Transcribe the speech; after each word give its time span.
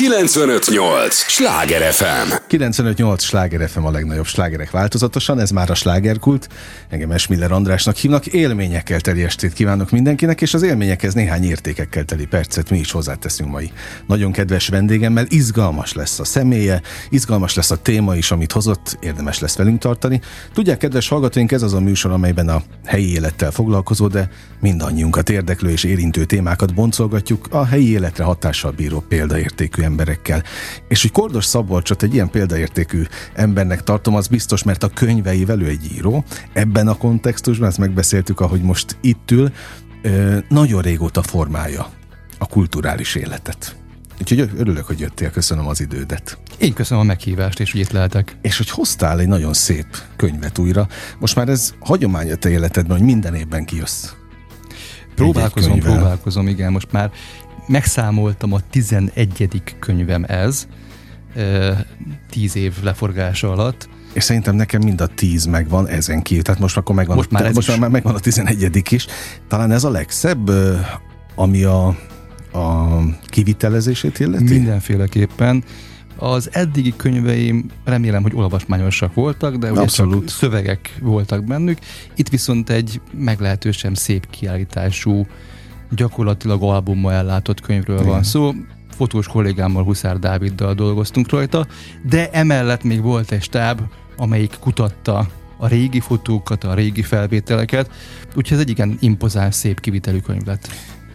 958! 0.00 1.14
Sláger 1.14 1.92
FM! 1.92 2.32
958! 2.46 3.22
Sláger 3.22 3.68
FM 3.68 3.84
a 3.84 3.90
legnagyobb 3.90 4.26
slágerek 4.26 4.70
változatosan, 4.70 5.40
ez 5.40 5.50
már 5.50 5.70
a 5.70 5.74
slágerkult. 5.74 6.48
Engem 6.88 7.10
Esmiller 7.10 7.52
Andrásnak 7.52 7.96
hívnak. 7.96 8.26
Élményekkel 8.26 9.00
teli 9.00 9.22
estét 9.22 9.52
kívánok 9.52 9.90
mindenkinek, 9.90 10.40
és 10.40 10.54
az 10.54 10.62
élményekhez 10.62 11.14
néhány 11.14 11.44
értékekkel 11.44 12.04
teli 12.04 12.26
percet 12.26 12.70
mi 12.70 12.78
is 12.78 12.90
hozzáteszünk 12.90 13.50
mai. 13.50 13.72
Nagyon 14.06 14.32
kedves 14.32 14.68
vendégemmel, 14.68 15.26
izgalmas 15.28 15.92
lesz 15.92 16.18
a 16.18 16.24
személye, 16.24 16.82
izgalmas 17.10 17.54
lesz 17.54 17.70
a 17.70 17.76
téma 17.76 18.16
is, 18.16 18.30
amit 18.30 18.52
hozott, 18.52 18.98
érdemes 19.00 19.38
lesz 19.38 19.56
velünk 19.56 19.78
tartani. 19.78 20.20
Tudják, 20.52 20.78
kedves 20.78 21.08
hallgatóink, 21.08 21.52
ez 21.52 21.62
az 21.62 21.74
a 21.74 21.80
műsor, 21.80 22.10
amelyben 22.10 22.48
a 22.48 22.62
helyi 22.84 23.12
élettel 23.12 23.50
foglalkozó, 23.50 24.06
de 24.06 24.30
mindannyiunkat 24.60 25.30
érdeklő 25.30 25.70
és 25.70 25.84
érintő 25.84 26.24
témákat 26.24 26.74
boncolgatjuk 26.74 27.46
a 27.50 27.64
helyi 27.64 27.90
életre 27.90 28.24
hatással 28.24 28.70
bíró 28.70 29.04
példaértékű 29.08 29.88
emberekkel. 29.90 30.42
És 30.88 31.02
hogy 31.02 31.10
Kordos 31.10 31.44
Szabolcsot 31.44 32.02
egy 32.02 32.14
ilyen 32.14 32.30
példaértékű 32.30 33.02
embernek 33.34 33.82
tartom, 33.82 34.14
az 34.14 34.26
biztos, 34.26 34.62
mert 34.62 34.82
a 34.82 34.88
könyveivel 34.88 35.60
ő 35.60 35.68
egy 35.68 35.92
író. 35.92 36.24
Ebben 36.52 36.88
a 36.88 36.94
kontextusban, 36.94 37.68
ezt 37.68 37.78
megbeszéltük, 37.78 38.40
ahogy 38.40 38.62
most 38.62 38.96
itt 39.00 39.30
ül, 39.30 39.52
nagyon 40.48 40.82
régóta 40.82 41.22
formálja 41.22 41.90
a 42.38 42.46
kulturális 42.46 43.14
életet. 43.14 43.76
Úgyhogy 44.20 44.50
örülök, 44.56 44.86
hogy 44.86 45.00
jöttél, 45.00 45.30
köszönöm 45.30 45.66
az 45.66 45.80
idődet. 45.80 46.38
Én 46.58 46.72
köszönöm 46.72 47.02
a 47.02 47.06
meghívást, 47.06 47.60
és 47.60 47.72
hogy 47.72 47.80
itt 47.80 47.90
lehetek. 47.90 48.36
És 48.42 48.56
hogy 48.56 48.70
hoztál 48.70 49.20
egy 49.20 49.28
nagyon 49.28 49.52
szép 49.52 49.86
könyvet 50.16 50.58
újra. 50.58 50.88
Most 51.18 51.36
már 51.36 51.48
ez 51.48 51.74
hagyomány 51.80 52.32
a 52.32 52.34
te 52.34 52.50
életedben, 52.50 52.96
hogy 52.96 53.06
minden 53.06 53.34
évben 53.34 53.64
kijössz. 53.64 54.12
Próbálkozom, 55.14 55.78
próbálkozom, 55.78 56.48
igen. 56.48 56.72
Most 56.72 56.92
már 56.92 57.10
megszámoltam 57.70 58.52
a 58.52 58.60
11. 58.70 59.62
könyvem 59.78 60.24
ez, 60.28 60.66
tíz 62.30 62.56
év 62.56 62.74
leforgása 62.82 63.52
alatt. 63.52 63.88
És 64.12 64.22
szerintem 64.24 64.54
nekem 64.54 64.82
mind 64.82 65.00
a 65.00 65.06
tíz 65.06 65.44
megvan 65.44 65.88
ezen 65.88 66.22
kívül, 66.22 66.42
tehát 66.42 66.60
most 66.60 66.76
akkor 66.76 66.94
megvan, 66.94 67.16
most 67.16 67.30
már, 67.30 67.46
ez 67.46 67.54
most 67.54 67.78
már 67.78 67.90
megvan 67.90 68.14
a 68.14 68.18
11. 68.18 68.82
is. 68.90 69.06
Talán 69.48 69.70
ez 69.70 69.84
a 69.84 69.90
legszebb, 69.90 70.50
ami 71.34 71.62
a, 71.62 71.86
a 72.52 72.98
kivitelezését 73.24 74.18
illeti? 74.18 74.44
Mindenféleképpen. 74.44 75.64
Az 76.16 76.48
eddigi 76.52 76.94
könyveim 76.96 77.70
remélem, 77.84 78.22
hogy 78.22 78.34
olvasmányosak 78.34 79.14
voltak, 79.14 79.56
de 79.56 79.72
ugye 79.72 79.84
csak 79.84 80.28
szövegek 80.28 80.96
voltak 81.00 81.44
bennük. 81.44 81.78
Itt 82.14 82.28
viszont 82.28 82.70
egy 82.70 83.00
meglehetősen 83.12 83.94
szép 83.94 84.30
kiállítású 84.30 85.26
gyakorlatilag 85.90 86.62
albummal 86.62 87.12
ellátott 87.12 87.60
könyvről 87.60 87.98
Igen. 87.98 88.08
van 88.08 88.22
szó. 88.22 88.52
Fotós 88.90 89.26
kollégámmal, 89.26 89.84
Huszár 89.84 90.18
Dáviddal 90.18 90.74
dolgoztunk 90.74 91.30
rajta, 91.30 91.66
de 92.02 92.30
emellett 92.30 92.82
még 92.82 93.02
volt 93.02 93.32
egy 93.32 93.42
stáb, 93.42 93.80
amelyik 94.16 94.56
kutatta 94.60 95.26
a 95.56 95.66
régi 95.66 96.00
fotókat, 96.00 96.64
a 96.64 96.74
régi 96.74 97.02
felvételeket, 97.02 97.90
úgyhogy 98.34 98.56
ez 98.56 98.62
egy 98.62 98.70
igen 98.70 98.96
impozáns, 99.00 99.54
szép 99.54 99.80
kivitelű 99.80 100.18
könyv 100.18 100.44
lett 100.44 100.68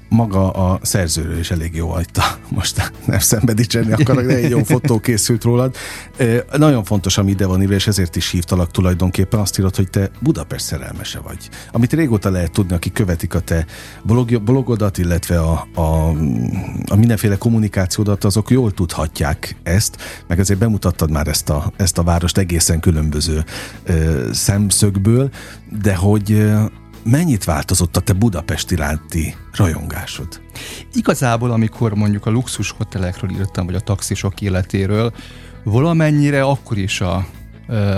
maga 0.09 0.51
a 0.51 0.79
szerzőről 0.81 1.39
is 1.39 1.51
elég 1.51 1.75
jó 1.75 1.87
hagyta. 1.87 2.23
Most 2.55 2.91
nem 3.05 3.19
szembe 3.19 3.53
dicsérni 3.53 3.91
akarok, 3.91 4.23
de 4.23 4.35
egy 4.35 4.49
jó 4.49 4.63
fotó 4.63 4.99
készült 4.99 5.43
rólad. 5.43 5.75
Nagyon 6.57 6.83
fontos, 6.83 7.17
ami 7.17 7.31
ide 7.31 7.45
van 7.45 7.61
írva, 7.61 7.73
és 7.73 7.87
ezért 7.87 8.15
is 8.15 8.29
hívtalak 8.29 8.71
tulajdonképpen. 8.71 9.39
Azt 9.39 9.59
írod, 9.59 9.75
hogy 9.75 9.89
te 9.89 10.09
Budapest 10.19 10.65
szerelmese 10.65 11.19
vagy. 11.19 11.49
Amit 11.71 11.93
régóta 11.93 12.29
lehet 12.29 12.51
tudni, 12.51 12.75
akik 12.75 12.93
követik 12.93 13.33
a 13.33 13.39
te 13.39 13.65
blog, 14.03 14.41
blogodat, 14.43 14.97
illetve 14.97 15.39
a, 15.39 15.67
a, 15.73 16.09
a 16.87 16.95
mindenféle 16.95 17.35
kommunikációdat, 17.37 18.23
azok 18.23 18.49
jól 18.49 18.71
tudhatják 18.71 19.55
ezt, 19.63 19.97
meg 20.27 20.39
azért 20.39 20.59
bemutattad 20.59 21.11
már 21.11 21.27
ezt 21.27 21.49
a, 21.49 21.73
ezt 21.77 21.97
a 21.97 22.03
várost 22.03 22.37
egészen 22.37 22.79
különböző 22.79 23.43
e, 23.83 23.93
szemszögből, 24.33 25.29
de 25.81 25.95
hogy 25.95 26.53
mennyit 27.09 27.43
változott 27.43 27.97
a 27.97 27.99
te 27.99 28.13
Budapest 28.13 28.71
iránti 28.71 29.35
rajongásod? 29.51 30.41
Igazából, 30.93 31.51
amikor 31.51 31.93
mondjuk 31.93 32.25
a 32.25 32.29
luxus 32.29 32.71
hotelekről 32.71 33.31
írtam, 33.31 33.65
vagy 33.65 33.75
a 33.75 33.79
taxisok 33.79 34.41
életéről, 34.41 35.13
valamennyire 35.63 36.43
akkor 36.43 36.77
is 36.77 37.01
a 37.01 37.25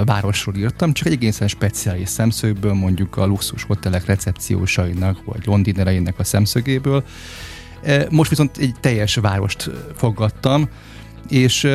városról 0.06 0.56
írtam, 0.56 0.94
csak 0.94 1.08
egy 1.08 1.14
egészen 1.14 1.48
speciális 1.48 2.10
szemszögből, 2.10 2.74
mondjuk 2.74 3.18
a 3.18 3.26
luxus 3.26 3.64
hotelek 3.64 4.06
recepciósainak, 4.06 5.26
vagy 5.26 5.46
londinereinek 5.46 6.20
a 6.20 6.24
szemszögéből. 6.24 7.04
Most 8.10 8.30
viszont 8.30 8.58
egy 8.58 8.76
teljes 8.80 9.16
várost 9.16 9.70
fogadtam, 9.96 10.70
és 11.30 11.68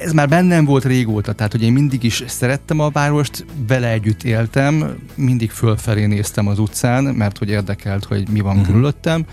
ez 0.00 0.12
már 0.12 0.28
bennem 0.28 0.64
volt 0.64 0.84
régóta, 0.84 1.32
tehát 1.32 1.52
hogy 1.52 1.62
én 1.62 1.72
mindig 1.72 2.02
is 2.02 2.24
szerettem 2.26 2.80
a 2.80 2.90
várost, 2.90 3.44
vele 3.66 3.88
együtt 3.88 4.22
éltem, 4.22 4.96
mindig 5.14 5.50
fölfelé 5.50 6.06
néztem 6.06 6.46
az 6.46 6.58
utcán, 6.58 7.04
mert 7.04 7.38
hogy 7.38 7.48
érdekelt, 7.48 8.04
hogy 8.04 8.28
mi 8.28 8.40
van 8.40 8.52
uh-huh. 8.52 8.66
körülöttem, 8.66 9.24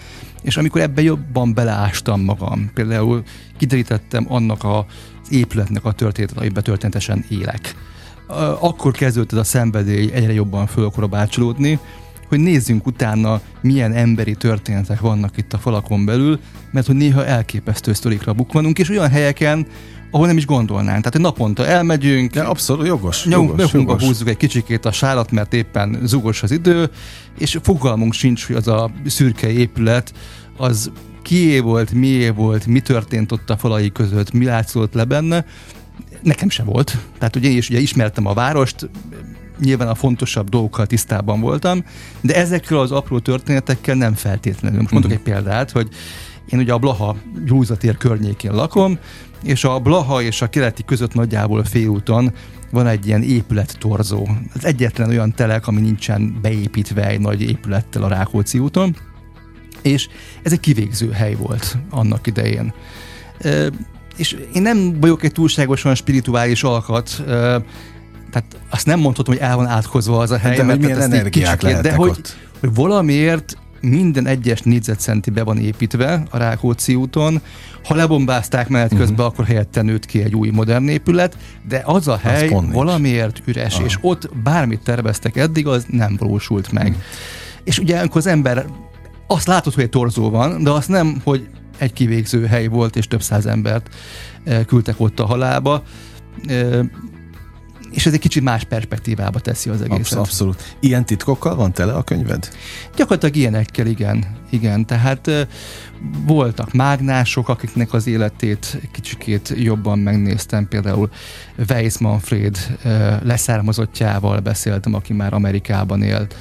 és 0.41 0.57
amikor 0.57 0.81
ebbe 0.81 1.01
jobban 1.01 1.53
beleástam 1.53 2.21
magam, 2.21 2.71
például 2.73 3.23
kiderítettem 3.57 4.25
annak 4.29 4.63
a, 4.63 4.77
az 5.23 5.31
épületnek 5.31 5.85
a 5.85 5.91
történetet, 5.91 6.37
amiben 6.37 6.63
történetesen 6.63 7.25
élek, 7.29 7.75
akkor 8.59 8.91
kezdődött 8.91 9.31
ez 9.31 9.37
a 9.37 9.43
szenvedély 9.43 10.11
egyre 10.13 10.33
jobban 10.33 10.67
föl 10.67 10.89
bácsolódni, 11.09 11.79
hogy 12.27 12.39
nézzünk 12.39 12.85
utána, 12.85 13.41
milyen 13.61 13.93
emberi 13.93 14.35
történetek 14.35 14.99
vannak 14.99 15.37
itt 15.37 15.53
a 15.53 15.57
falakon 15.57 16.05
belül, 16.05 16.39
mert 16.71 16.87
hogy 16.87 16.95
néha 16.95 17.25
elképesztő 17.25 17.93
sztorikra 17.93 18.33
bukvanunk, 18.33 18.79
és 18.79 18.89
olyan 18.89 19.09
helyeken, 19.09 19.67
ahol 20.11 20.27
nem 20.27 20.37
is 20.37 20.45
gondolnánk. 20.45 21.03
Tehát 21.03 21.17
naponta 21.19 21.65
elmegyünk, 21.65 22.31
De 22.31 22.41
abszolút 22.41 22.87
jogos, 22.87 23.25
nyomunk, 23.25 23.49
jogos, 23.49 23.73
jogos. 23.73 24.03
húzzuk 24.03 24.27
egy 24.27 24.37
kicsikét 24.37 24.85
a 24.85 24.91
sálat, 24.91 25.31
mert 25.31 25.53
éppen 25.53 25.99
zugos 26.03 26.43
az 26.43 26.51
idő, 26.51 26.89
és 27.37 27.57
fogalmunk 27.61 28.13
sincs, 28.13 28.45
hogy 28.45 28.55
az 28.55 28.67
a 28.67 28.91
szürke 29.05 29.51
épület 29.51 30.13
az 30.57 30.91
kié 31.21 31.59
volt, 31.59 31.91
mié 31.91 32.29
volt, 32.29 32.65
mi 32.65 32.79
történt 32.79 33.31
ott 33.31 33.49
a 33.49 33.57
falai 33.57 33.91
között, 33.91 34.31
mi 34.31 34.45
látszott 34.45 34.93
le 34.93 35.03
benne. 35.03 35.45
Nekem 36.21 36.49
se 36.49 36.63
volt. 36.63 36.97
Tehát 37.17 37.35
ugye 37.35 37.49
én 37.49 37.57
is 37.57 37.69
ugye 37.69 37.79
ismertem 37.79 38.25
a 38.25 38.33
várost, 38.33 38.89
nyilván 39.59 39.87
a 39.87 39.95
fontosabb 39.95 40.49
dolgokkal 40.49 40.85
tisztában 40.85 41.39
voltam, 41.39 41.83
de 42.21 42.35
ezekkel 42.35 42.77
az 42.77 42.91
apró 42.91 43.19
történetekkel 43.19 43.95
nem 43.95 44.13
feltétlenül. 44.13 44.79
Most 44.81 44.91
mondok 44.91 45.11
uh-huh. 45.11 45.25
egy 45.27 45.33
példát, 45.33 45.71
hogy 45.71 45.89
én 46.49 46.59
ugye 46.59 46.73
a 46.73 46.77
Blaha 46.77 47.15
Gyújzatér 47.45 47.97
környékén 47.97 48.51
lakom, 48.51 48.97
és 49.43 49.63
a 49.63 49.79
Blaha 49.79 50.21
és 50.21 50.41
a 50.41 50.47
keleti 50.47 50.83
között 50.85 51.13
nagyjából 51.13 51.63
félúton 51.63 52.33
van 52.71 52.87
egy 52.87 53.07
ilyen 53.07 53.23
épülettorzó. 53.23 54.27
Ez 54.55 54.63
egyetlen 54.63 55.09
olyan 55.09 55.33
telek, 55.33 55.67
ami 55.67 55.81
nincsen 55.81 56.37
beépítve 56.41 57.07
egy 57.07 57.19
nagy 57.19 57.41
épülettel 57.41 58.03
a 58.03 58.07
Rákóczi 58.07 58.59
úton, 58.59 58.95
és 59.81 60.07
ez 60.43 60.51
egy 60.51 60.59
kivégző 60.59 61.11
hely 61.11 61.35
volt 61.35 61.77
annak 61.89 62.27
idején. 62.27 62.73
E, 63.39 63.69
és 64.17 64.35
én 64.53 64.61
nem 64.61 64.99
vagyok 64.99 65.23
egy 65.23 65.31
túlságosan 65.31 65.95
spirituális 65.95 66.63
alkat, 66.63 67.09
e, 67.19 67.23
tehát 68.31 68.57
azt 68.69 68.85
nem 68.85 68.99
mondhatom, 68.99 69.33
hogy 69.33 69.43
el 69.43 69.55
van 69.55 69.65
átkozva 69.65 70.17
az 70.17 70.31
a 70.31 70.37
hely, 70.37 70.57
de 70.57 70.63
mert 70.63 70.79
milyen 70.79 71.01
energiák 71.01 71.57
kicsikét, 71.57 71.81
de 71.81 71.93
hogy, 71.93 72.19
hogy 72.59 72.73
valamiért 72.73 73.57
minden 73.81 74.27
egyes 74.27 74.61
négyzetcenti 74.61 75.29
be 75.29 75.43
van 75.43 75.57
építve 75.57 76.23
a 76.29 76.37
Rákóczi 76.37 76.95
úton. 76.95 77.41
Ha 77.83 77.95
lebombázták 77.95 78.69
menet 78.69 78.89
közben, 78.89 79.09
uh-huh. 79.09 79.25
akkor 79.25 79.45
helyette 79.45 79.81
nőtt 79.81 80.05
ki 80.05 80.23
egy 80.23 80.35
új 80.35 80.49
modern 80.49 80.87
épület, 80.87 81.37
de 81.67 81.81
az 81.85 82.07
a 82.07 82.17
hely 82.17 82.47
az 82.47 82.63
valamiért 82.71 83.41
üres, 83.45 83.73
uh-huh. 83.73 83.87
és 83.87 83.97
ott 84.01 84.29
bármit 84.43 84.79
terveztek 84.83 85.35
eddig, 85.35 85.67
az 85.67 85.85
nem 85.89 86.15
valósult 86.19 86.71
meg. 86.71 86.87
Uh-huh. 86.87 87.03
És 87.63 87.79
ugye 87.79 87.99
amikor 87.99 88.17
az 88.17 88.27
ember 88.27 88.65
azt 89.27 89.47
látod, 89.47 89.73
hogy 89.73 89.83
egy 89.83 89.89
torzó 89.89 90.29
van, 90.29 90.63
de 90.63 90.69
azt 90.69 90.89
nem, 90.89 91.21
hogy 91.23 91.47
egy 91.77 91.93
kivégző 91.93 92.45
hely 92.45 92.67
volt, 92.67 92.95
és 92.95 93.07
több 93.07 93.21
száz 93.21 93.45
embert 93.45 93.89
eh, 94.43 94.63
küldtek 94.65 94.95
ott 94.97 95.19
a 95.19 95.25
halálba 95.25 95.83
eh, 96.47 96.79
és 97.91 98.05
ez 98.05 98.13
egy 98.13 98.19
kicsit 98.19 98.43
más 98.43 98.63
perspektívába 98.63 99.39
teszi 99.39 99.69
az 99.69 99.81
egészet. 99.81 99.99
Abszolút. 99.99 100.25
abszolút. 100.25 100.77
Ilyen 100.79 101.05
titkokkal 101.05 101.55
van 101.55 101.73
tele 101.73 101.93
a 101.93 102.03
könyved? 102.03 102.49
Gyakorlatilag 102.95 103.35
ilyenekkel, 103.35 103.85
igen. 103.87 104.25
Igen, 104.49 104.85
tehát 104.85 105.47
voltak 106.25 106.73
mágnások, 106.73 107.49
akiknek 107.49 107.93
az 107.93 108.07
életét 108.07 108.81
kicsikét 108.91 109.53
jobban 109.55 109.99
megnéztem, 109.99 110.67
például 110.67 111.09
Weiss 111.69 111.97
Manfred 111.97 112.77
leszármazottjával 113.23 114.39
beszéltem, 114.39 114.93
aki 114.93 115.13
már 115.13 115.33
Amerikában 115.33 116.01
élt. 116.01 116.35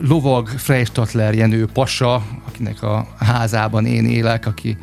Lovag 0.00 0.48
Freistatler 0.48 1.34
Jenő 1.34 1.66
Pasa, 1.66 2.22
akinek 2.46 2.82
a 2.82 3.08
házában 3.18 3.86
én 3.86 4.04
élek, 4.04 4.46
aki 4.46 4.76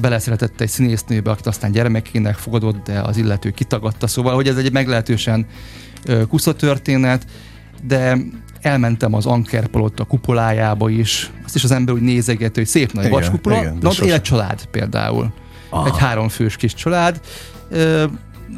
beleszeretett 0.00 0.60
egy 0.60 0.68
színésznőbe, 0.68 1.30
akit 1.30 1.46
aztán 1.46 1.72
gyermekének 1.72 2.34
fogadott, 2.34 2.84
de 2.84 3.00
az 3.00 3.16
illető 3.16 3.50
kitagadta. 3.50 4.06
Szóval, 4.06 4.34
hogy 4.34 4.48
ez 4.48 4.56
egy 4.56 4.72
meglehetősen 4.72 5.46
kusza 6.28 6.54
történet. 6.54 7.26
de 7.82 8.16
elmentem 8.60 9.14
az 9.14 9.26
Ankerpalota 9.26 10.04
kupolájába 10.04 10.88
is, 10.88 11.30
azt 11.44 11.54
is 11.54 11.64
az 11.64 11.70
ember 11.70 11.94
úgy 11.94 12.00
nézeget, 12.00 12.54
hogy 12.54 12.66
szép 12.66 12.92
nagy 12.92 13.08
vaskupola, 13.08 13.62
de 13.80 13.88
ott 13.88 13.98
él 13.98 14.12
egy 14.12 14.22
család 14.22 14.66
például. 14.66 15.32
Aha. 15.70 15.86
Egy 15.86 15.98
háromfős 15.98 16.56
kis 16.56 16.74
család. 16.74 17.20
Ö, 17.70 18.02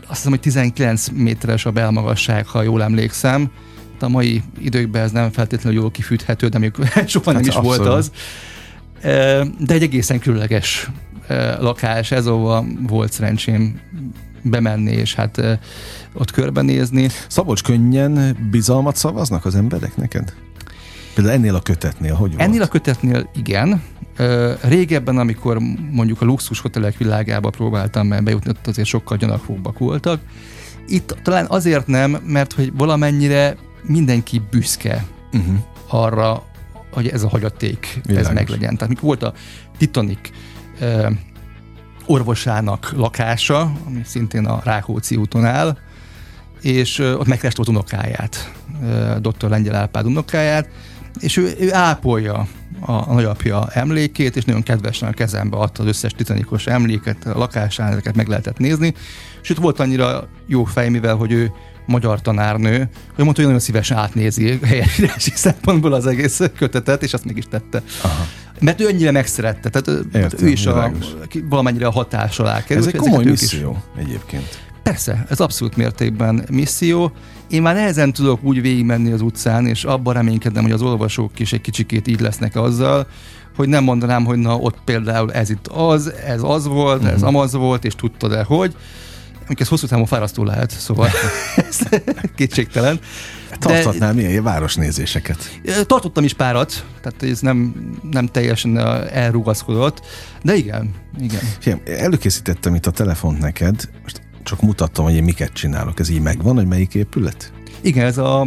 azt 0.06 0.16
hiszem, 0.16 0.30
hogy 0.30 0.40
19 0.40 1.08
méteres 1.08 1.66
a 1.66 1.70
belmagasság, 1.70 2.46
ha 2.46 2.62
jól 2.62 2.82
emlékszem. 2.82 3.50
De 3.98 4.06
a 4.06 4.08
mai 4.08 4.42
időkben 4.58 5.02
ez 5.02 5.10
nem 5.10 5.30
feltétlenül 5.30 5.80
jól 5.80 5.90
kifűthető, 5.90 6.48
de 6.48 6.58
még 6.58 6.72
soha 7.06 7.32
nem 7.32 7.34
hát 7.34 7.46
is 7.46 7.54
abszolút. 7.54 7.76
volt 7.76 7.88
az. 7.88 8.10
De 9.58 9.74
egy 9.74 9.82
egészen 9.82 10.18
különleges 10.18 10.90
lakás, 11.58 12.10
ez 12.10 12.26
ahol 12.26 12.66
volt 12.86 13.12
szerencsém 13.12 13.80
bemenni, 14.42 14.92
és 14.92 15.14
hát 15.14 15.58
ott 16.12 16.30
körbenézni. 16.30 17.08
Szabolcs, 17.28 17.62
könnyen 17.62 18.36
bizalmat 18.50 18.96
szavaznak 18.96 19.44
az 19.44 19.54
emberek 19.54 19.96
neked? 19.96 20.34
Például 21.14 21.36
ennél 21.36 21.54
a 21.54 21.60
kötetnél, 21.60 22.14
hogy 22.14 22.34
Ennél 22.36 22.58
volt? 22.58 22.68
a 22.68 22.72
kötetnél 22.72 23.30
igen. 23.34 23.82
Régebben, 24.60 25.18
amikor 25.18 25.58
mondjuk 25.90 26.20
a 26.20 26.24
luxus 26.24 26.60
hotelek 26.60 26.96
világába 26.96 27.50
próbáltam 27.50 28.08
bejutni, 28.08 28.50
ott 28.50 28.66
azért 28.66 28.88
sokkal 28.88 29.16
gyanakvóbbak 29.16 29.78
voltak. 29.78 30.20
Itt 30.88 31.16
talán 31.22 31.46
azért 31.48 31.86
nem, 31.86 32.18
mert 32.26 32.52
hogy 32.52 32.72
valamennyire 32.76 33.56
mindenki 33.82 34.42
büszke 34.50 35.04
uh-huh. 35.32 35.54
arra, 35.88 36.44
hogy 36.92 37.08
ez 37.08 37.22
a 37.22 37.28
hagyaték, 37.28 38.00
Világos. 38.06 38.28
ez 38.28 38.34
meglegyen. 38.34 38.74
Tehát 38.74 38.88
mikor 38.88 39.04
volt 39.04 39.22
a 39.22 39.32
Titanic 39.78 40.30
orvosának 42.06 42.92
lakása, 42.96 43.72
ami 43.86 44.00
szintén 44.04 44.44
a 44.44 44.60
Rákóczi 44.64 45.16
úton 45.16 45.44
áll, 45.44 45.78
és 46.60 46.98
ott 46.98 47.26
megkereste 47.26 47.62
volt 47.62 47.68
unokáját, 47.68 48.52
dr. 49.18 49.48
Lengyel 49.48 49.74
Árpád 49.74 50.06
unokáját, 50.06 50.68
és 51.18 51.36
ő, 51.36 51.54
ő 51.58 51.74
ápolja 51.74 52.46
a, 52.80 52.92
a 52.92 53.12
nagyapja 53.12 53.68
emlékét, 53.72 54.36
és 54.36 54.44
nagyon 54.44 54.62
kedvesen 54.62 55.08
a 55.08 55.12
kezembe 55.12 55.56
adta 55.56 55.82
az 55.82 55.88
összes 55.88 56.12
titanikos 56.12 56.66
emléket, 56.66 57.26
a 57.26 57.38
lakásán, 57.38 57.90
ezeket 57.92 58.16
meg 58.16 58.28
lehetett 58.28 58.58
nézni. 58.58 58.94
Sőt, 59.40 59.58
volt 59.58 59.80
annyira 59.80 60.28
jó 60.46 60.64
fej, 60.64 60.88
mivel 60.88 61.14
hogy 61.14 61.32
ő 61.32 61.52
magyar 61.86 62.20
tanárnő, 62.20 62.78
hogy 63.14 63.24
mondta, 63.24 63.34
hogy 63.34 63.44
nagyon 63.44 63.58
szívesen 63.58 63.96
átnézi 63.96 64.58
helyesírási 64.64 65.32
szempontból 65.46 65.92
az 65.92 66.06
egész 66.06 66.40
kötetet, 66.56 67.02
és 67.02 67.12
azt 67.12 67.24
mégis 67.24 67.44
tette. 67.50 67.82
Aha. 68.02 68.26
Mert 68.60 68.80
ő 68.80 68.88
ennyire 68.88 69.10
megszerette, 69.10 69.68
tehát 69.68 70.04
Értem, 70.14 70.46
ő 70.46 70.48
is 70.48 70.66
a, 70.66 70.92
valamennyire 71.48 71.86
a 71.86 71.90
hatás 71.90 72.38
alá 72.38 72.64
került. 72.64 72.86
Ez 72.86 72.94
egy 72.94 73.00
komoly 73.00 73.24
misszió 73.24 73.76
is. 73.96 74.04
egyébként. 74.04 74.58
Persze, 74.82 75.26
ez 75.28 75.40
abszolút 75.40 75.76
mértékben 75.76 76.44
misszió. 76.50 77.12
Én 77.50 77.62
már 77.62 77.74
nehezen 77.74 78.12
tudok 78.12 78.42
úgy 78.42 78.60
végigmenni 78.60 79.12
az 79.12 79.20
utcán, 79.20 79.66
és 79.66 79.84
abban 79.84 80.14
reménykedem, 80.14 80.62
hogy 80.62 80.72
az 80.72 80.82
olvasók 80.82 81.38
is 81.38 81.52
egy 81.52 81.60
kicsikét 81.60 82.08
így 82.08 82.20
lesznek 82.20 82.56
azzal, 82.56 83.06
hogy 83.56 83.68
nem 83.68 83.84
mondanám, 83.84 84.24
hogy 84.24 84.38
na 84.38 84.56
ott 84.56 84.76
például 84.84 85.32
ez 85.32 85.50
itt 85.50 85.66
az, 85.66 86.12
ez 86.26 86.40
az 86.42 86.66
volt, 86.66 86.96
uh-huh. 86.96 87.12
ez 87.12 87.20
mhm. 87.20 87.28
amaz 87.28 87.52
volt, 87.52 87.84
és 87.84 87.94
tudtad-e, 87.94 88.42
hogy. 88.42 88.74
Ez 89.58 89.68
hosszú 89.68 89.86
távon 89.86 90.06
fárasztó 90.06 90.44
lehet, 90.44 90.70
szóval 90.70 91.08
ez 91.56 91.78
kétségtelen. 92.34 93.00
Tarthatnál 93.58 94.14
milyen 94.14 94.42
városnézéseket? 94.42 95.60
Tartottam 95.86 96.24
is 96.24 96.34
párat, 96.34 96.84
tehát 97.02 97.22
ez 97.22 97.40
nem, 97.40 97.74
nem 98.10 98.26
teljesen 98.26 98.78
elrugaszkodott, 99.08 100.06
de 100.42 100.54
igen, 100.54 100.94
igen. 101.18 101.40
Fiam, 101.58 101.80
előkészítettem 101.84 102.74
itt 102.74 102.86
a 102.86 102.90
telefont 102.90 103.38
neked, 103.38 103.88
most 104.02 104.20
csak 104.42 104.60
mutattam, 104.60 105.04
hogy 105.04 105.14
én 105.14 105.24
miket 105.24 105.52
csinálok. 105.52 106.00
Ez 106.00 106.08
így 106.08 106.20
megvan, 106.20 106.54
hogy 106.56 106.66
melyik 106.66 106.94
épület? 106.94 107.52
Igen, 107.80 108.06
ez 108.06 108.18
a... 108.18 108.46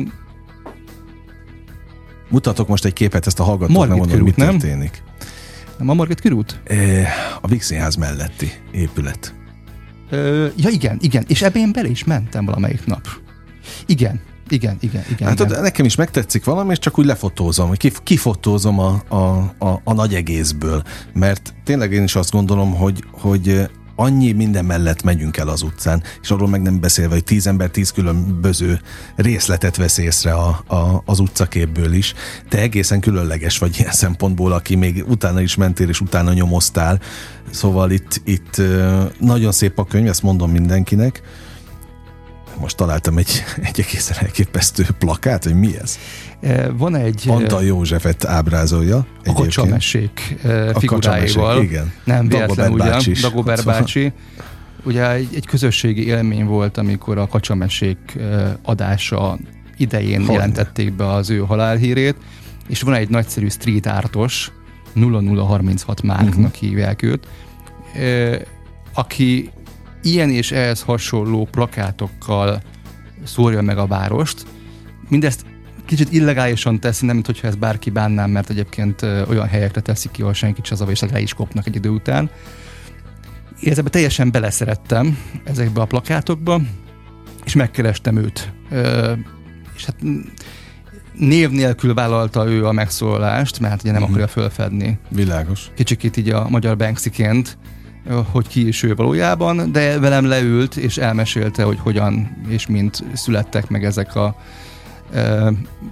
Mutatok 2.30 2.68
most 2.68 2.86
egy 2.86 2.94
képet, 2.94 3.28
ezt 3.28 3.40
a 3.40 3.44
hallgatók 3.44 3.88
nem 3.88 3.98
mondom, 3.98 4.22
mi 4.22 4.34
nem? 4.36 4.50
történik. 4.50 5.04
Nem 5.78 5.90
a 5.90 5.94
Margit 5.94 6.22
körút? 6.22 6.62
A 7.42 7.48
Vixinház 7.48 7.96
melletti 7.96 8.52
épület. 8.72 9.34
Ö, 10.10 10.48
ja 10.56 10.70
igen, 10.70 10.98
igen, 11.02 11.24
és 11.28 11.42
ebben 11.42 11.62
én 11.62 11.72
bele 11.72 11.88
is 11.88 12.04
mentem 12.04 12.46
valamelyik 12.46 12.86
nap. 12.86 13.08
Igen, 13.86 14.22
igen, 14.50 14.78
igen, 14.80 15.04
igen. 15.12 15.28
Hát 15.28 15.40
igen. 15.40 15.62
nekem 15.62 15.86
is 15.86 15.96
megtetszik 15.96 16.44
valami, 16.44 16.72
és 16.72 16.80
csak 16.80 17.00
úgy 17.00 17.06
lefotózom, 17.06 17.72
kif, 17.72 18.00
kifotózom 18.04 18.80
a, 18.80 19.02
a, 19.08 19.16
a, 19.58 19.82
a 19.84 19.94
nagy 19.94 20.14
egészből, 20.16 20.84
mert 21.14 21.54
tényleg 21.64 21.92
én 21.92 22.04
is 22.04 22.16
azt 22.16 22.32
gondolom, 22.32 22.76
hogy, 22.76 23.04
hogy 23.12 23.70
annyi 23.96 24.32
minden 24.32 24.66
mellett 24.66 25.04
megyünk 25.04 25.38
el 25.38 25.48
az 25.48 25.62
utcán, 25.62 26.04
és 26.22 26.32
arról 26.32 26.48
meg 26.48 26.62
nem 26.62 26.80
beszélve, 26.80 27.14
hogy 27.14 27.24
tíz 27.24 27.48
ember 27.48 27.70
tíz 27.70 27.92
különböző 27.92 28.82
részletet 29.16 29.76
vesz 29.76 29.98
észre 29.98 30.34
a, 30.34 30.64
a, 30.68 31.02
az 31.06 31.20
utcaképből 31.20 31.94
is. 31.94 32.14
Te 32.50 32.58
egészen 32.58 33.00
különleges 33.00 33.58
vagy 33.58 33.80
ilyen 33.80 33.92
szempontból, 33.92 34.52
aki 34.52 34.76
még 34.76 35.04
utána 35.08 35.42
is 35.42 35.56
mentél, 35.56 35.90
és 35.90 36.02
utána 36.02 36.34
nyomoztál. 36.34 37.00
Szóval 37.52 37.92
itt, 37.92 38.22
itt 38.26 38.62
nagyon 39.20 39.52
szép 39.52 39.80
a 39.80 39.86
könyv, 39.86 40.08
ezt 40.08 40.24
mondom 40.24 40.52
mindenkinek 40.52 41.22
találtam 42.84 43.18
egy, 43.18 43.44
egy 43.62 43.80
egészen 43.88 44.18
elképesztő 44.20 44.86
plakát, 44.98 45.44
hogy 45.44 45.56
mi 45.56 45.78
ez? 45.82 45.98
Van 46.78 46.96
egy... 46.96 47.24
Antal 47.28 47.64
Józsefet 47.64 48.26
ábrázolja. 48.26 49.06
A 49.26 49.34
kacsamesék 49.34 50.38
e, 50.44 50.74
figuráival. 50.80 51.62
igen. 51.62 51.94
Nem 52.04 52.28
véletlen 52.28 52.72
ugyan, 52.72 53.02
Dagobert 53.22 53.66
bácsi. 53.66 54.12
Ugye 54.84 55.12
egy, 55.12 55.28
egy 55.36 55.46
közösségi 55.46 56.06
élmény 56.06 56.46
volt, 56.46 56.78
amikor 56.78 57.18
a 57.18 57.28
kacsamesék 57.28 58.18
adása 58.62 59.38
idején 59.78 60.26
Hogy? 60.26 60.34
jelentették 60.34 60.94
be 60.94 61.08
az 61.08 61.30
ő 61.30 61.38
halálhírét, 61.38 62.16
és 62.68 62.82
van 62.82 62.94
egy 62.94 63.10
nagyszerű 63.10 63.48
street 63.50 63.86
artos, 63.86 64.52
0036 64.94 66.02
márknak 66.02 66.36
uh-huh. 66.38 66.54
hívják 66.54 67.02
őt, 67.02 67.28
aki 68.94 69.50
ilyen 70.04 70.30
és 70.30 70.52
ehhez 70.52 70.82
hasonló 70.82 71.48
plakátokkal 71.52 72.62
szórja 73.24 73.62
meg 73.62 73.78
a 73.78 73.88
várost. 73.88 74.46
Mindezt 75.10 75.46
kicsit 75.86 76.12
illegálisan 76.12 76.80
teszi, 76.80 77.06
nem 77.06 77.16
mint 77.16 77.26
hogyha 77.26 77.48
ez 77.48 77.56
bárki 77.56 77.90
bánnám, 77.90 78.32
mert 78.32 78.50
egyébként 78.50 79.02
olyan 79.02 79.48
helyekre 79.48 79.82
teszik 79.82 80.12
ki, 80.12 80.22
ahol 80.22 80.34
senki 80.34 80.62
az 80.70 80.84
és 80.88 81.00
le 81.00 81.20
is 81.20 81.34
kopnak 81.34 81.68
egy 81.68 81.76
idő 81.76 81.90
után. 81.90 82.30
Ezekbe 83.62 83.90
teljesen 83.90 84.32
beleszerettem 84.32 85.18
ezekbe 85.44 85.82
a 85.82 85.86
plakátokba, 85.86 86.62
és 87.44 87.56
megkerestem 87.56 88.18
őt. 88.18 88.52
és 89.76 89.86
hát 89.86 89.96
név 91.14 91.50
nélkül 91.50 91.94
vállalta 91.94 92.48
ő 92.48 92.66
a 92.66 92.72
megszólalást, 92.72 93.60
mert 93.60 93.82
ugye 93.82 93.92
nem 93.92 94.02
uh-huh. 94.02 94.18
akarja 94.18 94.34
fölfedni. 94.34 95.00
Világos. 95.10 95.72
Kicsikét 95.76 96.18
így 96.18 96.30
a 96.30 96.50
magyar 96.50 96.78
Banksy-ként, 96.78 97.58
hogy 98.32 98.48
ki 98.48 98.68
is 98.68 98.84
ő 98.84 98.96
valójában, 98.96 99.72
de 99.72 100.00
velem 100.00 100.26
leült 100.26 100.76
és 100.76 100.98
elmesélte, 100.98 101.64
hogy 101.64 101.80
hogyan 101.80 102.38
és 102.48 102.68
mint 102.68 103.04
születtek 103.14 103.70
meg 103.70 103.86
ezek 103.86 104.16
a 104.16 104.36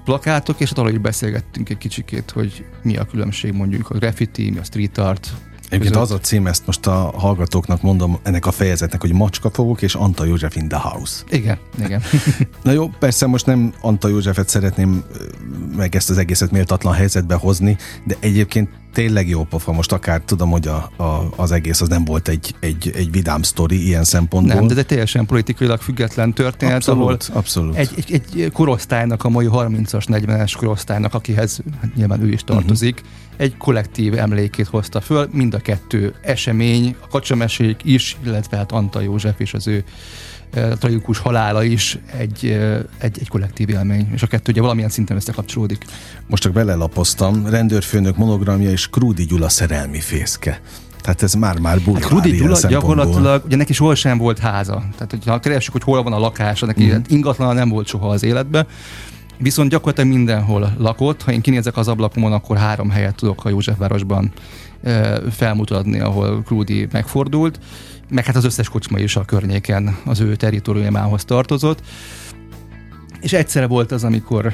plakátok, 0.05 0.59
és 0.59 0.69
hát 0.69 0.77
arról 0.77 0.97
beszélgettünk 0.97 1.69
egy 1.69 1.77
kicsikét, 1.77 2.31
hogy 2.31 2.65
mi 2.83 2.97
a 2.97 3.05
különbség 3.05 3.53
mondjuk 3.53 3.89
a 3.89 3.97
graffiti, 3.97 4.49
mi 4.49 4.57
a 4.57 4.63
street 4.63 4.97
art, 4.97 5.33
Egyébként 5.71 5.95
az 5.95 6.11
a 6.11 6.19
cím, 6.19 6.47
ezt 6.47 6.65
most 6.65 6.87
a 6.87 7.13
hallgatóknak 7.15 7.81
mondom 7.81 8.19
ennek 8.23 8.45
a 8.45 8.51
fejezetnek, 8.51 9.01
hogy 9.01 9.13
Macskafogok 9.13 9.81
és 9.81 9.95
Anta 9.95 10.25
József 10.25 10.55
in 10.55 10.67
the 10.67 10.79
house. 10.79 11.23
Igen, 11.29 11.57
igen. 11.83 12.01
Na 12.63 12.71
jó, 12.71 12.89
persze 12.99 13.25
most 13.25 13.45
nem 13.45 13.73
Anta 13.81 14.07
Józsefet 14.07 14.49
szeretném 14.49 15.03
meg 15.75 15.95
ezt 15.95 16.09
az 16.09 16.17
egészet 16.17 16.51
méltatlan 16.51 16.93
helyzetbe 16.93 17.35
hozni, 17.35 17.77
de 18.03 18.15
egyébként 18.19 18.69
tényleg 18.93 19.29
jó 19.29 19.43
pofa. 19.43 19.71
Most 19.71 19.91
akár 19.91 20.21
tudom, 20.25 20.49
hogy 20.49 20.67
a, 20.67 21.03
a, 21.03 21.29
az 21.35 21.51
egész 21.51 21.81
az 21.81 21.87
nem 21.87 22.05
volt 22.05 22.27
egy, 22.27 22.55
egy, 22.59 22.91
egy 22.95 23.11
vidám 23.11 23.41
sztori 23.41 23.85
ilyen 23.85 24.03
szempontból. 24.03 24.55
Nem, 24.55 24.67
de 24.67 24.75
egy 24.75 24.85
teljesen 24.85 25.25
politikailag 25.25 25.79
független 25.79 26.33
történet, 26.33 26.75
abszolút, 26.75 27.01
ahol 27.01 27.17
abszolút. 27.39 27.75
Egy, 27.75 27.91
egy, 27.95 28.11
egy 28.11 28.51
korosztálynak, 28.53 29.23
a 29.23 29.29
mai 29.29 29.47
30-as, 29.51 30.03
40-es 30.07 30.53
korosztálynak, 30.57 31.13
akihez 31.13 31.61
hát 31.81 31.95
nyilván 31.95 32.21
ő 32.21 32.29
is 32.29 32.43
tartozik, 32.43 32.95
uh-huh. 32.95 33.30
Egy 33.41 33.57
kollektív 33.57 34.17
emlékét 34.17 34.67
hozta 34.67 35.01
föl. 35.01 35.29
Mind 35.31 35.53
a 35.53 35.59
kettő 35.59 36.13
esemény, 36.21 36.95
a 37.03 37.07
kacsamesék 37.07 37.79
is, 37.83 38.17
illetve 38.25 38.57
hát 38.57 38.71
Antal 38.71 39.03
József 39.03 39.39
és 39.39 39.53
az 39.53 39.67
ő 39.67 39.83
tragikus 40.51 41.17
halála 41.17 41.63
is 41.63 41.97
egy, 42.17 42.59
egy, 42.97 43.19
egy 43.19 43.27
kollektív 43.27 43.69
élmény, 43.69 44.09
és 44.13 44.21
a 44.21 44.27
kettő 44.27 44.51
ugye 44.51 44.61
valamilyen 44.61 44.89
szinten 44.89 45.15
összekapcsolódik. 45.15 45.85
Most 46.27 46.43
csak 46.43 46.53
belelapoztam, 46.53 47.47
rendőrfőnök 47.47 48.17
monogramja 48.17 48.69
és 48.69 48.89
Krúdi 48.89 49.25
Gyula 49.25 49.49
szerelmi 49.49 49.99
fészke. 49.99 50.61
Tehát 51.01 51.23
ez 51.23 51.33
már-már 51.33 51.81
bulvár 51.81 52.01
hát 52.01 52.11
Rudi 52.11 52.31
Gyula 52.31 52.67
gyakorlatilag, 52.67 53.45
ugye 53.45 53.55
neki 53.55 53.73
soha 53.73 53.95
sem 53.95 54.17
volt 54.17 54.39
háza. 54.39 54.83
Tehát, 54.93 55.11
hogyha 55.11 55.39
keressük, 55.39 55.71
hogy 55.71 55.83
hol 55.83 56.03
van 56.03 56.13
a 56.13 56.19
lakása, 56.19 56.65
neki 56.65 56.85
mm. 56.85 56.97
ingatlan 57.07 57.55
nem 57.55 57.69
volt 57.69 57.87
soha 57.87 58.07
az 58.07 58.23
életben. 58.23 58.67
Viszont 59.41 59.69
gyakorlatilag 59.69 60.09
mindenhol 60.09 60.73
lakott. 60.77 61.21
Ha 61.21 61.31
én 61.31 61.41
kinézek 61.41 61.77
az 61.77 61.87
ablakomon, 61.87 62.33
akkor 62.33 62.57
három 62.57 62.89
helyet 62.89 63.15
tudok 63.15 63.45
a 63.45 63.49
Józsefvárosban 63.49 64.31
felmutatni, 65.31 65.99
ahol 65.99 66.43
Krúdi 66.43 66.87
megfordult 66.91 67.59
meg 68.11 68.25
hát 68.25 68.35
az 68.35 68.45
összes 68.45 68.69
kocsma 68.69 68.99
is 68.99 69.15
a 69.15 69.25
környéken 69.25 69.97
az 70.05 70.19
ő 70.19 70.35
teritoriumához 70.35 71.25
tartozott. 71.25 71.81
és 73.21 73.33
egyszerre 73.33 73.67
volt 73.67 73.91
az, 73.91 74.03
amikor 74.03 74.53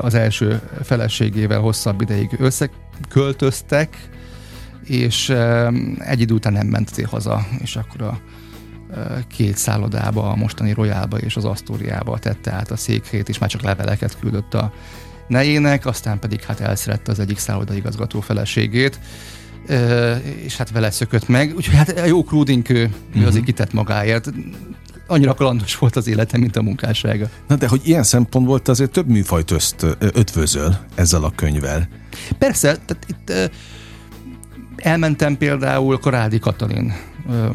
az 0.00 0.14
első 0.14 0.60
feleségével 0.82 1.60
hosszabb 1.60 2.00
ideig 2.00 2.36
összeköltöztek, 2.38 4.08
és 4.84 5.34
egy 5.98 6.20
idő 6.20 6.34
után 6.34 6.52
nem 6.52 6.66
ment 6.66 7.06
haza, 7.06 7.46
és 7.58 7.76
akkor 7.76 8.02
a 8.02 8.20
két 9.26 9.56
szállodába, 9.56 10.30
a 10.30 10.36
mostani 10.36 10.72
Royálba 10.72 11.18
és 11.18 11.36
az 11.36 11.44
Asztóriába 11.44 12.18
tette 12.18 12.52
át 12.52 12.70
a 12.70 12.76
székhét, 12.76 13.28
és 13.28 13.38
már 13.38 13.50
csak 13.50 13.62
leveleket 13.62 14.18
küldött 14.20 14.54
a 14.54 14.72
nejének, 15.28 15.86
aztán 15.86 16.18
pedig 16.18 16.42
hát 16.42 16.60
elszerette 16.60 17.10
az 17.12 17.18
egyik 17.18 17.38
szállodaigazgató 17.38 18.20
feleségét, 18.20 18.98
és 20.44 20.56
hát 20.56 20.70
vele 20.70 20.90
szökött 20.90 21.28
meg. 21.28 21.54
Úgyhogy 21.56 21.74
hát 21.74 22.06
jó 22.06 22.24
Krúdink, 22.24 22.68
ő, 22.68 22.90
uh-huh. 23.08 23.26
azért 23.26 23.44
kitett 23.44 23.72
magáért. 23.72 24.32
Annyira 25.06 25.34
kalandos 25.34 25.76
volt 25.76 25.96
az 25.96 26.06
élete, 26.06 26.38
mint 26.38 26.56
a 26.56 26.62
munkássága. 26.62 27.28
Na 27.48 27.56
de 27.56 27.68
hogy 27.68 27.80
ilyen 27.84 28.02
szempontból 28.02 28.60
azért 28.64 28.90
több 28.90 29.08
műfajt 29.08 29.50
öszt, 29.50 29.86
ötvözöl 29.98 30.78
ezzel 30.94 31.24
a 31.24 31.32
könyvvel. 31.36 31.88
Persze, 32.38 32.76
tehát 32.86 33.06
itt 33.08 33.50
elmentem 34.76 35.36
például 35.36 35.98
Korádi 35.98 36.38
Katalin 36.38 36.94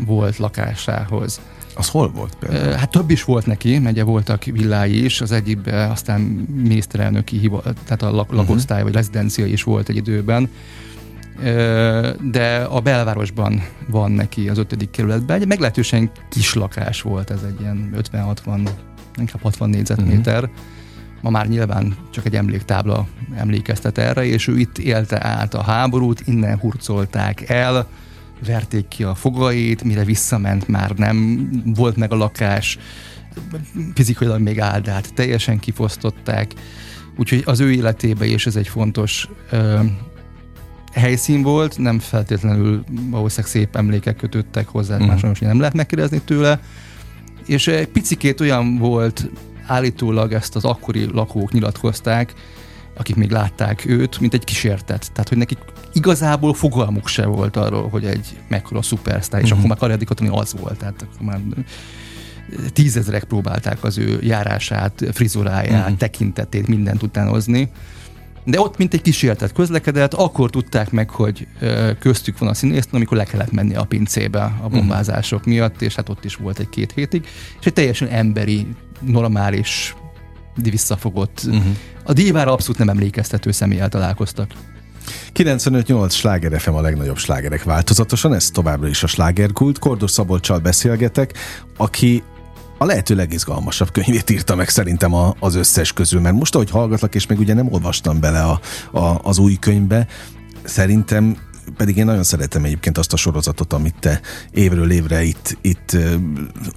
volt 0.05 0.38
lakásához. 0.38 1.41
Az 1.75 1.89
hol 1.89 2.12
volt 2.12 2.36
például? 2.36 2.71
Hát 2.71 2.91
több 2.91 3.09
is 3.09 3.24
volt 3.24 3.45
neki, 3.45 3.79
megye 3.79 4.03
voltak 4.03 4.43
villái 4.43 5.03
is, 5.03 5.21
az 5.21 5.31
egyikben 5.31 5.89
aztán 5.89 6.21
miniszterelnöki 6.62 7.38
hiva, 7.38 7.62
tehát 7.62 8.01
a 8.01 8.12
lak- 8.12 8.31
lakosztály 8.31 8.83
vagy 8.83 8.93
rezidencia 8.93 9.45
is 9.45 9.63
volt 9.63 9.89
egy 9.89 9.95
időben 9.95 10.50
de 12.31 12.67
a 12.69 12.79
belvárosban 12.79 13.63
van 13.88 14.12
neki 14.12 14.50
az 14.50 14.57
ötödik 14.57 14.89
kerületben. 14.89 15.41
Egy 15.41 15.47
meglehetősen 15.47 16.12
kis 16.29 16.53
lakás 16.53 17.01
volt, 17.01 17.29
ez 17.29 17.41
egy 17.47 17.62
ilyen 17.62 17.93
50-60, 18.13 18.69
inkább 19.17 19.41
60 19.41 19.69
négyzetméter. 19.69 20.43
Uh-huh. 20.43 20.57
Ma 21.21 21.29
már 21.29 21.47
nyilván 21.47 21.95
csak 22.12 22.25
egy 22.25 22.36
emléktábla 22.36 23.07
emlékeztet 23.36 23.97
erre, 23.97 24.25
és 24.25 24.47
ő 24.47 24.57
itt 24.57 24.77
élte 24.77 25.25
át 25.25 25.53
a 25.53 25.62
háborút, 25.62 26.21
innen 26.25 26.57
hurcolták 26.57 27.50
el, 27.50 27.88
verték 28.46 28.88
ki 28.88 29.03
a 29.03 29.15
fogait, 29.15 29.84
mire 29.84 30.03
visszament 30.03 30.67
már 30.67 30.91
nem 30.91 31.50
volt 31.75 31.96
meg 31.96 32.12
a 32.12 32.15
lakás, 32.15 32.77
fizikailag 33.94 34.41
még 34.41 34.60
áldát, 34.60 35.13
teljesen 35.13 35.60
kifosztották, 35.60 36.53
úgyhogy 37.17 37.44
az 37.46 37.60
ő 37.60 37.72
életébe 37.72 38.25
is 38.25 38.46
ez 38.46 38.56
egy 38.56 38.67
fontos 38.67 39.29
ö, 39.51 39.79
helyszín 40.94 41.41
volt, 41.41 41.77
nem 41.77 42.00
feltétlenül 42.00 42.84
valószínűleg 43.10 43.51
szép 43.51 43.75
emlékek 43.75 44.15
kötöttek 44.15 44.67
hozzá, 44.67 44.94
uh-huh. 44.94 45.13
Mhm. 45.13 45.27
más 45.27 45.39
nem 45.39 45.60
lehet 45.60 45.74
megkérdezni 45.74 46.22
tőle, 46.25 46.60
és 47.46 47.67
egy 47.67 47.88
picikét 47.88 48.41
olyan 48.41 48.77
volt, 48.77 49.29
állítólag 49.67 50.34
ezt 50.34 50.56
az 50.56 50.65
akkori 50.65 51.06
lakók 51.06 51.51
nyilatkozták, 51.51 52.34
akik 52.98 53.15
még 53.15 53.32
látták 53.32 53.86
őt, 53.86 54.20
mint 54.20 54.34
egy 54.34 54.44
kísértet. 54.44 55.12
Tehát, 55.12 55.29
hogy 55.29 55.38
nekik 55.38 55.58
igazából 55.98 56.54
fogalmuk 56.54 57.08
se 57.08 57.25
volt 57.25 57.58
arról, 57.58 57.89
hogy 57.89 58.06
egy 58.06 58.38
mekkora 58.48 58.82
szupersztár, 58.82 59.42
és 59.42 59.46
uh-huh. 59.46 59.58
akkor 59.58 59.70
már 59.70 59.80
Karjadikot 59.80 60.20
az 60.20 60.56
volt, 60.60 60.77
tehát 60.77 61.01
akkor 61.01 61.25
már 61.25 61.39
tízezerek 62.74 63.24
próbálták 63.24 63.84
az 63.84 63.98
ő 63.98 64.20
járását, 64.22 65.04
frizuráját, 65.12 65.82
uh-huh. 65.82 65.98
tekintetét, 65.98 66.68
mindent 66.68 67.04
utánozni. 67.04 67.70
De 68.44 68.60
ott, 68.60 68.77
mint 68.77 68.94
egy 68.94 69.01
kísértet 69.01 69.54
közlekedett, 69.54 70.13
akkor 70.13 70.50
tudták 70.50 70.92
meg, 70.92 71.10
hogy 71.10 71.48
köztük 72.00 72.38
van 72.38 72.50
a 72.50 72.54
színésznő, 72.54 72.92
amikor 72.92 73.18
le 73.18 73.24
kellett 73.24 73.51
menni 73.51 73.75
a 73.75 73.84
pincébe 73.84 74.54
a 74.62 74.68
bombázások 74.68 75.39
uh-huh. 75.39 75.54
miatt, 75.54 75.82
és 75.82 75.96
hát 75.96 76.10
ott 76.10 76.25
is 76.25 76.36
volt 76.36 76.60
egy 76.60 76.70
két 76.70 76.92
hétig, 76.92 77.27
és 77.60 77.66
egy 77.66 77.74
teljesen 77.74 78.08
emberi, 78.08 78.68
normális, 79.01 79.96
visszafogott. 80.56 81.42
Uh-huh. 81.48 81.63
A 82.04 82.13
dívára 82.13 82.51
abszolút 82.51 82.77
nem 82.77 82.89
emlékeztető 82.89 83.51
személyel 83.51 83.89
találkoztak. 83.89 84.51
95-8 85.33 86.11
sláger 86.11 86.59
FM 86.59 86.73
a 86.73 86.81
legnagyobb 86.81 87.17
slágerek 87.17 87.63
változatosan, 87.63 88.33
ez 88.33 88.49
továbbra 88.49 88.87
is 88.87 89.03
a 89.03 89.07
slágerkult. 89.07 89.79
Kordos 89.79 90.11
Szabolcsal 90.11 90.59
beszélgetek, 90.59 91.33
aki 91.77 92.23
a 92.77 92.85
lehető 92.85 93.15
legizgalmasabb 93.15 93.91
könyvét 93.91 94.29
írta 94.29 94.55
meg 94.55 94.69
szerintem 94.69 95.13
a, 95.13 95.35
az 95.39 95.55
összes 95.55 95.93
közül, 95.93 96.21
mert 96.21 96.35
most, 96.35 96.55
ahogy 96.55 96.69
hallgatlak, 96.69 97.15
és 97.15 97.27
még 97.27 97.39
ugye 97.39 97.53
nem 97.53 97.71
olvastam 97.71 98.19
bele 98.19 98.41
a, 98.41 98.59
a, 98.99 99.19
az 99.23 99.37
új 99.37 99.55
könyvbe, 99.59 100.07
szerintem 100.63 101.37
pedig 101.77 101.97
én 101.97 102.05
nagyon 102.05 102.23
szeretem 102.23 102.63
egyébként 102.63 102.97
azt 102.97 103.13
a 103.13 103.17
sorozatot, 103.17 103.73
amit 103.73 103.95
te 103.99 104.21
évről 104.51 104.91
évre 104.91 105.23
itt, 105.23 105.57
itt 105.61 105.97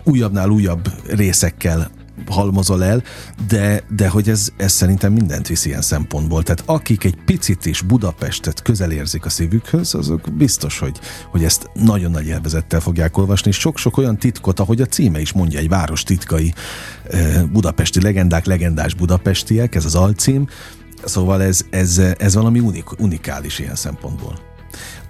újabbnál 0.05 0.49
újabb 0.49 0.93
részekkel 1.07 1.91
halmozol 2.27 2.85
el, 2.85 3.03
de, 3.49 3.83
de 3.97 4.09
hogy 4.09 4.29
ez, 4.29 4.49
ez 4.57 4.73
szerintem 4.73 5.13
mindent 5.13 5.47
visz 5.47 5.65
ilyen 5.65 5.83
szempontból. 5.83 6.43
Tehát 6.43 6.63
akik 6.67 7.05
egy 7.05 7.17
picit 7.25 7.67
is 7.67 7.83
Budapestet 7.83 8.63
közel 8.63 8.91
érzik 8.91 9.25
a 9.25 9.29
szívükhöz, 9.29 9.95
azok 9.95 10.33
biztos, 10.33 10.79
hogy, 10.79 10.99
hogy 11.31 11.45
ezt 11.45 11.71
nagyon 11.75 12.11
nagy 12.11 12.27
élvezettel 12.27 12.81
fogják 12.81 13.17
olvasni, 13.17 13.51
sok-sok 13.51 13.97
olyan 13.97 14.19
titkot, 14.19 14.61
ahogy 14.61 14.81
a 14.81 14.87
címe 14.87 15.21
is 15.21 15.33
mondja, 15.33 15.59
egy 15.59 15.69
város 15.69 16.03
titkai 16.03 16.55
budapesti 17.53 18.01
legendák, 18.03 18.45
legendás 18.45 18.95
budapestiek, 18.95 19.75
ez 19.75 19.85
az 19.85 19.95
alcím, 19.95 20.49
Szóval 21.05 21.43
ez, 21.43 21.65
ez, 21.71 21.99
ez 22.19 22.35
valami 22.35 22.59
unik, 22.59 23.01
unikális 23.01 23.59
ilyen 23.59 23.75
szempontból. 23.75 24.39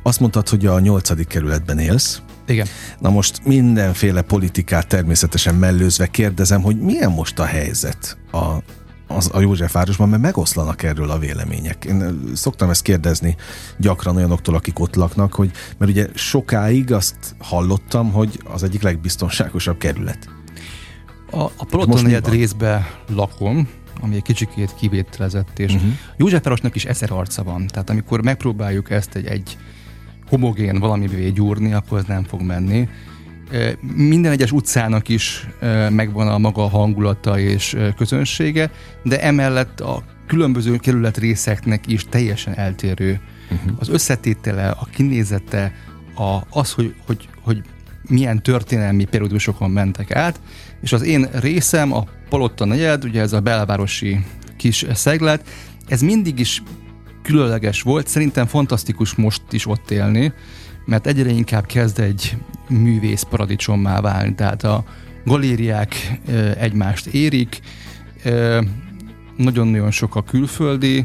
Azt 0.02 0.20
mondtad, 0.20 0.48
hogy 0.48 0.66
a 0.66 0.80
nyolcadik 0.80 1.26
kerületben 1.26 1.78
élsz. 1.78 2.22
Igen. 2.50 2.66
Na 2.98 3.10
most 3.10 3.44
mindenféle 3.44 4.22
politikát 4.22 4.86
természetesen 4.86 5.54
mellőzve 5.54 6.06
kérdezem, 6.06 6.62
hogy 6.62 6.80
milyen 6.80 7.10
most 7.10 7.38
a 7.38 7.44
helyzet 7.44 8.18
a, 8.32 8.56
az, 9.06 9.30
a 9.32 9.40
Józsefvárosban, 9.40 10.08
mert 10.08 10.22
megoszlanak 10.22 10.82
erről 10.82 11.10
a 11.10 11.18
vélemények. 11.18 11.84
Én 11.84 12.22
szoktam 12.34 12.70
ezt 12.70 12.82
kérdezni 12.82 13.36
gyakran 13.78 14.16
olyanoktól, 14.16 14.54
akik 14.54 14.78
ott 14.78 14.94
laknak, 14.94 15.34
hogy 15.34 15.50
mert 15.78 15.90
ugye 15.90 16.08
sokáig 16.14 16.92
azt 16.92 17.16
hallottam, 17.38 18.12
hogy 18.12 18.40
az 18.44 18.62
egyik 18.62 18.82
legbiztonságosabb 18.82 19.78
kerület. 19.78 20.28
A, 21.30 21.40
a 21.42 21.64
Paloton 21.70 22.02
negyed 22.02 22.28
részbe 22.28 22.90
lakom, 23.08 23.68
ami 24.00 24.14
egy 24.16 24.22
kicsikét 24.22 24.74
kivételezett, 24.74 25.58
és 25.58 25.74
uh-huh. 25.74 25.90
Józsefvárosnak 26.16 26.74
is 26.74 26.84
ezer 26.84 27.12
arca 27.12 27.42
van. 27.42 27.66
Tehát 27.66 27.90
amikor 27.90 28.22
megpróbáljuk 28.22 28.90
ezt 28.90 29.14
egy, 29.14 29.26
egy 29.26 29.56
homogén 30.30 30.78
valamivé 30.78 31.28
gyúrni, 31.28 31.72
akkor 31.72 31.98
ez 31.98 32.04
nem 32.04 32.24
fog 32.24 32.40
menni. 32.42 32.88
Minden 33.94 34.32
egyes 34.32 34.52
utcának 34.52 35.08
is 35.08 35.48
megvan 35.90 36.28
a 36.28 36.38
maga 36.38 36.68
hangulata 36.68 37.38
és 37.38 37.76
közönsége, 37.96 38.70
de 39.02 39.22
emellett 39.22 39.80
a 39.80 40.02
különböző 40.26 40.76
kerület 40.76 41.18
részeknek 41.18 41.86
is 41.86 42.04
teljesen 42.08 42.54
eltérő 42.54 43.20
uh-huh. 43.50 43.72
az 43.78 43.88
összetétele, 43.88 44.68
a 44.68 44.84
kinézete, 44.94 45.72
a, 46.14 46.38
az, 46.50 46.72
hogy, 46.72 46.94
hogy, 47.06 47.28
hogy 47.42 47.62
milyen 48.08 48.42
történelmi 48.42 49.04
periódusokon 49.04 49.70
mentek 49.70 50.14
át, 50.14 50.40
és 50.82 50.92
az 50.92 51.02
én 51.02 51.28
részem, 51.32 51.92
a 51.92 52.04
Palotta 52.28 52.64
negyed, 52.64 53.04
ugye 53.04 53.20
ez 53.20 53.32
a 53.32 53.40
belvárosi 53.40 54.24
kis 54.56 54.86
szeglet, 54.92 55.48
ez 55.88 56.00
mindig 56.00 56.38
is 56.38 56.62
különleges 57.22 57.82
volt, 57.82 58.06
szerintem 58.06 58.46
fantasztikus 58.46 59.14
most 59.14 59.42
is 59.50 59.66
ott 59.66 59.90
élni, 59.90 60.32
mert 60.86 61.06
egyre 61.06 61.30
inkább 61.30 61.66
kezd 61.66 61.98
egy 61.98 62.36
művész 62.68 63.22
paradicsommá 63.22 64.00
válni, 64.00 64.34
tehát 64.34 64.64
a 64.64 64.84
galériák 65.24 66.20
egymást 66.58 67.06
érik, 67.06 67.60
nagyon-nagyon 69.36 69.90
sok 69.90 70.16
a 70.16 70.22
külföldi, 70.22 71.04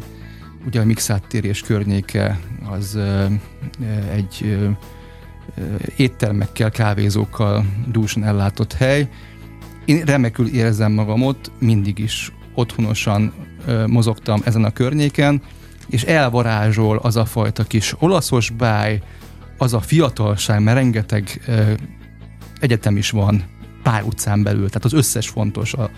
ugye 0.65 0.81
a 0.81 0.85
Mixát 0.85 1.27
tér 1.27 1.45
és 1.45 1.61
környéke 1.61 2.39
az 2.69 2.99
egy 4.11 4.57
éttermekkel, 5.95 6.71
kávézókkal 6.71 7.65
dúsan 7.91 8.23
ellátott 8.23 8.73
hely. 8.73 9.09
Én 9.85 10.01
remekül 10.03 10.47
érzem 10.47 10.91
magam 10.91 11.21
ott, 11.23 11.51
mindig 11.59 11.99
is 11.99 12.31
otthonosan 12.53 13.33
mozogtam 13.87 14.41
ezen 14.43 14.63
a 14.63 14.71
környéken, 14.71 15.41
és 15.89 16.03
elvarázsol 16.03 16.97
az 16.97 17.15
a 17.15 17.25
fajta 17.25 17.63
kis 17.63 17.95
olaszos 17.99 18.49
báj, 18.49 19.01
az 19.57 19.73
a 19.73 19.79
fiatalság, 19.79 20.63
mert 20.63 20.77
rengeteg 20.77 21.41
ö, 21.47 21.71
egyetem 22.59 22.97
is 22.97 23.09
van 23.09 23.43
pár 23.83 24.03
utcán 24.03 24.43
belül, 24.43 24.67
tehát 24.67 24.85
az 24.85 24.93
összes 24.93 25.29
fontos, 25.29 25.73
a, 25.73 25.89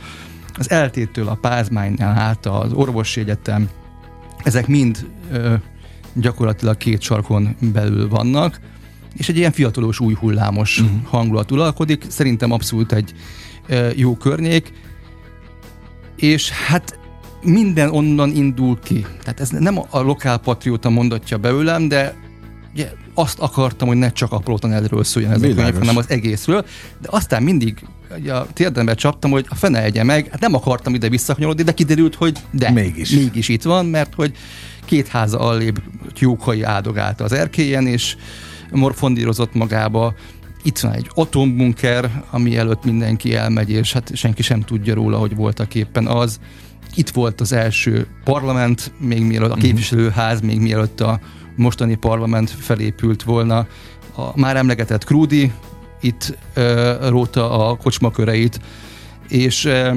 az 0.53 0.69
eltétől 0.69 1.27
a 1.27 1.35
pázmánynál 1.35 2.17
át 2.17 2.45
az 2.45 2.73
orvosi 2.73 3.19
egyetem, 3.19 3.69
ezek 4.43 4.67
mind 4.67 5.07
ö, 5.31 5.53
gyakorlatilag 6.13 6.77
két 6.77 7.01
sarkon 7.01 7.55
belül 7.59 8.09
vannak, 8.09 8.59
és 9.13 9.29
egy 9.29 9.37
ilyen 9.37 9.51
fiatalos, 9.51 9.99
új 9.99 10.13
hullámos 10.13 10.79
uh-huh. 10.79 11.03
hangulat 11.03 11.51
uralkodik. 11.51 12.05
Szerintem 12.07 12.51
abszolút 12.51 12.91
egy 12.91 13.13
ö, 13.67 13.89
jó 13.95 14.15
környék, 14.15 14.73
és 16.15 16.49
hát 16.49 16.99
minden 17.47 17.89
onnan 17.89 18.31
indul 18.35 18.79
ki. 18.83 19.05
Tehát 19.23 19.39
ez 19.39 19.49
nem 19.49 19.79
a 19.89 19.99
lokálpatrióta 19.99 20.89
mondatja 20.89 21.37
belőlem, 21.37 21.87
de 21.87 22.15
ugye, 22.73 22.91
azt 23.13 23.39
akartam, 23.39 23.87
hogy 23.87 23.97
ne 23.97 24.11
csak 24.11 24.31
a 24.31 24.39
Plotanelről 24.39 25.03
szóljon 25.03 25.31
ez 25.31 25.41
Világos. 25.41 25.63
a 25.63 25.65
könyv, 25.65 25.79
hanem 25.79 25.97
az 25.97 26.09
egészről, 26.09 26.65
de 27.01 27.07
aztán 27.11 27.43
mindig 27.43 27.85
a 28.27 28.53
térdembe 28.53 28.93
csaptam, 28.93 29.31
hogy 29.31 29.45
a 29.49 29.55
fene 29.55 29.83
egye 29.83 30.03
meg, 30.03 30.27
hát 30.31 30.39
nem 30.39 30.53
akartam 30.53 30.93
ide 30.93 31.09
visszakanyarodni, 31.09 31.63
de 31.63 31.73
kiderült, 31.73 32.15
hogy 32.15 32.37
de, 32.51 32.71
mégis. 32.71 33.09
mégis 33.09 33.49
itt 33.49 33.63
van, 33.63 33.85
mert 33.85 34.13
hogy 34.13 34.31
két 34.85 35.07
háza 35.07 35.39
allébb 35.39 35.81
tyúkai 36.13 36.61
áldogálta 36.61 37.23
az 37.23 37.31
erkélyen, 37.31 37.87
és 37.87 38.15
morfondírozott 38.71 39.53
magába, 39.53 40.13
itt 40.63 40.79
van 40.79 40.91
egy 40.91 41.09
atombunker, 41.13 42.23
ami 42.31 42.57
előtt 42.57 42.83
mindenki 42.83 43.35
elmegy, 43.35 43.69
és 43.69 43.93
hát 43.93 44.15
senki 44.15 44.41
sem 44.41 44.61
tudja 44.61 44.93
róla, 44.93 45.17
hogy 45.17 45.35
voltak 45.35 45.75
éppen 45.75 46.07
az. 46.07 46.39
Itt 46.95 47.09
volt 47.09 47.41
az 47.41 47.51
első 47.51 48.07
parlament, 48.23 48.91
még 48.99 49.21
mielőtt 49.21 49.51
a 49.51 49.55
mhm. 49.55 49.63
képviselőház, 49.63 50.41
még 50.41 50.59
mielőtt 50.59 51.01
a 51.01 51.19
mostani 51.55 51.95
parlament 51.95 52.49
felépült 52.49 53.23
volna. 53.23 53.67
A 54.15 54.39
már 54.39 54.55
emlegetett 54.55 55.03
Krúdi 55.03 55.51
itt 56.01 56.37
ö, 56.53 56.95
róta 57.09 57.67
a 57.67 57.75
kocsmaköreit, 57.75 58.59
és 59.27 59.65
ö, 59.65 59.93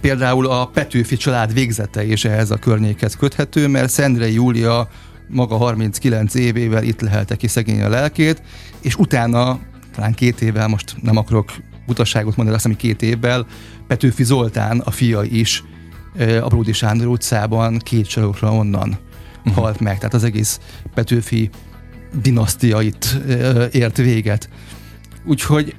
például 0.00 0.46
a 0.46 0.66
Petőfi 0.66 1.16
család 1.16 1.52
végzete 1.52 2.04
is 2.04 2.24
ehhez 2.24 2.50
a 2.50 2.56
környékhez 2.56 3.16
köthető, 3.16 3.68
mert 3.68 3.90
Szendre 3.90 4.30
Júlia 4.30 4.88
maga 5.28 5.56
39 5.56 6.34
évével 6.34 6.82
itt 6.82 7.00
lehelte 7.00 7.36
ki 7.36 7.46
szegény 7.46 7.82
a 7.82 7.88
lelkét, 7.88 8.42
és 8.80 8.96
utána, 8.96 9.58
talán 9.94 10.14
két 10.14 10.40
évvel, 10.40 10.68
most 10.68 10.96
nem 11.02 11.16
akarok 11.16 11.52
utasságot 11.88 12.36
mondani, 12.36 12.56
azt 12.56 12.66
hiszem, 12.66 12.80
két 12.80 13.02
évvel, 13.02 13.46
Petőfi 13.86 14.24
Zoltán, 14.24 14.78
a 14.78 14.90
fia 14.90 15.22
is 15.22 15.64
a 16.42 16.46
Bródi 16.48 16.72
Sándor 16.72 17.06
utcában 17.06 17.78
két 17.78 18.06
csalókra 18.06 18.52
onnan 18.52 18.98
uh-huh. 19.44 19.54
halt 19.54 19.80
meg. 19.80 19.96
Tehát 19.96 20.14
az 20.14 20.24
egész 20.24 20.60
Petőfi 20.94 21.50
dinasztia 22.22 22.80
itt 22.80 23.16
ért 23.72 23.96
véget. 23.96 24.48
Úgyhogy 25.24 25.74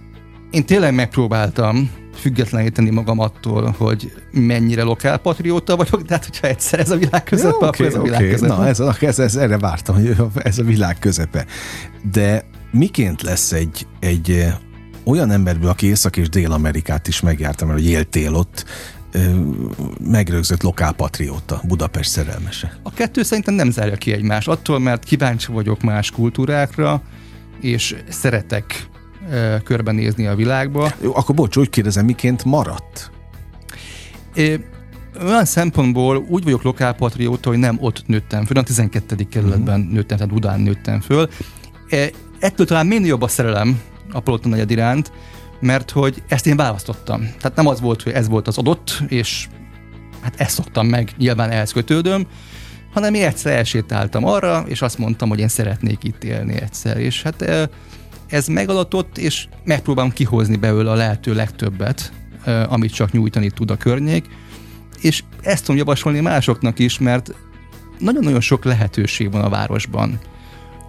én 0.51 0.65
tényleg 0.65 0.93
megpróbáltam 0.93 1.91
függetleníteni 2.15 2.89
magam 2.89 3.19
attól, 3.19 3.75
hogy 3.77 4.13
mennyire 4.31 4.83
lokálpatrióta 4.83 5.75
vagyok, 5.75 6.01
de 6.01 6.13
hát 6.13 6.25
hogyha 6.25 6.47
egyszer 6.47 6.79
ez 6.79 6.89
a 6.89 6.97
világ 6.97 7.23
közepe, 7.23 7.49
Jó, 7.49 7.55
okay, 7.55 7.69
akkor 7.69 7.85
ez 7.85 7.95
a 7.95 8.01
világ 8.01 8.19
okay. 8.19 8.31
közepe. 8.31 8.55
Na, 8.55 8.67
ez, 8.67 8.79
ez, 9.01 9.19
ez, 9.19 9.35
erre 9.35 9.57
vártam, 9.57 9.95
hogy 9.95 10.15
ez 10.35 10.59
a 10.59 10.63
világ 10.63 10.99
közepe. 10.99 11.45
De 12.11 12.45
miként 12.71 13.21
lesz 13.21 13.51
egy, 13.51 13.87
egy 13.99 14.53
olyan 15.09 15.31
emberből, 15.31 15.69
aki 15.69 15.85
Észak- 15.87 16.17
és 16.17 16.29
Dél-Amerikát 16.29 17.07
is 17.07 17.21
megjárta, 17.21 17.65
mert 17.65 17.79
hogy 17.79 17.89
éltél 17.89 18.33
ott, 18.33 18.65
megrögzött 20.03 20.61
lokálpatrióta, 20.61 21.61
Budapest 21.67 22.09
szerelmese. 22.09 22.79
A 22.83 22.93
kettő 22.93 23.23
szerintem 23.23 23.53
nem 23.53 23.71
zárja 23.71 23.95
ki 23.95 24.11
egymást. 24.11 24.47
Attól, 24.47 24.79
mert 24.79 25.03
kíváncsi 25.03 25.51
vagyok 25.51 25.81
más 25.81 26.11
kultúrákra, 26.11 27.01
és 27.61 27.95
szeretek 28.09 28.87
e, 29.29 29.59
körbenézni 29.63 30.27
a 30.27 30.35
világba. 30.35 30.91
Jó, 31.01 31.15
akkor 31.15 31.35
bocs, 31.35 31.57
úgy 31.57 31.69
kérdezem, 31.69 32.05
miként 32.05 32.43
maradt? 32.43 33.11
É, 34.33 34.65
olyan 35.25 35.45
szempontból 35.45 36.25
úgy 36.27 36.43
vagyok 36.43 36.63
lokálpatrióta, 36.63 37.49
hogy 37.49 37.57
nem 37.57 37.77
ott 37.79 38.03
nőttem 38.07 38.45
föl, 38.45 38.57
a 38.57 38.63
12. 38.63 39.15
kerületben 39.29 39.79
uh-huh. 39.79 39.93
nőttem, 39.93 40.17
tehát 40.17 40.33
Budán 40.33 40.59
nőttem 40.59 41.01
föl. 41.01 41.29
E, 41.89 42.09
ettől 42.39 42.65
talán 42.65 42.87
még 42.87 43.05
jobb 43.05 43.21
a 43.21 43.27
szerelem 43.27 43.81
a 44.11 44.19
Poloton 44.19 44.51
negyed 44.51 44.71
iránt, 44.71 45.11
mert 45.59 45.91
hogy 45.91 46.23
ezt 46.27 46.47
én 46.47 46.55
választottam. 46.55 47.19
Tehát 47.21 47.55
nem 47.55 47.67
az 47.67 47.81
volt, 47.81 48.01
hogy 48.01 48.11
ez 48.11 48.27
volt 48.27 48.47
az 48.47 48.57
adott, 48.57 49.03
és 49.07 49.47
hát 50.21 50.33
ezt 50.37 50.53
szoktam 50.53 50.87
meg, 50.87 51.11
nyilván 51.17 51.49
ehhez 51.49 51.71
kötődöm, 51.71 52.27
hanem 52.93 53.13
én 53.13 53.25
egyszer 53.25 53.57
elsétáltam 53.57 54.25
arra, 54.25 54.63
és 54.67 54.81
azt 54.81 54.97
mondtam, 54.97 55.29
hogy 55.29 55.39
én 55.39 55.47
szeretnék 55.47 56.03
itt 56.03 56.23
élni 56.23 56.61
egyszer. 56.61 56.97
És 56.97 57.21
hát 57.21 57.69
ez 58.27 58.47
megadatott, 58.47 59.17
és 59.17 59.47
megpróbálom 59.63 60.11
kihozni 60.11 60.55
belőle 60.55 60.91
a 60.91 60.95
lehető 60.95 61.33
legtöbbet, 61.33 62.11
amit 62.67 62.93
csak 62.93 63.11
nyújtani 63.11 63.49
tud 63.49 63.71
a 63.71 63.77
környék, 63.77 64.25
és 65.01 65.23
ezt 65.41 65.61
tudom 65.61 65.77
javasolni 65.77 66.19
másoknak 66.19 66.79
is, 66.79 66.99
mert 66.99 67.35
nagyon-nagyon 67.99 68.41
sok 68.41 68.63
lehetőség 68.63 69.31
van 69.31 69.41
a 69.41 69.49
városban, 69.49 70.19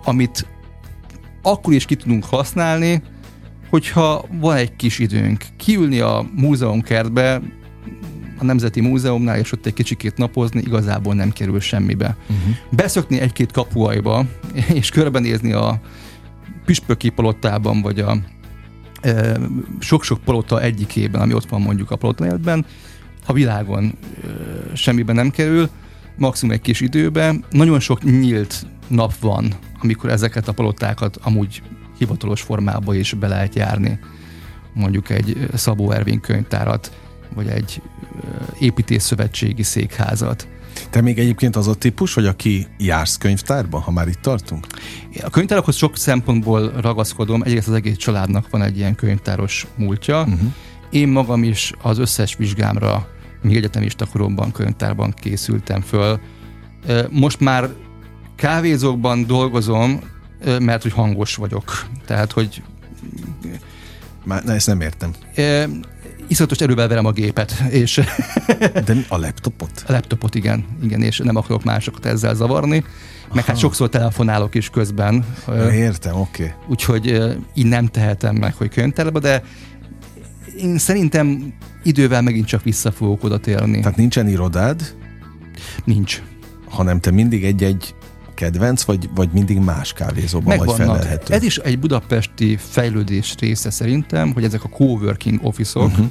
amit 0.04 0.46
akkor 1.42 1.73
is 1.73 1.85
ki 1.85 1.94
tudunk 1.94 2.25
használni, 2.25 3.02
hogyha 3.70 4.25
van 4.40 4.56
egy 4.56 4.76
kis 4.76 4.99
időnk, 4.99 5.44
kiülni 5.56 6.00
a 6.00 6.26
múzeumkertbe, 6.37 7.40
a 8.38 8.44
Nemzeti 8.44 8.81
Múzeumnál, 8.81 9.38
és 9.38 9.53
ott 9.53 9.66
egy 9.66 9.72
kicsikét 9.72 10.16
napozni, 10.16 10.61
igazából 10.61 11.14
nem 11.14 11.31
kerül 11.31 11.61
semmibe. 11.61 12.16
Uh-huh. 12.22 12.55
Beszökni 12.70 13.20
egy-két 13.20 13.53
kapuajba, 13.53 14.24
és 14.81 14.90
körbenézni 14.90 15.53
a 15.53 15.81
Püspöki 16.64 17.09
palotában, 17.09 17.83
vagy 17.83 18.00
a 18.00 18.16
e, 19.00 19.38
sok-sok 19.79 20.20
palota 20.24 20.62
egyikében, 20.62 21.20
ami 21.20 21.35
ott 21.35 21.48
van 21.48 21.61
mondjuk 21.61 21.90
a 21.90 21.96
palotanéletben, 21.96 22.66
a 23.26 23.33
világon 23.33 23.85
e, 23.85 24.76
semmibe 24.76 25.12
nem 25.12 25.31
kerül, 25.31 25.68
maximum 26.16 26.55
egy 26.55 26.61
kis 26.61 26.81
időben. 26.81 27.44
Nagyon 27.51 27.81
sok 27.81 28.03
nyílt 28.03 28.66
nap 28.88 29.18
van, 29.20 29.55
amikor 29.83 30.11
ezeket 30.11 30.49
a 30.49 30.53
palotákat 30.53 31.16
amúgy 31.23 31.62
hivatalos 31.99 32.40
formába 32.40 32.94
is 32.94 33.12
be 33.12 33.29
lehet 33.29 33.55
járni. 33.55 33.99
Mondjuk 34.75 35.11
egy 35.11 35.49
Szabó 35.55 35.90
Ervin 35.90 36.20
könyvtárat, 36.20 36.92
vagy 37.35 37.46
egy 37.46 37.83
építészszövetségi 38.59 39.62
székházat. 39.62 40.49
Te 40.90 41.01
még 41.01 41.18
egyébként 41.18 41.57
az 41.57 41.68
a 41.68 41.75
típus, 41.75 42.14
hogy 42.14 42.27
aki 42.27 42.66
jársz 42.79 43.18
könyvtárba, 43.18 43.79
ha 43.79 43.90
már 43.90 44.09
itt 44.09 44.20
tartunk? 44.20 44.66
A 45.23 45.31
könyvtárakhoz 45.31 45.77
sok 45.77 45.96
szempontból 45.96 46.73
ragaszkodom. 46.81 47.42
Egyrészt 47.42 47.68
az 47.68 47.75
egész 47.75 47.96
családnak 47.96 48.51
van 48.51 48.62
egy 48.62 48.77
ilyen 48.77 48.94
könyvtáros 48.94 49.66
múltja. 49.77 50.20
Uh-huh. 50.20 50.40
Én 50.90 51.09
magam 51.09 51.42
is 51.42 51.73
az 51.83 51.99
összes 51.99 52.37
vizsgámra, 52.37 53.09
még 53.42 53.57
egyetemista 53.57 54.07
koromban 54.07 54.53
könyvtárban 54.53 55.14
készültem 55.20 55.81
föl. 55.81 56.20
Most 57.11 57.40
már 57.40 57.68
kávézókban 58.37 59.26
dolgozom, 59.26 60.00
mert 60.59 60.83
hogy 60.83 60.92
hangos 60.92 61.35
vagyok. 61.35 61.87
Tehát, 62.07 62.33
hogy... 62.33 62.62
Már, 64.24 64.44
na, 64.44 64.53
ezt 64.53 64.66
nem 64.66 64.81
értem. 64.81 65.11
E, 65.35 65.68
iszatos 66.26 66.59
erővel 66.59 66.88
verem 66.88 67.07
a 67.07 67.11
gépet, 67.12 67.62
és... 67.70 68.00
De 68.85 68.94
a 69.09 69.16
laptopot? 69.16 69.85
A 69.87 69.92
laptopot, 69.92 70.35
igen, 70.35 70.64
igen, 70.83 71.03
és 71.03 71.18
nem 71.18 71.37
akarok 71.37 71.64
másokat 71.64 72.07
ezzel 72.07 72.35
zavarni. 72.35 72.76
Aha. 72.76 73.35
Meg 73.35 73.44
hát 73.44 73.59
sokszor 73.59 73.88
telefonálok 73.88 74.55
is 74.55 74.70
közben. 74.70 75.24
Értem, 75.72 76.16
oké. 76.16 76.42
Okay. 76.42 76.55
Úgyhogy 76.68 77.35
így 77.55 77.66
nem 77.66 77.87
tehetem 77.87 78.37
meg, 78.37 78.55
hogy 78.55 78.68
könyvtárba, 78.68 79.18
de 79.18 79.42
én 80.58 80.78
szerintem 80.78 81.54
idővel 81.82 82.22
megint 82.22 82.46
csak 82.46 82.62
vissza 82.62 82.92
fogok 82.92 83.24
oda 83.24 83.38
térni. 83.38 83.80
Tehát 83.80 83.96
nincsen 83.96 84.28
irodád? 84.28 84.96
Nincs. 85.84 86.22
Hanem 86.68 87.00
te 87.00 87.10
mindig 87.10 87.44
egy-egy 87.44 87.94
kedvenc, 88.34 88.82
vagy, 88.82 89.08
vagy 89.14 89.28
mindig 89.32 89.58
más 89.58 89.92
kávézóban 89.92 90.48
Megvannak. 90.48 90.76
vagy 90.76 90.86
felelhető? 90.86 91.34
Ez 91.34 91.42
is 91.42 91.56
egy 91.56 91.78
budapesti 91.78 92.56
fejlődés 92.56 93.34
része 93.38 93.70
szerintem, 93.70 94.32
hogy 94.32 94.44
ezek 94.44 94.64
a 94.64 94.68
coworking 94.68 95.38
office-ok, 95.42 95.86
uh-huh. 95.86 96.06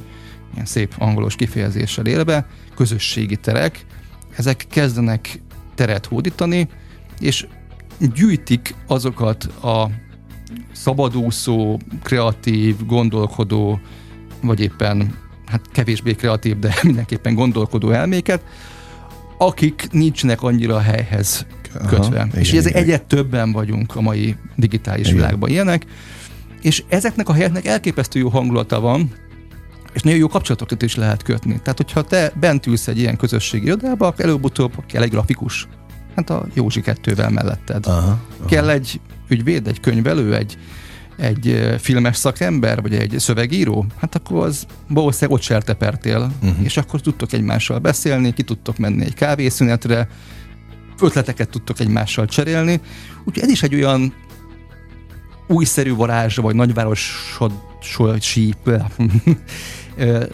ilyen 0.54 0.66
szép 0.66 0.96
angolos 0.98 1.36
kifejezéssel 1.36 2.06
élve, 2.06 2.48
közösségi 2.76 3.36
terek, 3.36 3.86
ezek 4.36 4.66
kezdenek 4.70 5.42
teret 5.76 6.06
hódítani, 6.06 6.68
és 7.20 7.48
gyűjtik 8.14 8.76
azokat 8.88 9.44
a 9.44 9.90
szabadúszó, 10.72 11.80
kreatív, 12.04 12.86
gondolkodó, 12.86 13.80
vagy 14.42 14.60
éppen 14.60 15.16
hát 15.46 15.62
kevésbé 15.72 16.14
kreatív, 16.14 16.60
de 16.60 16.76
mindenképpen 16.84 17.34
gondolkodó 17.34 17.92
elméket, 17.92 18.42
akik 19.38 19.88
nincsenek 19.92 20.42
annyira 20.42 20.76
a 20.76 20.80
helyhez 20.80 21.46
kötve. 21.88 22.20
Aha, 22.20 22.28
és 22.40 22.48
igen, 22.48 22.60
ezek 22.60 22.76
egyet 22.76 23.04
többen 23.04 23.52
vagyunk 23.52 23.96
a 23.96 24.02
mai 24.02 24.36
digitális 24.56 25.06
igen. 25.06 25.18
világban 25.18 25.50
ilyenek, 25.50 25.86
és 26.62 26.84
ezeknek 26.88 27.30
a 27.30 27.34
helyeknek 27.34 27.66
elképesztő 27.66 28.20
jó 28.20 28.30
hangulata 28.30 28.80
van, 28.80 29.12
és 29.94 30.02
nagyon 30.02 30.20
jó 30.20 30.28
kapcsolatokat 30.28 30.82
is 30.82 30.96
lehet 30.96 31.24
kötni. 31.24 31.60
Tehát, 31.64 31.78
hogyha 31.78 32.04
te 32.04 32.32
bent 32.40 32.66
ülsz 32.66 32.88
egy 32.88 32.98
ilyen 32.98 33.18
közösségi 33.18 33.66
irodába, 33.66 34.08
akkor 34.08 34.26
előbb-utóbb 34.26 34.74
kell 34.86 35.02
egy 35.02 35.10
grafikus. 35.10 35.68
Hát 36.16 36.30
a 36.30 36.46
Józsi 36.54 36.82
kettővel 36.82 37.30
melletted. 37.30 37.86
Aha, 37.86 37.98
aha. 37.98 38.20
Kell 38.48 38.70
egy 38.70 39.00
ügyvéd, 39.28 39.68
egy 39.68 39.80
könyvelő, 39.80 40.36
egy, 40.36 40.58
egy 41.20 41.76
filmes 41.80 42.18
szakember, 42.18 42.82
vagy 42.82 42.94
egy 42.94 43.16
szövegíró, 43.18 43.86
hát 44.00 44.16
akkor 44.16 44.46
az 44.46 44.66
valószínűleg 44.88 45.38
ott 45.38 45.44
sertepertél, 45.44 46.32
uh-huh. 46.42 46.64
és 46.64 46.78
akkor 46.78 47.02
tudtok 47.02 47.34
egymással 47.34 47.80
beszélni, 47.80 48.34
ki 48.34 48.44
tudtok 48.44 48.78
menni 48.78 49.06
egy 49.06 49.14
kávészünetre, 49.14 50.08
ötleteket 51.02 51.50
tudtok 51.50 51.80
egymással 51.80 52.26
cserélni. 52.26 52.80
Úgyhogy 53.24 53.44
ez 53.44 53.50
is 53.50 53.64
egy 53.64 53.76
olyan 53.76 54.14
újszerű 55.48 55.94
varázsa, 55.96 56.42
vagy 56.42 56.56
nagyvárosi 56.56 57.12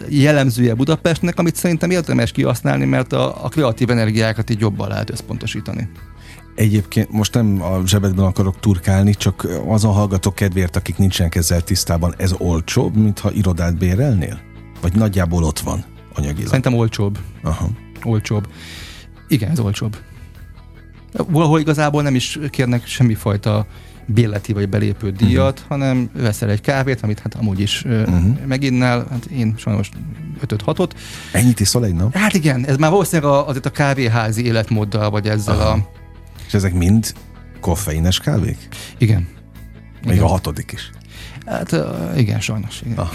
jellemzője 0.09 0.73
Budapestnek, 0.73 1.39
amit 1.39 1.55
szerintem 1.55 1.89
érdemes 1.89 2.31
kihasználni, 2.31 2.85
mert 2.85 3.13
a, 3.13 3.45
a 3.45 3.49
kreatív 3.49 3.89
energiákat 3.89 4.49
így 4.49 4.59
jobban 4.59 4.87
lehet 4.87 5.09
összpontosítani. 5.09 5.89
Egyébként 6.55 7.11
most 7.11 7.33
nem 7.33 7.61
a 7.61 7.81
zsebedben 7.85 8.25
akarok 8.25 8.59
turkálni, 8.59 9.13
csak 9.13 9.47
azon 9.67 9.93
hallgatok 9.93 10.35
kedvéért, 10.35 10.75
akik 10.75 10.97
nincsenek 10.97 11.35
ezzel 11.35 11.61
tisztában, 11.61 12.13
ez 12.17 12.33
olcsóbb, 12.37 12.95
mintha 12.95 13.31
irodát 13.31 13.77
bérelnél? 13.77 14.39
Vagy 14.81 14.95
nagyjából 14.95 15.43
ott 15.43 15.59
van 15.59 15.83
anyagilag? 16.13 16.47
Szerintem 16.47 16.73
olcsóbb. 16.73 17.19
Aha. 17.43 17.69
Olcsóbb. 18.03 18.47
Igen, 19.27 19.51
ez 19.51 19.59
olcsóbb. 19.59 19.97
Valahol 21.27 21.59
igazából 21.59 22.01
nem 22.01 22.15
is 22.15 22.39
kérnek 22.49 22.85
semmifajta 22.85 23.65
béleti 24.05 24.53
vagy 24.53 24.69
belépő 24.69 25.11
díjat, 25.11 25.53
uh-huh. 25.53 25.69
hanem 25.69 26.09
veszel 26.13 26.49
egy 26.49 26.61
kávét, 26.61 27.01
amit 27.01 27.19
hát 27.19 27.35
amúgy 27.35 27.59
is 27.59 27.83
uh-huh. 27.83 28.45
meginnál, 28.47 29.07
hát 29.09 29.25
én 29.25 29.53
sajnos 29.57 29.89
5-6-ot. 30.47 30.89
Ennyit 31.31 31.59
iszol 31.59 31.85
egy 31.85 31.93
nap? 31.93 32.15
Hát 32.15 32.33
igen, 32.33 32.65
ez 32.65 32.77
már 32.77 32.91
valószínűleg 32.91 33.31
a, 33.31 33.47
azért 33.47 33.65
a 33.65 33.69
kávéházi 33.69 34.45
életmóddal, 34.45 35.09
vagy 35.09 35.27
ezzel 35.27 35.59
Aha. 35.59 35.69
a... 35.69 35.94
Ezek 36.55 36.73
mind 36.73 37.13
koffeines 37.59 38.19
kávék? 38.19 38.67
Igen. 38.97 39.27
Még 40.05 40.13
igen. 40.13 40.25
a 40.25 40.27
hatodik 40.27 40.71
is. 40.71 40.89
Hát 41.45 41.75
igen, 42.15 42.39
sajnos. 42.39 42.81
Igen. 42.85 42.97
Ah, 42.97 43.09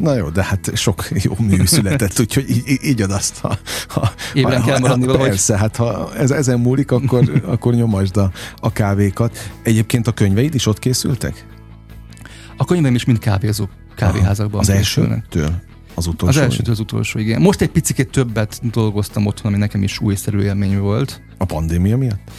na 0.00 0.14
jó, 0.14 0.28
de 0.28 0.44
hát 0.44 0.76
sok 0.76 1.08
jó 1.22 1.36
mű 1.38 1.64
született, 1.64 2.20
úgyhogy 2.20 2.50
így, 2.50 2.78
így 2.82 3.02
ad 3.02 3.10
azt. 3.10 3.38
Ha, 3.38 3.58
ha, 3.88 4.12
Ébren 4.34 4.62
kell 4.62 4.78
maradni 4.78 5.06
valahogy. 5.06 5.28
Persze, 5.28 5.58
hát 5.58 5.76
ha 5.76 6.14
ez, 6.14 6.30
ezen 6.30 6.60
múlik, 6.60 6.90
akkor, 6.90 7.42
akkor 7.44 7.74
nyomasd 7.74 8.16
a, 8.16 8.30
a 8.56 8.72
kávékat. 8.72 9.50
Egyébként 9.62 10.06
a 10.06 10.12
könyveid 10.12 10.54
is 10.54 10.66
ott 10.66 10.78
készültek? 10.78 11.46
A 12.56 12.64
könyveim 12.64 12.94
is 12.94 13.04
mind 13.04 13.18
kávézó 13.18 13.68
kávéházakban 13.96 14.60
Az 14.60 14.68
elsőtől? 14.68 15.52
Az 15.94 16.06
utolsó? 16.06 16.38
Az 16.38 16.44
elsőtől 16.44 16.72
az 16.72 16.80
utolsó, 16.80 17.18
igen. 17.18 17.40
Most 17.40 17.60
egy 17.60 17.70
picit 17.70 18.10
többet 18.10 18.70
dolgoztam 18.70 19.26
otthon, 19.26 19.52
ami 19.52 19.60
nekem 19.60 19.82
is 19.82 20.00
újszerű 20.00 20.40
élmény 20.40 20.78
volt. 20.78 21.22
A 21.38 21.44
pandémia 21.44 21.96
miatt? 21.96 22.30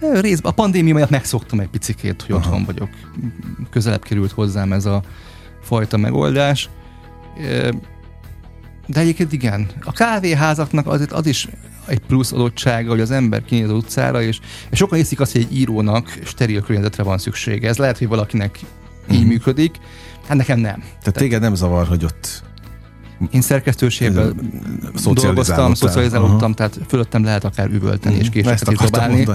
Részben 0.00 0.52
a 0.52 0.54
pandémia 0.54 0.94
miatt 0.94 1.10
megszoktam 1.10 1.60
egy 1.60 1.68
picikét, 1.68 2.22
hogy 2.22 2.34
Aha. 2.34 2.44
otthon 2.44 2.64
vagyok. 2.64 2.88
Közelebb 3.70 4.02
került 4.02 4.30
hozzám 4.30 4.72
ez 4.72 4.84
a 4.84 5.02
fajta 5.62 5.96
megoldás. 5.96 6.68
De 8.86 9.00
egyébként 9.00 9.32
igen, 9.32 9.66
a 9.84 9.92
kávéházaknak 9.92 10.86
az, 10.86 11.06
az 11.10 11.26
is 11.26 11.48
egy 11.86 11.98
plusz 11.98 12.32
adottsága, 12.32 12.90
hogy 12.90 13.00
az 13.00 13.10
ember 13.10 13.44
kinyíl 13.44 13.64
az 13.64 13.70
utcára, 13.70 14.22
és, 14.22 14.40
és 14.70 14.78
sokan 14.78 14.98
hiszik 14.98 15.20
azt, 15.20 15.32
hogy 15.32 15.40
egy 15.40 15.56
írónak 15.56 16.18
steril 16.24 16.60
környezetre 16.60 17.02
van 17.02 17.18
szüksége. 17.18 17.68
Ez 17.68 17.76
lehet, 17.76 17.98
hogy 17.98 18.08
valakinek 18.08 18.60
így 19.10 19.24
mm. 19.24 19.28
működik, 19.28 19.74
hát 20.26 20.36
nekem 20.36 20.58
nem. 20.58 20.78
Tehát, 20.78 20.98
Tehát 20.98 21.18
téged 21.18 21.40
nem 21.40 21.54
zavar, 21.54 21.86
hogy 21.86 22.04
ott 22.04 22.42
én 23.30 23.40
szerkesztőségben 23.40 24.50
dolgoztam, 25.12 25.74
szocializálódtam, 25.74 26.52
tehát 26.52 26.78
fölöttem 26.88 27.24
lehet 27.24 27.44
akár 27.44 27.70
üvölteni 27.70 28.16
és 28.16 28.28
késeket 28.28 28.70
is 28.70 28.78
dobálni. 28.78 29.26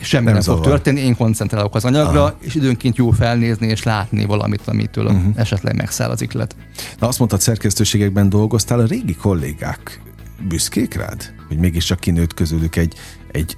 Semmi 0.00 0.24
nem, 0.24 0.32
nem 0.32 0.42
fog 0.42 0.60
történni, 0.60 1.00
én 1.00 1.16
koncentrálok 1.16 1.74
az 1.74 1.84
anyagra, 1.84 2.22
Aha. 2.22 2.36
és 2.40 2.54
időnként 2.54 2.96
jó 2.96 3.10
felnézni 3.10 3.66
és 3.66 3.82
látni 3.82 4.24
valamit, 4.24 4.62
amitől 4.64 5.06
uh-huh. 5.06 5.32
esetleg 5.34 5.76
megszáll 5.76 6.10
az 6.10 6.22
iklet. 6.22 6.56
Na 6.98 7.08
azt 7.08 7.18
mondtad, 7.18 7.40
szerkesztőségekben 7.40 8.28
dolgoztál, 8.28 8.78
a 8.80 8.86
régi 8.86 9.14
kollégák 9.14 10.00
büszkék 10.48 10.94
rád? 10.94 11.34
Hogy 11.48 11.58
mégiscsak 11.58 12.00
kinőtt 12.00 12.34
közülük 12.34 12.76
egy, 12.76 12.94
egy 13.32 13.56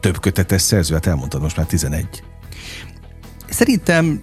több 0.00 0.20
kötetes 0.20 0.62
szerző, 0.62 0.94
hát 0.94 1.06
elmondtad 1.06 1.42
most 1.42 1.56
már 1.56 1.66
11. 1.66 2.06
Szerintem 3.48 4.20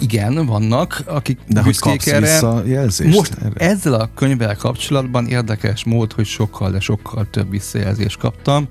igen, 0.00 0.46
vannak, 0.46 1.02
akik 1.06 1.38
De 1.48 1.62
hogy 1.62 1.78
kapsz 1.78 2.06
erre. 2.06 2.62
Jelzést 2.66 3.16
Most 3.16 3.34
erre? 3.42 3.66
ezzel 3.66 3.94
a 3.94 4.10
könyvvel 4.14 4.56
kapcsolatban 4.56 5.26
érdekes 5.26 5.84
mód, 5.84 6.12
hogy 6.12 6.26
sokkal, 6.26 6.70
de 6.70 6.80
sokkal 6.80 7.26
több 7.30 7.50
visszajelzést 7.50 8.18
kaptam, 8.18 8.68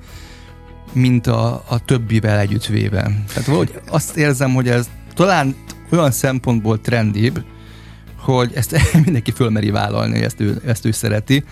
mint 0.94 1.28
a, 1.28 1.64
a 1.68 1.86
többivel 1.86 2.40
együttvéve. 2.40 3.02
Tehát 3.02 3.46
valahogy 3.46 3.82
azt 3.90 4.18
érzem, 4.18 4.54
hogy 4.54 4.70
ez 4.70 4.90
talán 5.14 5.56
olyan 5.92 6.12
szempontból 6.12 6.82
trendibb, 6.82 7.44
hogy 8.18 8.52
ezt 8.56 8.76
mindenki 9.06 9.32
fölmeri 9.32 9.70
vállalni, 9.70 10.24
ezt 10.24 10.40
ő, 10.42 10.62
ezt 10.66 10.86
ő 10.86 10.92
szereti. 10.92 11.44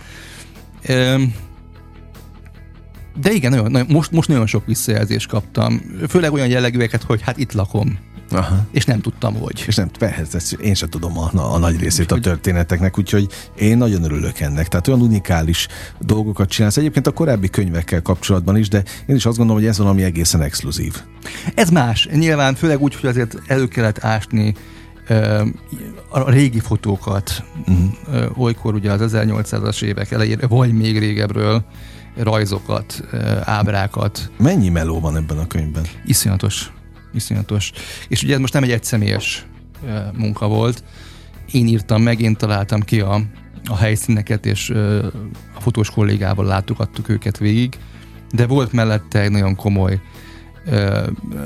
De 3.21 3.31
igen, 3.31 3.51
nagyon, 3.51 3.71
nagyon, 3.71 3.87
most, 3.89 4.11
most 4.11 4.27
nagyon 4.27 4.47
sok 4.47 4.65
visszajelzést 4.65 5.27
kaptam. 5.27 5.81
Főleg 6.09 6.33
olyan 6.33 6.47
jellegűeket, 6.47 7.03
hogy 7.03 7.21
hát 7.21 7.37
itt 7.37 7.53
lakom. 7.53 7.97
Aha. 8.29 8.65
És 8.71 8.85
nem 8.85 9.01
tudtam, 9.01 9.35
hogy. 9.35 9.63
És 9.67 9.75
nem, 9.75 9.89
persze, 9.99 10.39
én 10.61 10.73
sem 10.73 10.89
tudom 10.89 11.17
a, 11.17 11.29
a, 11.33 11.53
a 11.53 11.57
nagy 11.57 11.79
részét 11.79 12.11
a 12.11 12.19
történeteknek, 12.19 12.97
úgyhogy 12.97 13.27
én 13.55 13.77
nagyon 13.77 14.03
örülök 14.03 14.39
ennek. 14.39 14.67
Tehát 14.67 14.87
olyan 14.87 15.01
unikális 15.01 15.67
dolgokat 15.99 16.49
csinálsz. 16.49 16.77
Egyébként 16.77 17.07
a 17.07 17.11
korábbi 17.11 17.49
könyvekkel 17.49 18.01
kapcsolatban 18.01 18.57
is, 18.57 18.69
de 18.69 18.83
én 19.05 19.15
is 19.15 19.25
azt 19.25 19.37
gondolom, 19.37 19.61
hogy 19.61 19.71
ez 19.71 19.77
valami 19.77 20.03
egészen 20.03 20.41
exkluzív. 20.41 21.01
Ez 21.55 21.69
más. 21.69 22.07
Nyilván 22.11 22.55
főleg 22.55 22.81
úgy, 22.81 22.95
hogy 22.95 23.09
azért 23.09 23.37
elő 23.47 23.67
kellett 23.67 24.03
ásni 24.03 24.53
a 26.09 26.29
régi 26.29 26.59
fotókat, 26.59 27.43
uh-huh. 27.67 28.39
olykor 28.39 28.73
ugye 28.73 28.91
az 28.91 29.11
1800-as 29.15 29.81
évek 29.81 30.11
elejére, 30.11 30.47
vagy 30.47 30.73
még 30.73 30.99
régebről 30.99 31.63
rajzokat, 32.15 33.03
ábrákat. 33.43 34.31
Mennyi 34.37 34.69
meló 34.69 34.99
van 34.99 35.15
ebben 35.15 35.37
a 35.37 35.47
könyvben? 35.47 35.83
Iszonyatos 36.05 36.71
iszonyatos. 37.13 37.71
És 38.07 38.23
ugye 38.23 38.33
ez 38.33 38.39
most 38.39 38.53
nem 38.53 38.63
egy 38.63 38.71
egyszemélyes 38.71 39.45
munka 40.13 40.47
volt. 40.47 40.83
Én 41.51 41.67
írtam 41.67 42.01
meg, 42.01 42.21
én 42.21 42.35
találtam 42.35 42.81
ki 42.81 42.99
a, 42.99 43.21
a 43.65 43.75
helyszíneket, 43.75 44.45
és 44.45 44.69
a 45.55 45.59
fotós 45.59 45.89
kollégával 45.89 46.45
látogattuk 46.45 47.09
őket 47.09 47.37
végig, 47.37 47.77
de 48.31 48.45
volt 48.45 48.71
mellette 48.71 49.21
egy 49.21 49.31
nagyon 49.31 49.55
komoly 49.55 49.99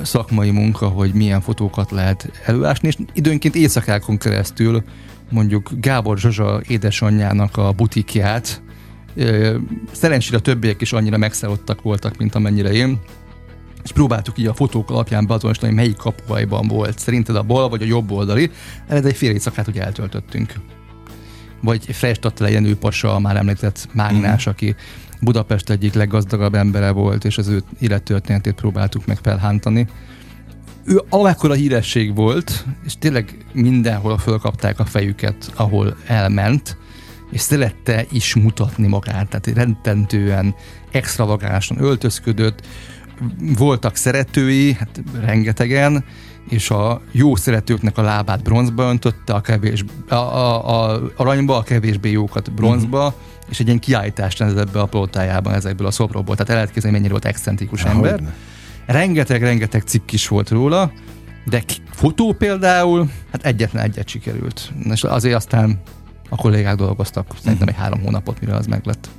szakmai 0.04 0.52
munka, 0.52 0.88
hogy 0.88 1.13
milyen 1.13 1.41
fotókat 1.41 1.91
lehet 1.91 2.41
előásni, 2.45 2.88
és 2.88 2.97
időnként 3.13 3.56
éjszakákon 3.56 4.17
keresztül 4.17 4.84
mondjuk 5.30 5.69
Gábor 5.80 6.17
Zsazsa 6.17 6.62
édesanyjának 6.67 7.58
a 7.58 7.71
butikját, 7.71 8.62
szerencsére 9.91 10.38
a 10.38 10.41
többiek 10.41 10.82
is 10.82 10.93
annyira 10.93 11.17
megszállottak 11.17 11.82
voltak, 11.82 12.17
mint 12.17 12.36
amennyire 12.36 12.71
én, 12.71 13.00
és 13.83 13.91
próbáltuk 13.91 14.37
így 14.37 14.45
a 14.45 14.53
fotók 14.53 14.89
alapján 14.89 15.27
beazonosítani, 15.27 15.73
melyik 15.73 15.95
kapuajban 15.95 16.67
volt. 16.67 16.99
Szerinted 16.99 17.35
a 17.35 17.43
bal 17.43 17.69
vagy 17.69 17.81
a 17.81 17.85
jobb 17.85 18.11
oldali? 18.11 18.51
Erre 18.87 19.07
egy 19.07 19.15
fél 19.15 19.31
éjszakát 19.31 19.67
ugye 19.67 19.83
eltöltöttünk. 19.83 20.53
Vagy 21.61 21.85
Freistadt 21.85 22.39
legyen 22.39 22.65
ő 22.65 22.75
pasa, 22.75 23.19
már 23.19 23.35
említett 23.35 23.87
Mágnás, 23.93 24.47
mm. 24.47 24.51
aki 24.51 24.75
Budapest 25.21 25.69
egyik 25.69 25.93
leggazdagabb 25.93 26.55
embere 26.55 26.91
volt, 26.91 27.25
és 27.25 27.37
az 27.37 27.47
ő 27.47 27.63
élettörténetét 27.79 28.53
próbáltuk 28.53 29.05
meg 29.05 29.17
felhántani. 29.21 29.87
Ő 30.83 31.01
amekkora 31.09 31.53
híresség 31.53 32.15
volt, 32.15 32.65
és 32.85 32.93
tényleg 32.99 33.45
mindenhol 33.53 34.17
fölkapták 34.17 34.79
a 34.79 34.85
fejüket, 34.85 35.51
ahol 35.55 35.97
elment, 36.07 36.77
és 37.31 37.41
szerette 37.41 38.05
is 38.11 38.35
mutatni 38.35 38.87
magát, 38.87 39.29
tehát 39.29 39.57
rendtentően 39.57 40.55
extravagánsan 40.91 41.81
öltözködött, 41.81 42.67
voltak 43.57 43.95
szeretői, 43.95 44.73
hát 44.73 45.03
rengetegen, 45.19 46.03
és 46.49 46.69
a 46.69 47.01
jó 47.12 47.36
szeretőknek 47.36 47.97
a 47.97 48.01
lábát 48.01 48.43
bronzba 48.43 48.89
öntötte, 48.89 49.34
a 49.34 49.41
kevés, 49.41 49.86
a, 50.10 50.15
a, 50.15 50.91
a 50.93 51.01
aranyba, 51.15 51.57
a 51.57 51.63
kevésbé 51.63 52.12
jókat 52.12 52.53
bronzba, 52.53 53.05
uh-huh. 53.05 53.21
és 53.49 53.60
egy 53.60 53.67
ilyen 53.67 53.79
kiállítást 53.79 54.39
rendezett 54.39 54.71
be 54.71 54.79
a 54.79 54.86
plotájában 54.86 55.53
ezekből 55.53 55.88
a 55.88 55.91
szobrokból. 55.91 56.36
Tehát 56.36 56.49
el 56.49 56.55
lehet 56.55 56.71
képzelni, 56.71 56.95
mennyire 56.97 57.13
volt 57.13 57.25
excentrikus 57.25 57.84
ember. 57.84 58.34
Rengeteg-rengeteg 58.86 59.81
cikk 59.81 60.12
is 60.12 60.27
volt 60.27 60.49
róla, 60.49 60.91
de 61.45 61.63
fotó 61.91 62.34
például, 62.34 63.10
hát 63.31 63.45
egyetlen 63.45 63.84
egyet 63.84 64.07
sikerült. 64.07 64.71
És 64.89 65.03
azért 65.03 65.36
aztán 65.36 65.81
a 66.29 66.36
kollégák 66.36 66.75
dolgoztak 66.75 67.25
szerintem 67.27 67.53
uh-huh. 67.53 67.69
egy 67.69 67.75
három 67.75 68.01
hónapot, 68.01 68.39
mire 68.39 68.55
az 68.55 68.67
meglett. 68.67 69.10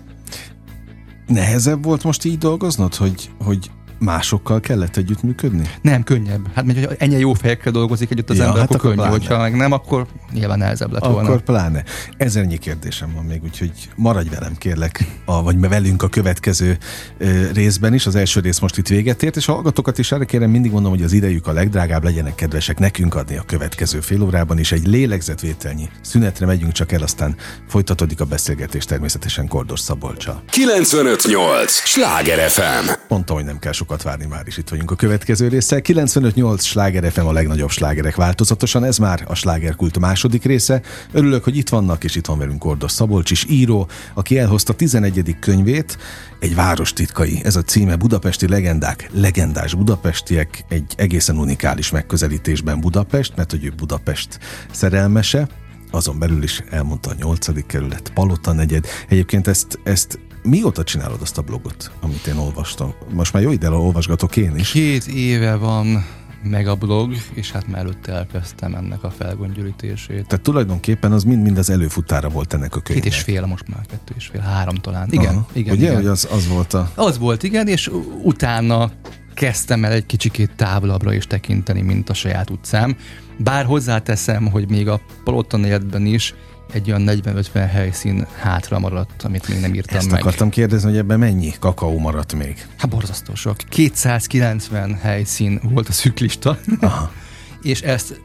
Nehezebb 1.26 1.84
volt 1.84 2.04
most 2.04 2.24
így 2.24 2.38
dolgoznod, 2.38 2.94
hogy, 2.94 3.30
hogy 3.44 3.70
másokkal 4.02 4.60
kellett 4.60 4.96
együttműködni? 4.96 5.68
Nem, 5.82 6.02
könnyebb. 6.02 6.46
Hát, 6.54 6.64
mert 6.64 6.84
hogy 6.84 6.96
ennyi 6.98 7.18
jó 7.18 7.32
fejekkel 7.32 7.72
dolgozik 7.72 8.10
együtt 8.10 8.30
az 8.30 8.36
ja, 8.36 8.44
ember, 8.44 8.60
hát 8.60 8.74
akkor, 8.74 8.76
akkor 8.76 8.90
könnyű, 8.90 9.02
pláne. 9.02 9.18
hogyha 9.18 9.38
meg 9.38 9.56
nem, 9.56 9.72
akkor 9.72 10.06
nyilván 10.32 10.58
nehezebb 10.58 10.92
lett 10.92 11.04
volna. 11.04 11.28
Akkor 11.28 11.42
pláne. 11.42 11.84
Ezernyi 12.16 12.58
kérdésem 12.58 13.12
van 13.14 13.24
még, 13.24 13.42
úgyhogy 13.42 13.72
maradj 13.96 14.28
velem, 14.28 14.56
kérlek, 14.56 15.04
a, 15.24 15.42
vagy 15.42 15.60
velünk 15.60 16.02
a 16.02 16.08
következő 16.08 16.78
ö, 17.18 17.50
részben 17.52 17.94
is. 17.94 18.06
Az 18.06 18.14
első 18.14 18.40
rész 18.40 18.58
most 18.58 18.78
itt 18.78 18.88
véget 18.88 19.22
ért, 19.22 19.36
és 19.36 19.48
a 19.48 19.52
hallgatókat 19.52 19.98
is 19.98 20.12
erre 20.12 20.24
kérem, 20.24 20.50
mindig 20.50 20.70
mondom, 20.72 20.90
hogy 20.90 21.02
az 21.02 21.12
idejük 21.12 21.46
a 21.46 21.52
legdrágább, 21.52 22.04
legyenek 22.04 22.34
kedvesek 22.34 22.78
nekünk 22.78 23.14
adni 23.14 23.36
a 23.36 23.42
következő 23.42 24.00
fél 24.00 24.22
órában 24.22 24.58
is. 24.58 24.72
Egy 24.72 24.86
lélegzetvételnyi 24.86 25.88
szünetre 26.00 26.46
megyünk 26.46 26.72
csak 26.72 26.92
el, 26.92 27.02
aztán 27.02 27.36
folytatódik 27.68 28.20
a 28.20 28.24
beszélgetés 28.24 28.84
természetesen 28.84 29.48
Kordos 29.48 29.80
Szabolcsa. 29.80 30.42
958! 30.50 31.72
Sláger 31.72 32.48
FM! 32.48 32.90
Mondtam, 33.08 33.36
hogy 33.36 33.44
nem 33.44 33.58
kell 33.58 33.72
sokat 33.72 33.91
sokat 33.92 34.10
várni, 34.10 34.26
már 34.26 34.46
is 34.46 34.56
itt 34.56 34.68
vagyunk 34.68 34.90
a 34.90 34.94
következő 34.94 35.48
résszel. 35.48 35.80
95-8 35.82 36.62
sláger 36.62 37.12
FM 37.12 37.26
a 37.26 37.32
legnagyobb 37.32 37.70
slágerek 37.70 38.16
változatosan, 38.16 38.84
ez 38.84 38.98
már 38.98 39.24
a 39.26 39.34
slágerkult 39.34 39.98
második 39.98 40.44
része. 40.44 40.82
Örülök, 41.12 41.44
hogy 41.44 41.56
itt 41.56 41.68
vannak, 41.68 42.04
és 42.04 42.14
itt 42.14 42.26
van 42.26 42.38
velünk 42.38 42.64
Ordos 42.64 42.92
Szabolcs 42.92 43.30
is, 43.30 43.44
író, 43.48 43.88
aki 44.14 44.38
elhozta 44.38 44.72
11. 44.72 45.36
könyvét, 45.40 45.98
egy 46.38 46.54
város 46.54 46.92
titkai. 46.92 47.40
Ez 47.44 47.56
a 47.56 47.62
címe 47.62 47.96
Budapesti 47.96 48.48
legendák, 48.48 49.10
legendás 49.12 49.74
budapestiek, 49.74 50.64
egy 50.68 50.94
egészen 50.96 51.38
unikális 51.38 51.90
megközelítésben 51.90 52.80
Budapest, 52.80 53.32
mert 53.36 53.50
hogy 53.50 53.64
ő 53.64 53.72
Budapest 53.76 54.38
szerelmese, 54.70 55.48
azon 55.90 56.18
belül 56.18 56.42
is 56.42 56.62
elmondta 56.70 57.10
a 57.10 57.14
nyolcadik 57.18 57.66
kerület, 57.66 58.10
Palota 58.14 58.52
negyed. 58.52 58.86
Egyébként 59.08 59.46
ezt, 59.46 59.78
ezt 59.84 60.18
mióta 60.42 60.84
csinálod 60.84 61.20
azt 61.20 61.38
a 61.38 61.42
blogot, 61.42 61.90
amit 62.00 62.26
én 62.26 62.36
olvastam? 62.36 62.94
Most 63.12 63.32
már 63.32 63.42
jó 63.42 63.50
ide 63.50 63.70
olvasgatok 63.70 64.36
én 64.36 64.56
is. 64.56 64.70
Két 64.70 65.06
éve 65.06 65.56
van 65.56 66.06
meg 66.42 66.66
a 66.66 66.74
blog, 66.74 67.14
és 67.34 67.50
hát 67.50 67.66
már 67.66 67.80
előtte 67.80 68.12
elkezdtem 68.12 68.74
ennek 68.74 69.02
a 69.02 69.10
felgöngyölítését. 69.10 70.26
Tehát 70.26 70.44
tulajdonképpen 70.44 71.12
az 71.12 71.24
mind-mind 71.24 71.58
az 71.58 71.70
előfutára 71.70 72.28
volt 72.28 72.54
ennek 72.54 72.76
a 72.76 72.80
könyvnek. 72.80 73.10
Két 73.10 73.18
és 73.18 73.20
fél, 73.20 73.46
most 73.46 73.68
már 73.68 73.86
kettő 73.86 74.14
és 74.16 74.26
fél, 74.26 74.40
három 74.40 74.74
talán. 74.74 75.08
Igen, 75.10 75.34
Aha. 75.34 75.46
igen. 75.52 75.74
Ugye, 75.74 75.84
igen. 75.84 75.94
hogy 75.94 76.06
az, 76.06 76.28
az 76.30 76.48
volt 76.48 76.74
a... 76.74 76.90
Az 76.94 77.18
volt, 77.18 77.42
igen, 77.42 77.66
és 77.66 77.90
utána 78.22 78.90
kezdtem 79.34 79.84
el 79.84 79.92
egy 79.92 80.06
kicsikét 80.06 80.50
távolabbra 80.56 81.12
is 81.12 81.26
tekinteni, 81.26 81.82
mint 81.82 82.08
a 82.08 82.14
saját 82.14 82.50
utcám. 82.50 82.96
Bár 83.38 83.64
hozzáteszem, 83.64 84.50
hogy 84.50 84.70
még 84.70 84.88
a 84.88 85.00
Palottanéletben 85.24 86.06
is 86.06 86.34
egy 86.72 86.90
olyan 86.90 87.02
40-50 87.06 87.68
helyszín 87.72 88.26
hátra 88.38 88.78
maradt, 88.78 89.22
amit 89.22 89.48
még 89.48 89.60
nem 89.60 89.74
írtam 89.74 89.96
Ezt 89.96 90.10
meg. 90.10 90.20
akartam 90.20 90.50
kérdezni, 90.50 90.88
hogy 90.88 90.98
ebben 90.98 91.18
mennyi 91.18 91.52
kakaó 91.58 91.98
maradt 91.98 92.34
még? 92.34 92.66
Hát 92.76 92.90
borzasztó 92.90 93.34
sok. 93.34 93.56
290 93.68 94.94
helyszín 94.94 95.60
volt 95.62 95.88
a 95.88 95.92
szüklista, 95.92 96.58
Aha. 96.80 97.12
és 97.62 97.80
ezt 97.80 98.20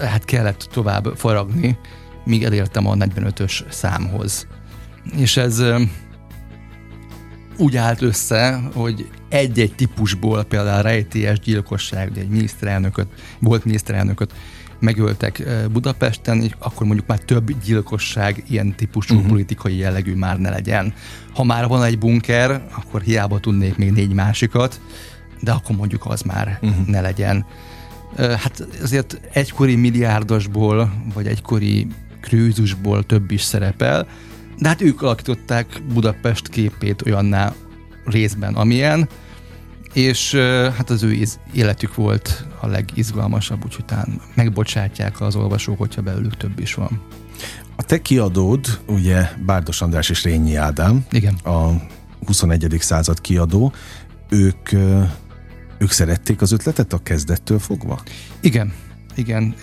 e, 0.00 0.06
hát 0.06 0.24
kellett 0.24 0.68
tovább 0.72 1.12
faragni, 1.16 1.78
míg 2.24 2.44
elértem 2.44 2.86
a 2.86 2.94
45-ös 2.94 3.62
számhoz. 3.70 4.46
És 5.16 5.36
ez 5.36 5.58
e, 5.58 5.80
úgy 7.56 7.76
állt 7.76 8.02
össze, 8.02 8.60
hogy 8.74 9.08
egy-egy 9.28 9.74
típusból, 9.74 10.44
például 10.44 10.82
rejtélyes 10.82 11.38
gyilkosság, 11.38 12.10
ugye 12.10 12.20
egy 12.20 12.28
miniszterelnököt, 12.28 13.06
volt 13.38 13.64
miniszterelnököt 13.64 14.32
megöltek 14.84 15.42
Budapesten, 15.72 16.42
és 16.42 16.50
akkor 16.58 16.86
mondjuk 16.86 17.08
már 17.08 17.18
több 17.18 17.62
gyilkosság 17.64 18.44
ilyen 18.48 18.74
típusú 18.76 19.14
uh-huh. 19.14 19.28
politikai 19.28 19.76
jellegű 19.76 20.14
már 20.14 20.38
ne 20.38 20.50
legyen. 20.50 20.94
Ha 21.34 21.44
már 21.44 21.66
van 21.68 21.82
egy 21.82 21.98
bunker, 21.98 22.66
akkor 22.76 23.00
hiába 23.00 23.40
tudnék 23.40 23.76
még 23.76 23.92
négy 23.92 24.12
másikat, 24.12 24.80
de 25.40 25.52
akkor 25.52 25.76
mondjuk 25.76 26.06
az 26.06 26.22
már 26.22 26.58
uh-huh. 26.62 26.86
ne 26.86 27.00
legyen. 27.00 27.46
Hát 28.16 28.66
azért 28.82 29.20
egykori 29.32 29.74
milliárdosból, 29.74 30.92
vagy 31.14 31.26
egykori 31.26 31.86
krőzusból 32.20 33.04
több 33.06 33.30
is 33.30 33.42
szerepel, 33.42 34.06
de 34.58 34.68
hát 34.68 34.80
ők 34.80 35.02
alakították 35.02 35.82
Budapest 35.92 36.48
képét 36.48 37.02
olyanná 37.06 37.54
részben, 38.04 38.54
amilyen, 38.54 39.08
és 39.92 40.34
hát 40.76 40.90
az 40.90 41.02
ő 41.02 41.26
életük 41.52 41.94
volt 41.94 42.46
a 42.64 42.66
legizgalmasabb, 42.66 43.64
úgyhogy 43.64 43.84
talán 43.84 44.20
megbocsátják 44.34 45.20
az 45.20 45.36
olvasók, 45.36 45.78
hogyha 45.78 46.02
belőlük 46.02 46.36
több 46.36 46.58
is 46.58 46.74
van. 46.74 47.00
A 47.76 47.82
te 47.82 48.02
kiadód, 48.02 48.80
ugye 48.86 49.30
Bárdos 49.46 49.82
András 49.82 50.10
és 50.10 50.24
Rényi 50.24 50.54
Ádám, 50.54 51.04
Igen. 51.10 51.34
a 51.34 51.70
21. 52.26 52.76
század 52.80 53.20
kiadó, 53.20 53.72
ők, 54.28 54.72
ők 55.78 55.90
szerették 55.90 56.40
az 56.40 56.52
ötletet 56.52 56.92
a 56.92 57.02
kezdettől 57.02 57.58
fogva? 57.58 58.00
Igen, 58.40 58.72
igen. 59.14 59.54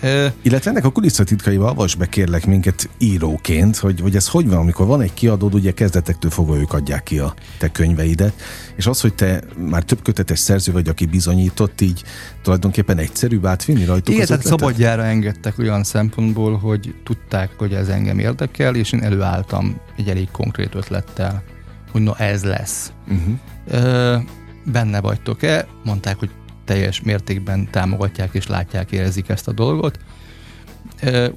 Illetve 0.42 0.70
ennek 0.70 0.84
a 0.84 0.90
kulisszatitkaival 0.90 1.68
avasd 1.68 1.98
be 1.98 2.06
kérlek 2.06 2.46
minket 2.46 2.88
íróként, 2.98 3.76
hogy, 3.76 4.00
hogy 4.00 4.16
ez 4.16 4.28
hogy 4.28 4.48
van, 4.48 4.58
amikor 4.58 4.86
van 4.86 5.00
egy 5.00 5.14
kiadód, 5.14 5.54
ugye 5.54 5.72
kezdetektől 5.72 6.30
fogva 6.30 6.56
ők 6.56 6.72
adják 6.72 7.02
ki 7.02 7.18
a 7.18 7.34
te 7.58 7.68
könyveidet, 7.68 8.32
és 8.76 8.86
az, 8.86 9.00
hogy 9.00 9.14
te 9.14 9.42
már 9.70 9.82
több 9.82 10.02
kötetes 10.02 10.38
szerző 10.38 10.72
vagy, 10.72 10.88
aki 10.88 11.06
bizonyított, 11.06 11.80
így 11.80 12.02
tulajdonképpen 12.42 12.98
egyszerűbb 12.98 13.46
átvinni 13.46 13.84
rajtuk 13.84 14.14
Igen, 14.14 14.26
tehát 14.26 14.46
szabadjára 14.46 15.04
engedtek 15.04 15.58
olyan 15.58 15.84
szempontból, 15.84 16.56
hogy 16.56 16.94
tudták, 17.04 17.50
hogy 17.58 17.72
ez 17.72 17.88
engem 17.88 18.18
érdekel, 18.18 18.74
és 18.74 18.92
én 18.92 19.02
előálltam 19.02 19.80
egy 19.96 20.08
elég 20.08 20.30
konkrét 20.30 20.74
ötlettel, 20.74 21.42
hogy 21.92 22.02
na 22.02 22.16
ez 22.16 22.44
lesz. 22.44 22.92
Uh-huh. 23.08 23.38
Ö, 23.68 24.16
benne 24.64 25.00
vagytok-e? 25.00 25.66
Mondták, 25.84 26.18
hogy 26.18 26.30
teljes 26.72 27.02
mértékben 27.02 27.68
támogatják 27.70 28.28
és 28.32 28.46
látják, 28.46 28.92
érzik 28.92 29.28
ezt 29.28 29.48
a 29.48 29.52
dolgot. 29.52 29.98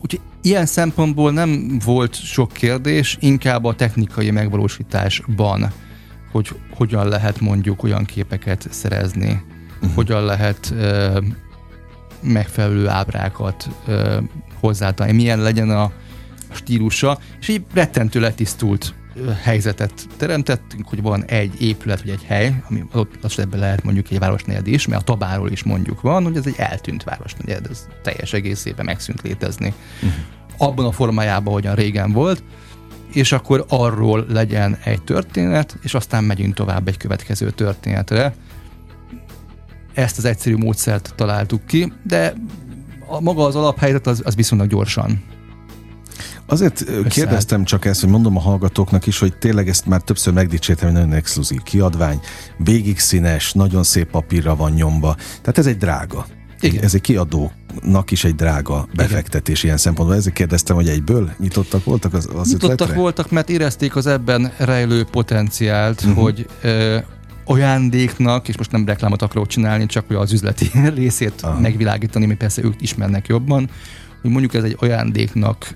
Úgyhogy 0.01 0.19
ilyen 0.41 0.65
szempontból 0.65 1.31
nem 1.31 1.79
volt 1.85 2.13
sok 2.13 2.53
kérdés, 2.53 3.17
inkább 3.19 3.63
a 3.63 3.75
technikai 3.75 4.31
megvalósításban, 4.31 5.71
hogy 6.31 6.49
hogyan 6.71 7.07
lehet 7.07 7.39
mondjuk 7.39 7.83
olyan 7.83 8.05
képeket 8.05 8.67
szerezni, 8.71 9.43
uh-huh. 9.75 9.95
hogyan 9.95 10.23
lehet 10.23 10.73
uh, 10.73 11.23
megfelelő 12.21 12.87
ábrákat 12.87 13.69
uh, 13.87 14.15
hozzátenni, 14.59 15.11
milyen 15.11 15.39
legyen 15.39 15.69
a 15.69 15.91
stílusa, 16.51 17.19
és 17.39 17.47
így 17.47 17.63
rettentő 17.73 18.19
letisztult 18.19 18.93
helyzetet 19.41 20.07
teremtettünk, 20.17 20.87
hogy 20.87 21.01
van 21.01 21.23
egy 21.25 21.61
épület 21.61 22.01
vagy 22.01 22.09
egy 22.09 22.23
hely, 22.23 22.61
ami 22.69 22.83
ott 22.93 23.23
az 23.23 23.39
ebben 23.39 23.59
lehet 23.59 23.83
mondjuk 23.83 24.11
egy 24.11 24.19
városnegyed 24.19 24.67
is, 24.67 24.87
mert 24.87 25.01
a 25.01 25.03
Tabáról 25.03 25.51
is 25.51 25.63
mondjuk 25.63 26.01
van, 26.01 26.23
hogy 26.23 26.37
ez 26.37 26.45
egy 26.45 26.55
eltűnt 26.57 27.03
városnegyed, 27.03 27.67
ez 27.69 27.87
teljes 28.03 28.33
egészében 28.33 28.85
megszűnt 28.85 29.21
létezni. 29.21 29.73
Uh-huh. 29.95 30.11
Abban 30.57 30.85
a 30.85 30.91
formájában, 30.91 31.53
hogyan 31.53 31.75
régen 31.75 32.11
volt, 32.11 32.43
és 33.13 33.31
akkor 33.31 33.65
arról 33.69 34.25
legyen 34.29 34.77
egy 34.83 35.01
történet, 35.01 35.77
és 35.81 35.93
aztán 35.93 36.23
megyünk 36.23 36.53
tovább 36.53 36.87
egy 36.87 36.97
következő 36.97 37.51
történetre. 37.51 38.35
Ezt 39.93 40.17
az 40.17 40.25
egyszerű 40.25 40.55
módszert 40.55 41.13
találtuk 41.15 41.65
ki, 41.65 41.93
de 42.03 42.33
a, 43.07 43.21
maga 43.21 43.43
az 43.43 43.55
alaphelyzet 43.55 44.07
az, 44.07 44.21
az 44.25 44.35
viszonylag 44.35 44.67
gyorsan 44.67 45.23
Azért 46.45 46.81
Összeállt. 46.81 47.07
kérdeztem 47.07 47.63
csak 47.63 47.85
ezt, 47.85 48.01
hogy 48.01 48.09
mondom 48.09 48.37
a 48.37 48.39
hallgatóknak 48.39 49.07
is, 49.07 49.19
hogy 49.19 49.37
tényleg 49.37 49.69
ezt 49.69 49.85
már 49.85 50.01
többször 50.01 50.33
megdicsértem, 50.33 50.89
hogy 50.89 50.97
nagyon 50.97 51.13
exkluzív 51.13 51.61
kiadvány, 51.61 52.19
végig 52.57 52.99
színes, 52.99 53.53
nagyon 53.53 53.83
szép 53.83 54.09
papírra 54.09 54.55
van 54.55 54.71
nyomva, 54.71 55.15
tehát 55.15 55.57
ez 55.57 55.65
egy 55.65 55.77
drága. 55.77 56.25
Igen. 56.59 56.83
Ez 56.83 56.93
egy 56.93 57.01
kiadónak 57.01 58.11
is 58.11 58.23
egy 58.23 58.35
drága 58.35 58.87
befektetés 58.95 59.55
Igen. 59.55 59.65
ilyen 59.65 59.77
szempontból. 59.77 60.17
Ezért 60.17 60.35
kérdeztem, 60.35 60.75
hogy 60.75 60.87
egyből 60.87 61.31
nyitottak 61.39 61.83
voltak 61.83 62.13
az, 62.13 62.29
az 62.35 62.47
Nyitottak 62.47 62.71
ötletre? 62.71 62.95
voltak, 62.95 63.31
mert 63.31 63.49
érezték 63.49 63.95
az 63.95 64.07
ebben 64.07 64.51
rejlő 64.57 65.03
potenciált, 65.03 66.01
uh-huh. 66.01 66.23
hogy 66.23 66.47
ö, 66.61 66.97
ajándéknak, 67.45 68.47
és 68.47 68.57
most 68.57 68.71
nem 68.71 68.85
reklámot 68.85 69.21
akarok 69.21 69.47
csinálni, 69.47 69.85
csak 69.85 70.05
az 70.09 70.31
üzleti 70.31 70.71
részét 70.95 71.41
uh-huh. 71.43 71.61
megvilágítani, 71.61 72.25
mi 72.25 72.35
persze 72.35 72.63
ők 72.63 72.81
ismernek 72.81 73.27
jobban, 73.27 73.69
hogy 74.21 74.31
mondjuk 74.31 74.53
ez 74.53 74.63
egy 74.63 74.77
ajándéknak 74.79 75.75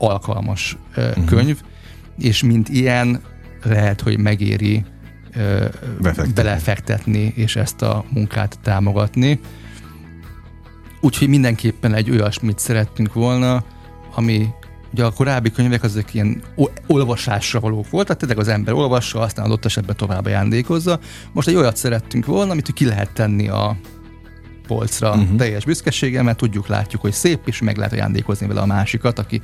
alkalmas 0.00 0.76
uh-huh. 0.96 1.24
könyv, 1.24 1.62
és 2.18 2.42
mint 2.42 2.68
ilyen 2.68 3.20
lehet, 3.62 4.00
hogy 4.00 4.18
megéri 4.18 4.84
Befektetni. 6.00 6.32
belefektetni, 6.32 7.32
és 7.36 7.56
ezt 7.56 7.82
a 7.82 8.04
munkát 8.08 8.58
támogatni. 8.62 9.40
Úgyhogy 11.00 11.28
mindenképpen 11.28 11.94
egy 11.94 12.10
olyasmit 12.10 12.58
szerettünk 12.58 13.12
volna, 13.12 13.64
ami 14.14 14.48
ugye 14.92 15.04
a 15.04 15.10
korábbi 15.10 15.50
könyvek 15.50 15.82
azok 15.82 16.14
ilyen 16.14 16.42
olvasásra 16.86 17.60
valók 17.60 17.90
voltak, 17.90 18.16
tényleg 18.16 18.38
az 18.38 18.48
ember 18.48 18.74
olvassa, 18.74 19.20
aztán 19.20 19.44
adott 19.44 19.64
esetben 19.64 19.96
tovább 19.96 20.24
ajándékozza. 20.24 20.98
Most 21.32 21.48
egy 21.48 21.54
olyat 21.54 21.76
szerettünk 21.76 22.26
volna, 22.26 22.50
amit 22.50 22.72
ki 22.72 22.84
lehet 22.84 23.12
tenni 23.12 23.48
a 23.48 23.76
polcra 24.66 25.10
uh-huh. 25.10 25.36
teljes 25.36 25.64
büszkeséggel, 25.64 26.22
mert 26.22 26.38
tudjuk, 26.38 26.66
látjuk, 26.66 27.02
hogy 27.02 27.12
szép, 27.12 27.40
és 27.44 27.60
meg 27.60 27.76
lehet 27.76 27.92
ajándékozni 27.92 28.46
vele 28.46 28.60
a 28.60 28.66
másikat, 28.66 29.18
aki 29.18 29.40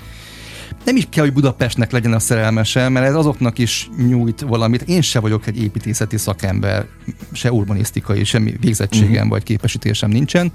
nem 0.87 0.97
is 0.97 1.07
kell, 1.11 1.25
hogy 1.25 1.33
Budapestnek 1.33 1.91
legyen 1.91 2.13
a 2.13 2.19
szerelmese, 2.19 2.89
mert 2.89 3.07
ez 3.07 3.15
azoknak 3.15 3.59
is 3.59 3.91
nyújt 4.09 4.41
valamit. 4.41 4.83
Én 4.83 5.01
se 5.01 5.21
vagyok 5.21 5.47
egy 5.47 5.63
építészeti 5.63 6.17
szakember, 6.17 6.87
se 7.33 7.53
urbanisztikai, 7.53 8.25
semmi 8.25 8.55
végzettségem 8.61 9.13
uh-huh. 9.13 9.29
vagy 9.29 9.43
képesítésem 9.43 10.11
nincsen. 10.11 10.53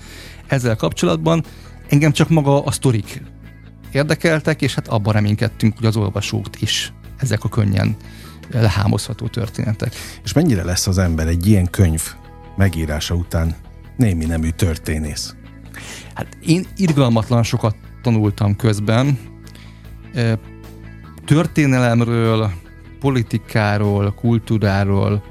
Ezzel 0.47 0.75
kapcsolatban 0.75 1.43
engem 1.89 2.11
csak 2.11 2.29
maga 2.29 2.63
a 2.63 2.71
sztorik 2.71 3.21
érdekeltek, 3.91 4.61
és 4.61 4.75
hát 4.75 4.87
abban 4.87 5.13
reménykedtünk, 5.13 5.77
hogy 5.77 5.85
az 5.85 5.95
olvasót 5.95 6.57
is 6.59 6.93
ezek 7.17 7.43
a 7.43 7.49
könnyen 7.49 7.95
lehámozható 8.51 9.27
történetek. 9.27 9.93
És 10.23 10.33
mennyire 10.33 10.63
lesz 10.63 10.87
az 10.87 10.97
ember 10.97 11.27
egy 11.27 11.47
ilyen 11.47 11.69
könyv 11.69 12.01
megírása 12.55 13.15
után 13.15 13.55
némi 13.97 14.25
nemű 14.25 14.49
történész? 14.49 15.35
Hát 16.13 16.37
én 16.45 16.65
irgalmatlan 16.75 17.43
sokat 17.43 17.75
tanultam 18.01 18.55
közben, 18.55 19.17
történelemről, 21.25 22.51
politikáról, 22.99 24.13
kultúráról, 24.13 25.23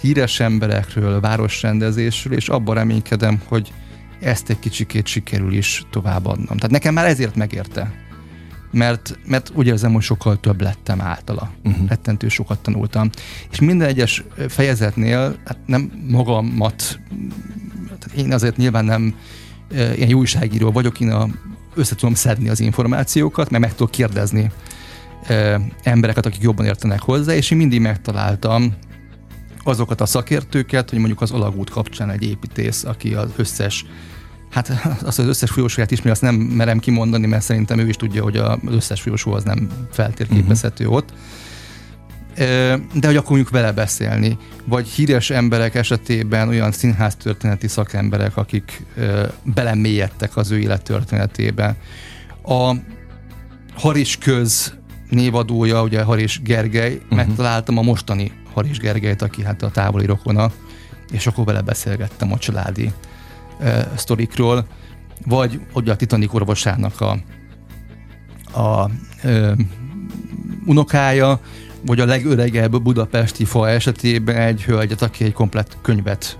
híres 0.00 0.40
emberekről, 0.40 1.20
városrendezésről, 1.20 2.32
és 2.32 2.48
abban 2.48 2.74
reménykedem, 2.74 3.42
hogy 3.44 3.72
ezt 4.20 4.50
egy 4.50 4.58
kicsikét 4.58 5.06
sikerül 5.06 5.52
is 5.52 5.82
továbbadnom. 5.90 6.56
Tehát 6.56 6.70
nekem 6.70 6.94
már 6.94 7.06
ezért 7.06 7.36
megérte. 7.36 7.92
mert, 8.70 9.18
mert 9.26 9.50
úgy 9.54 9.66
érzem, 9.66 9.92
hogy 9.92 10.02
sokkal 10.02 10.40
több 10.40 10.60
lettem 10.60 11.00
általa. 11.00 11.50
Uh-huh. 11.64 11.88
Rettentő 11.88 12.28
sokat 12.28 12.58
tanultam. 12.58 13.10
És 13.50 13.60
minden 13.60 13.88
egyes 13.88 14.24
fejezetnél 14.48 15.36
hát 15.44 15.58
nem 15.66 15.90
magamat, 16.08 17.00
tehát 17.86 18.16
én 18.16 18.32
azért 18.32 18.56
nyilván 18.56 18.84
nem 18.84 19.14
ilyen 19.70 20.08
jó 20.08 20.18
újságíró 20.18 20.70
vagyok, 20.70 21.00
én 21.00 21.10
a, 21.10 21.28
össze 21.78 21.94
tudom 21.94 22.14
szedni 22.14 22.48
az 22.48 22.60
információkat, 22.60 23.50
mert 23.50 23.62
meg 23.62 23.74
tudok 23.74 23.90
kérdezni 23.90 24.50
embereket, 25.82 26.26
akik 26.26 26.42
jobban 26.42 26.66
értenek 26.66 27.00
hozzá, 27.00 27.34
és 27.34 27.50
én 27.50 27.58
mindig 27.58 27.80
megtaláltam 27.80 28.74
azokat 29.64 30.00
a 30.00 30.06
szakértőket, 30.06 30.90
hogy 30.90 30.98
mondjuk 30.98 31.20
az 31.20 31.30
alagút 31.30 31.70
kapcsán 31.70 32.10
egy 32.10 32.22
építész, 32.22 32.84
aki 32.84 33.14
az 33.14 33.30
összes 33.36 33.84
Hát 34.50 34.68
azt 35.04 35.18
az 35.18 35.26
összes 35.26 35.50
folyosóját 35.50 35.90
ismeri, 35.90 36.10
azt 36.10 36.22
nem 36.22 36.34
merem 36.34 36.78
kimondani, 36.78 37.26
mert 37.26 37.42
szerintem 37.42 37.78
ő 37.78 37.88
is 37.88 37.96
tudja, 37.96 38.22
hogy 38.22 38.36
az 38.36 38.58
összes 38.68 39.00
folyosó 39.00 39.32
az 39.32 39.44
nem 39.44 39.68
feltérképezhető 39.90 40.84
uh-huh. 40.84 40.98
ott. 40.98 41.12
De 42.92 43.06
hogy 43.06 43.16
akkor 43.16 43.30
mondjuk 43.30 43.50
vele 43.50 43.72
beszélni. 43.72 44.38
Vagy 44.64 44.88
híres 44.88 45.30
emberek 45.30 45.74
esetében 45.74 46.48
olyan 46.48 46.72
színház 46.72 47.14
történeti 47.14 47.68
szakemberek, 47.68 48.36
akik 48.36 48.82
belemélyedtek 49.42 50.36
az 50.36 50.50
ő 50.50 50.58
élettörténetébe. 50.58 51.76
A 52.42 52.72
Haris 53.74 54.16
Köz 54.16 54.74
névadója, 55.10 55.82
ugye 55.82 56.02
Haris 56.02 56.40
Gergely, 56.42 56.94
uh-huh. 56.94 57.16
megtaláltam 57.16 57.78
a 57.78 57.82
mostani 57.82 58.32
Haris 58.54 58.78
Gergelyt, 58.78 59.22
aki 59.22 59.42
hát 59.42 59.62
a 59.62 59.70
távoli 59.70 60.06
rokona, 60.06 60.50
és 61.10 61.26
akkor 61.26 61.44
vele 61.44 61.60
beszélgettem 61.60 62.32
a 62.32 62.38
családi 62.38 62.92
uh, 63.60 63.78
sztorikról, 63.94 64.66
vagy 65.26 65.60
ugye 65.72 65.92
a 65.92 65.96
Titanic 65.96 66.34
orvosának 66.34 67.00
a, 67.00 67.18
a 68.60 68.90
uh, 69.24 69.58
unokája, 70.66 71.40
vagy 71.86 72.00
a 72.00 72.04
legöregebb 72.04 72.82
budapesti 72.82 73.44
fa 73.44 73.68
esetében 73.68 74.36
egy 74.36 74.62
hölgyet, 74.62 75.02
aki 75.02 75.24
egy 75.24 75.32
komplett 75.32 75.76
könyvet 75.82 76.38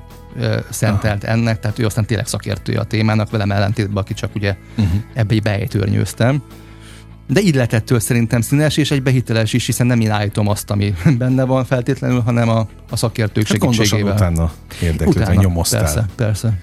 szentelt 0.70 1.24
Aha. 1.24 1.32
ennek, 1.32 1.60
tehát 1.60 1.78
ő 1.78 1.84
aztán 1.84 2.06
tényleg 2.06 2.26
szakértője 2.26 2.80
a 2.80 2.84
témának, 2.84 3.30
velem 3.30 3.50
ellentétben, 3.50 3.96
aki 3.96 4.14
csak 4.14 4.34
ugye 4.34 4.56
uh-huh. 4.76 5.00
ebbe 5.14 5.34
egy 5.34 5.42
bejtőrnyőztem 5.42 6.42
de 7.28 7.40
illetettől 7.40 8.00
szerintem 8.00 8.40
színes 8.40 8.76
és 8.76 8.90
egy 8.90 9.02
behiteles 9.02 9.52
is, 9.52 9.66
hiszen 9.66 9.86
nem 9.86 10.00
én 10.00 10.10
állítom 10.10 10.48
azt, 10.48 10.70
ami 10.70 10.94
benne 11.18 11.44
van 11.44 11.64
feltétlenül, 11.64 12.20
hanem 12.20 12.48
a, 12.48 12.68
a 12.90 12.96
szakértők 12.96 13.46
hát 13.48 13.60
segítségével. 13.60 14.14
utána 14.14 14.52
érdeklődve 14.82 15.34
nyomoztál. 15.34 15.80
Persze, 15.82 16.06
persze. 16.16 16.60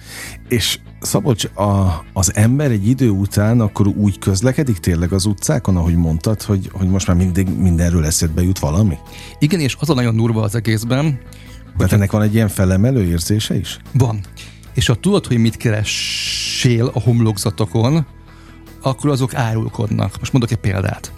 És 0.48 0.80
Szabolcs, 1.06 1.46
a, 1.46 2.04
az 2.14 2.36
ember 2.36 2.72
egy 2.72 2.88
idő 2.88 3.10
után 3.10 3.62
akkor 3.62 3.88
úgy 3.88 4.20
közlekedik 4.20 4.78
tényleg 4.78 5.14
az 5.14 5.26
utcákon, 5.26 5.78
ahogy 5.78 5.96
mondtad, 5.96 6.42
hogy, 6.42 6.70
hogy 6.74 6.88
most 6.88 7.08
már 7.08 7.16
mindig 7.16 7.48
mindenről 7.58 8.06
eszedbe 8.06 8.42
jut 8.44 8.60
valami? 8.60 8.98
Igen, 9.40 9.60
és 9.60 9.78
az 9.80 9.90
a 9.90 9.94
nagyon 9.94 10.16
durva 10.16 10.42
az 10.42 10.56
egészben. 10.56 11.20
Tehát 11.78 11.94
ennek 11.94 12.12
van 12.12 12.22
egy 12.22 12.34
ilyen 12.34 12.48
felemelő 12.48 13.04
érzése 13.04 13.58
is? 13.58 13.80
Van. 13.94 14.20
És 14.74 14.88
ha 14.88 14.96
tudod, 14.96 15.26
hogy 15.26 15.38
mit 15.38 15.58
keresél 15.58 16.92
a 16.94 17.00
homlokzatokon, 17.00 18.06
akkor 18.82 19.10
azok 19.10 19.34
árulkodnak. 19.34 20.20
Most 20.20 20.32
mondok 20.32 20.52
egy 20.52 20.58
példát. 20.58 21.12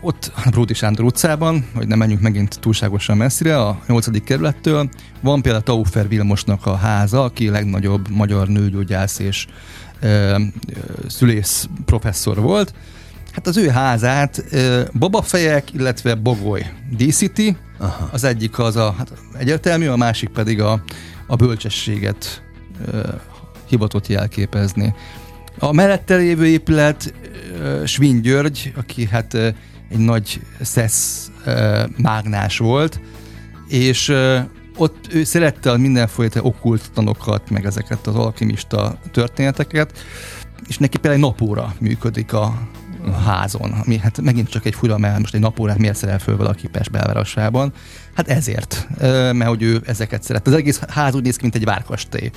Ott 0.00 0.32
Bródi 0.50 0.74
Sándor 0.74 1.04
utcában, 1.04 1.66
hogy 1.74 1.86
nem 1.86 1.98
menjünk 1.98 2.20
megint 2.20 2.60
túlságosan 2.60 3.16
messzire, 3.16 3.60
a 3.60 3.80
8. 3.86 4.24
kerülettől, 4.24 4.88
van 5.20 5.42
például 5.42 5.62
Taufer 5.64 6.08
Vilmosnak 6.08 6.66
a 6.66 6.76
háza, 6.76 7.24
aki 7.24 7.48
a 7.48 7.52
legnagyobb 7.52 8.08
magyar 8.10 8.48
nőgyógyász 8.48 9.18
és 9.18 9.46
ö, 10.00 10.40
szülész 11.06 11.68
professzor 11.84 12.40
volt. 12.40 12.74
Hát 13.32 13.46
az 13.46 13.56
ő 13.56 13.68
házát 13.68 14.44
ö, 14.50 14.82
babafejek, 14.98 15.72
illetve 15.72 16.14
bogoly 16.14 16.72
díszíti. 16.96 17.56
Aha. 17.78 18.08
Az 18.12 18.24
egyik 18.24 18.58
az 18.58 18.76
a 18.76 18.94
hát 18.98 19.12
egyértelmű, 19.38 19.86
a 19.86 19.96
másik 19.96 20.28
pedig 20.28 20.60
a, 20.60 20.82
a 21.26 21.36
bölcsességet 21.36 22.42
ö, 22.92 23.08
hivatott 23.68 24.06
jelképezni. 24.06 24.94
A 25.58 25.72
mellette 25.72 26.16
lévő 26.16 26.46
épület 26.46 27.14
Svin 27.84 28.20
György, 28.22 28.72
aki 28.76 29.06
hát 29.06 29.34
egy 29.88 29.98
nagy 29.98 30.40
szesz 30.60 31.30
mágnás 31.96 32.58
volt, 32.58 33.00
és 33.68 34.14
ott 34.76 35.08
ő 35.12 35.24
szerette 35.24 35.76
mindenfajta 35.76 36.42
okkult 36.42 36.90
tanokat, 36.94 37.50
meg 37.50 37.64
ezeket 37.64 38.06
az 38.06 38.14
alkimista 38.14 38.98
történeteket, 39.12 39.98
és 40.68 40.78
neki 40.78 40.98
például 40.98 41.22
egy 41.22 41.30
napóra 41.30 41.74
működik 41.80 42.32
a 42.32 42.68
házon, 43.12 43.72
ami 43.72 43.98
hát 43.98 44.20
megint 44.20 44.48
csak 44.48 44.66
egy 44.66 44.74
fura, 44.74 44.98
mert 44.98 45.18
most 45.18 45.34
egy 45.34 45.40
napórát 45.40 45.78
miért 45.78 45.96
szerel 45.96 46.18
föl 46.18 46.36
valaki 46.36 46.68
Pest 46.68 46.90
belvárosában. 46.90 47.72
Hát 48.14 48.28
ezért, 48.28 48.88
mert 49.32 49.46
hogy 49.46 49.62
ő 49.62 49.82
ezeket 49.86 50.22
szeret. 50.22 50.46
Az 50.46 50.52
egész 50.52 50.80
ház 50.88 51.14
úgy 51.14 51.22
néz 51.22 51.36
ki, 51.36 51.42
mint 51.42 51.54
egy 51.54 51.64
várkastély. 51.64 52.30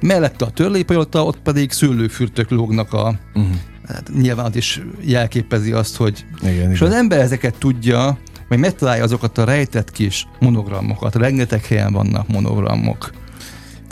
Mellette 0.00 0.44
a 0.44 0.50
törlépajota, 0.50 1.24
ott 1.24 1.38
pedig 1.38 1.72
szőlőfürtök 1.72 2.50
lógnak 2.50 2.92
a 2.92 3.18
uh-huh. 3.34 3.54
hát 3.88 4.10
nyilván 4.14 4.46
az 4.46 4.56
is 4.56 4.80
jelképezi 5.00 5.72
azt, 5.72 5.96
hogy 5.96 6.24
igen, 6.42 6.70
és 6.70 6.76
igen. 6.76 6.88
az 6.88 6.94
ember 6.94 7.20
ezeket 7.20 7.54
tudja, 7.58 8.18
vagy 8.48 8.58
megtalálja 8.58 9.02
azokat 9.02 9.38
a 9.38 9.44
rejtett 9.44 9.90
kis 9.90 10.26
monogramokat. 10.40 11.14
Rengeteg 11.14 11.64
helyen 11.64 11.92
vannak 11.92 12.28
monogramok. 12.28 13.10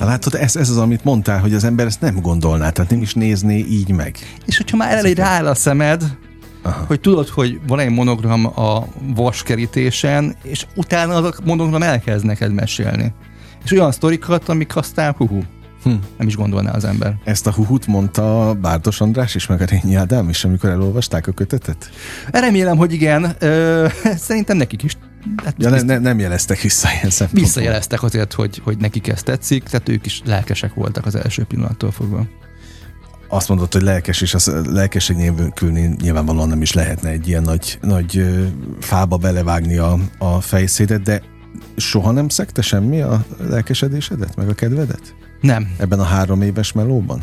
De 0.02 0.08
látod, 0.08 0.34
ez, 0.34 0.56
ez 0.56 0.70
az, 0.70 0.76
amit 0.76 1.04
mondtál, 1.04 1.40
hogy 1.40 1.54
az 1.54 1.64
ember 1.64 1.86
ezt 1.86 2.00
nem 2.00 2.20
gondolná, 2.20 2.70
tehát 2.70 2.90
nem 2.90 3.02
is 3.02 3.14
nézné 3.14 3.58
így 3.58 3.90
meg. 3.90 4.16
És 4.46 4.56
hogyha 4.56 4.76
már 4.76 4.96
elég 4.96 5.16
rááll 5.16 5.46
a 5.46 5.54
szemed, 5.54 6.16
Aha. 6.62 6.84
hogy 6.86 7.00
tudod, 7.00 7.28
hogy 7.28 7.60
van 7.66 7.78
egy 7.78 7.90
monogram 7.90 8.46
a 8.46 8.86
vaskerítésen, 9.14 10.36
és 10.42 10.66
utána 10.76 11.14
azok 11.14 11.44
monogram 11.44 11.82
elkezd 11.82 12.24
neked 12.24 12.52
mesélni. 12.52 13.12
És 13.64 13.72
olyan 13.72 13.92
sztorikat, 13.92 14.48
amik 14.48 14.76
aztán 14.76 15.14
hú, 15.16 15.42
hm. 15.82 15.90
nem 16.18 16.26
is 16.26 16.36
gondolná 16.36 16.70
az 16.72 16.84
ember. 16.84 17.14
Ezt 17.24 17.46
a 17.46 17.52
huhut 17.52 17.86
mondta 17.86 18.56
Bárdos 18.60 19.00
András 19.00 19.34
is, 19.34 19.46
meg 19.46 19.60
a 19.60 19.64
Rényi 19.64 19.94
Ádám 19.94 20.28
is, 20.28 20.44
amikor 20.44 20.70
elolvasták 20.70 21.26
a 21.26 21.32
kötetet? 21.32 21.90
Remélem, 22.30 22.76
hogy 22.76 22.92
igen. 22.92 23.36
Ö, 23.38 23.86
szerintem 24.26 24.56
nekik 24.56 24.82
is 24.82 24.96
Hát 25.44 25.54
ja, 25.58 25.70
ne, 25.70 25.82
ne, 25.82 25.98
nem 25.98 26.18
jeleztek 26.18 26.60
vissza 26.60 26.88
ilyen 26.88 27.10
szempontból. 27.10 27.42
Visszajeleztek 27.42 28.02
azért, 28.02 28.32
hogy, 28.32 28.60
hogy 28.64 28.78
nekik 28.78 29.08
ez 29.08 29.22
tetszik, 29.22 29.62
tehát 29.62 29.88
ők 29.88 30.06
is 30.06 30.22
lelkesek 30.24 30.74
voltak 30.74 31.06
az 31.06 31.14
első 31.14 31.44
pillanattól 31.44 31.90
fogva 31.90 32.26
azt 33.32 33.48
mondott, 33.48 33.72
hogy 33.72 33.82
lelkes, 33.82 34.20
és 34.20 34.34
az 34.34 34.52
lelkeség 34.70 35.16
nélkül 35.16 35.70
nyilvánvalóan 35.70 36.48
nem 36.48 36.62
is 36.62 36.72
lehetne 36.72 37.08
egy 37.08 37.28
ilyen 37.28 37.42
nagy, 37.42 37.78
nagy 37.80 38.24
fába 38.80 39.16
belevágni 39.16 39.76
a, 39.76 39.98
a 40.18 40.40
fejszédet, 40.40 41.02
de 41.02 41.22
soha 41.76 42.10
nem 42.10 42.28
szekte 42.28 42.62
semmi 42.62 43.00
a 43.00 43.24
lelkesedésedet, 43.48 44.36
meg 44.36 44.48
a 44.48 44.54
kedvedet? 44.54 45.14
Nem. 45.40 45.74
Ebben 45.78 46.00
a 46.00 46.04
három 46.04 46.42
éves 46.42 46.72
melóban? 46.72 47.22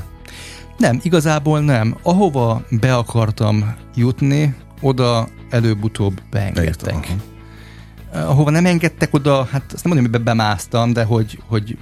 Nem, 0.78 1.00
igazából 1.04 1.60
nem. 1.60 1.98
Ahova 2.04 2.66
be 2.70 2.96
akartam 2.96 3.76
jutni, 3.96 4.56
oda 4.82 5.28
előbb-utóbb 5.50 6.22
beengedtek. 6.30 7.16
Ahova 8.14 8.50
nem 8.50 8.66
engedtek 8.66 9.14
oda, 9.14 9.44
hát 9.52 9.64
azt 9.74 9.84
nem 9.84 9.94
mondom, 9.94 10.12
hogy 10.12 10.24
bemásztam, 10.24 10.94
de 10.94 11.04
hogy, 11.04 11.42
hogy 11.48 11.78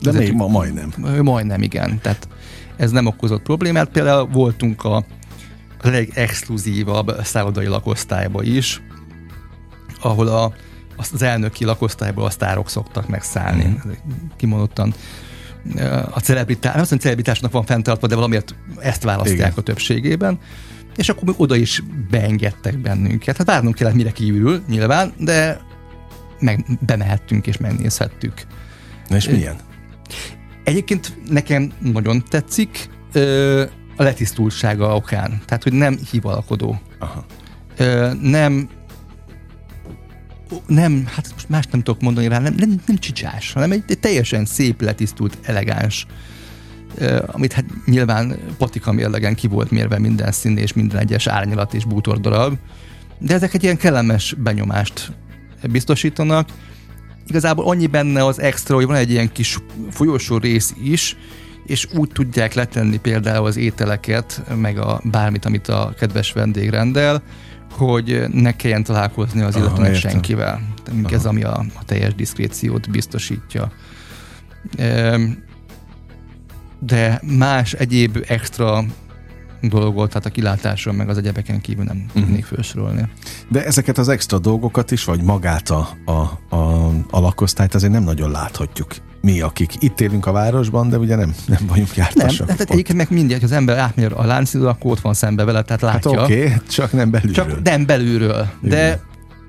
de 0.00 0.12
még 0.12 0.32
ma 0.32 0.46
majdnem. 0.46 0.92
Majdnem, 1.22 1.62
igen. 1.62 1.98
Tehát 2.00 2.28
ez 2.76 2.90
nem 2.90 3.06
okozott 3.06 3.42
problémát. 3.42 3.88
Például 3.88 4.26
voltunk 4.26 4.84
a 4.84 5.04
legexkluzívabb 5.82 7.20
szállodai 7.22 7.66
lakosztályba 7.66 8.42
is, 8.42 8.82
ahol 10.00 10.28
a, 10.28 10.52
az 10.96 11.22
elnöki 11.22 11.64
lakosztályból 11.64 12.24
a 12.24 12.30
sztárok 12.30 12.68
szoktak 12.68 13.08
megszállni. 13.08 13.64
Mm. 13.64 13.90
Kimondottan 14.36 14.94
a 16.10 16.20
celebritás, 16.20 16.72
nem 16.72 16.82
azt 16.82 17.00
celebritásnak 17.00 17.52
van 17.52 17.64
fenntartva, 17.64 18.06
de 18.06 18.14
valamiért 18.14 18.54
ezt 18.78 19.02
választják 19.02 19.38
Igen. 19.38 19.52
a 19.56 19.60
többségében. 19.60 20.38
És 20.96 21.08
akkor 21.08 21.34
oda 21.36 21.56
is 21.56 21.82
beengedtek 22.10 22.78
bennünket. 22.78 23.36
Hát 23.36 23.46
várnunk 23.46 23.74
kellett, 23.74 23.94
mire 23.94 24.10
kívül, 24.10 24.62
nyilván, 24.68 25.12
de 25.18 25.60
meg 26.40 26.64
bemehettünk 26.86 27.46
és 27.46 27.56
megnézhettük. 27.56 28.34
Na 29.08 29.16
és 29.16 29.28
milyen? 29.28 29.56
Egyébként 30.64 31.16
nekem 31.30 31.72
nagyon 31.78 32.24
tetszik 32.28 32.88
ö, 33.12 33.62
a 33.96 34.02
letisztultsága 34.02 34.96
okán. 34.96 35.40
Tehát, 35.46 35.62
hogy 35.62 35.72
nem 35.72 35.98
hivalkodó. 36.10 36.80
Aha. 36.98 37.26
Ö, 37.76 38.12
nem 38.20 38.68
nem, 40.66 41.06
hát 41.06 41.28
most 41.32 41.48
más 41.48 41.66
nem 41.66 41.82
tudok 41.82 42.00
mondani 42.00 42.28
rá, 42.28 42.38
nem, 42.38 42.54
nem, 42.56 42.80
nem 42.86 42.96
csicsás, 42.96 43.52
hanem 43.52 43.72
egy, 43.72 43.82
egy 43.86 43.98
teljesen 43.98 44.44
szép, 44.44 44.80
letisztult, 44.80 45.38
elegáns, 45.42 46.06
amit 47.26 47.52
hát 47.52 47.64
nyilván 47.86 48.38
patika 48.58 48.92
mérlegen 48.92 49.34
ki 49.34 49.46
volt 49.46 49.70
mérve 49.70 49.98
minden 49.98 50.32
szín 50.32 50.56
és 50.56 50.72
minden 50.72 50.98
egyes 50.98 51.26
árnyalat 51.26 51.74
és 51.74 51.84
bútor 51.84 52.20
darab, 52.20 52.56
de 53.18 53.34
ezek 53.34 53.54
egy 53.54 53.62
ilyen 53.62 53.76
kellemes 53.76 54.34
benyomást 54.38 55.12
biztosítanak, 55.70 56.48
igazából 57.26 57.68
annyi 57.68 57.86
benne 57.86 58.24
az 58.24 58.40
extra, 58.40 58.74
hogy 58.74 58.86
van 58.86 58.96
egy 58.96 59.10
ilyen 59.10 59.32
kis 59.32 59.58
folyosó 59.90 60.38
rész 60.38 60.74
is, 60.82 61.16
és 61.66 61.88
úgy 61.94 62.08
tudják 62.08 62.54
letenni 62.54 62.98
például 62.98 63.46
az 63.46 63.56
ételeket, 63.56 64.42
meg 64.56 64.78
a 64.78 65.00
bármit, 65.04 65.44
amit 65.44 65.68
a 65.68 65.94
kedves 65.98 66.32
vendég 66.32 66.70
rendel, 66.70 67.22
hogy 67.70 68.24
ne 68.32 68.56
kelljen 68.56 68.82
találkozni 68.82 69.40
az 69.40 69.56
illetőnek 69.56 69.94
senkivel. 69.94 70.60
Aha. 71.04 71.14
Ez 71.14 71.26
ami 71.26 71.42
a, 71.42 71.64
a 71.74 71.84
teljes 71.84 72.14
diszkréciót 72.14 72.90
biztosítja. 72.90 73.72
De 76.86 77.20
más 77.38 77.72
egyéb 77.72 78.24
extra 78.28 78.84
dolgot, 79.60 80.08
tehát 80.08 80.26
a 80.26 80.30
kilátáson, 80.30 80.94
meg 80.94 81.08
az 81.08 81.18
egyebeken 81.18 81.60
kívül 81.60 81.84
nem 81.84 82.04
uh-huh. 82.06 82.22
tudnék 82.22 82.44
felsorolni. 82.44 83.08
De 83.48 83.64
ezeket 83.64 83.98
az 83.98 84.08
extra 84.08 84.38
dolgokat 84.38 84.90
is, 84.90 85.04
vagy 85.04 85.22
magát 85.22 85.70
a, 85.70 85.88
a, 86.04 86.54
a, 86.56 86.88
a 87.10 87.20
lakosztályt 87.20 87.74
azért 87.74 87.92
nem 87.92 88.02
nagyon 88.02 88.30
láthatjuk 88.30 88.94
mi, 89.20 89.40
akik 89.40 89.72
itt 89.78 90.00
élünk 90.00 90.26
a 90.26 90.32
városban, 90.32 90.88
de 90.88 90.98
ugye 90.98 91.16
nem, 91.16 91.34
nem 91.46 91.66
vagyunk 91.66 91.96
jártasak. 91.96 92.46
Nem, 92.46 92.56
tehát 92.56 92.70
egyébként 92.72 92.98
meg 92.98 93.10
mindegy, 93.10 93.40
hogy 93.40 93.44
az 93.44 93.52
ember 93.52 93.78
átmegy 93.78 94.12
a 94.14 94.24
láncidő, 94.24 94.66
akkor 94.66 94.90
ott 94.90 95.00
van 95.00 95.14
szembe 95.14 95.44
vele, 95.44 95.62
tehát 95.62 95.82
hát 95.82 95.92
látja. 95.92 96.20
Hát 96.20 96.30
oké, 96.30 96.44
okay, 96.44 96.56
csak 96.68 96.92
nem 96.92 97.10
belülről. 97.10 97.44
Csak 97.44 97.62
nem 97.62 97.86
belülről. 97.86 98.48
De 98.60 98.86
Igen. 98.86 99.00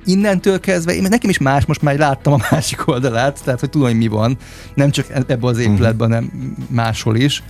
Innentől 0.05 0.59
kezdve, 0.59 0.95
én, 0.95 1.05
nekem 1.09 1.29
is 1.29 1.37
más, 1.37 1.65
most 1.65 1.81
már 1.81 1.97
láttam 1.97 2.33
a 2.33 2.39
másik 2.51 2.87
oldalát, 2.87 3.43
tehát 3.43 3.59
hogy 3.59 3.69
tudom, 3.69 3.87
hogy 3.87 3.97
mi 3.97 4.07
van. 4.07 4.37
Nem 4.73 4.91
csak 4.91 5.05
ebben 5.09 5.43
az 5.43 5.57
épületben, 5.57 6.09
hanem 6.09 6.31
máshol 6.69 7.15
is. 7.15 7.43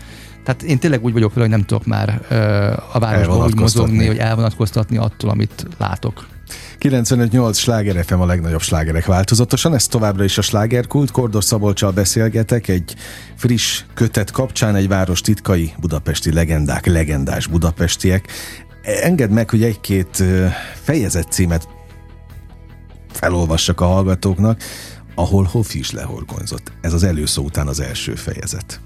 Tehát 0.43 0.63
én 0.63 0.79
tényleg 0.79 1.03
úgy 1.03 1.13
vagyok 1.13 1.33
vele, 1.33 1.47
hogy 1.47 1.55
nem 1.55 1.65
tudok 1.65 1.85
már 1.85 2.21
uh, 2.31 2.95
a 2.95 2.99
városban 2.99 3.43
úgy 3.43 3.55
mozogni, 3.55 4.07
hogy 4.07 4.17
elvonatkoztatni 4.17 4.97
attól, 4.97 5.29
amit 5.29 5.67
látok. 5.77 6.25
95-8 6.79 7.55
sláger 7.55 8.05
FM 8.05 8.19
a 8.19 8.25
legnagyobb 8.25 8.61
slágerek 8.61 9.05
változatosan, 9.05 9.73
ez 9.73 9.87
továbbra 9.87 10.23
is 10.23 10.37
a 10.37 10.41
slágerkult. 10.41 11.11
Kordos 11.11 11.43
Szabolcsal 11.43 11.91
beszélgetek 11.91 12.67
egy 12.67 12.95
friss 13.35 13.83
kötet 13.93 14.31
kapcsán, 14.31 14.75
egy 14.75 14.87
város 14.87 15.21
titkai 15.21 15.73
budapesti 15.79 16.33
legendák, 16.33 16.85
legendás 16.85 17.47
budapestiek. 17.47 18.27
Engedd 19.03 19.29
meg, 19.29 19.49
hogy 19.49 19.63
egy-két 19.63 20.23
fejezet 20.73 21.31
címet 21.31 21.67
felolvassak 23.17 23.81
a 23.81 23.85
hallgatóknak, 23.85 24.61
ahol 25.15 25.43
Hofi 25.43 25.79
is 25.79 25.91
lehorgonyzott. 25.91 26.71
Ez 26.81 26.93
az 26.93 27.03
előszó 27.03 27.43
után 27.43 27.67
az 27.67 27.79
első 27.79 28.15
fejezet. 28.15 28.79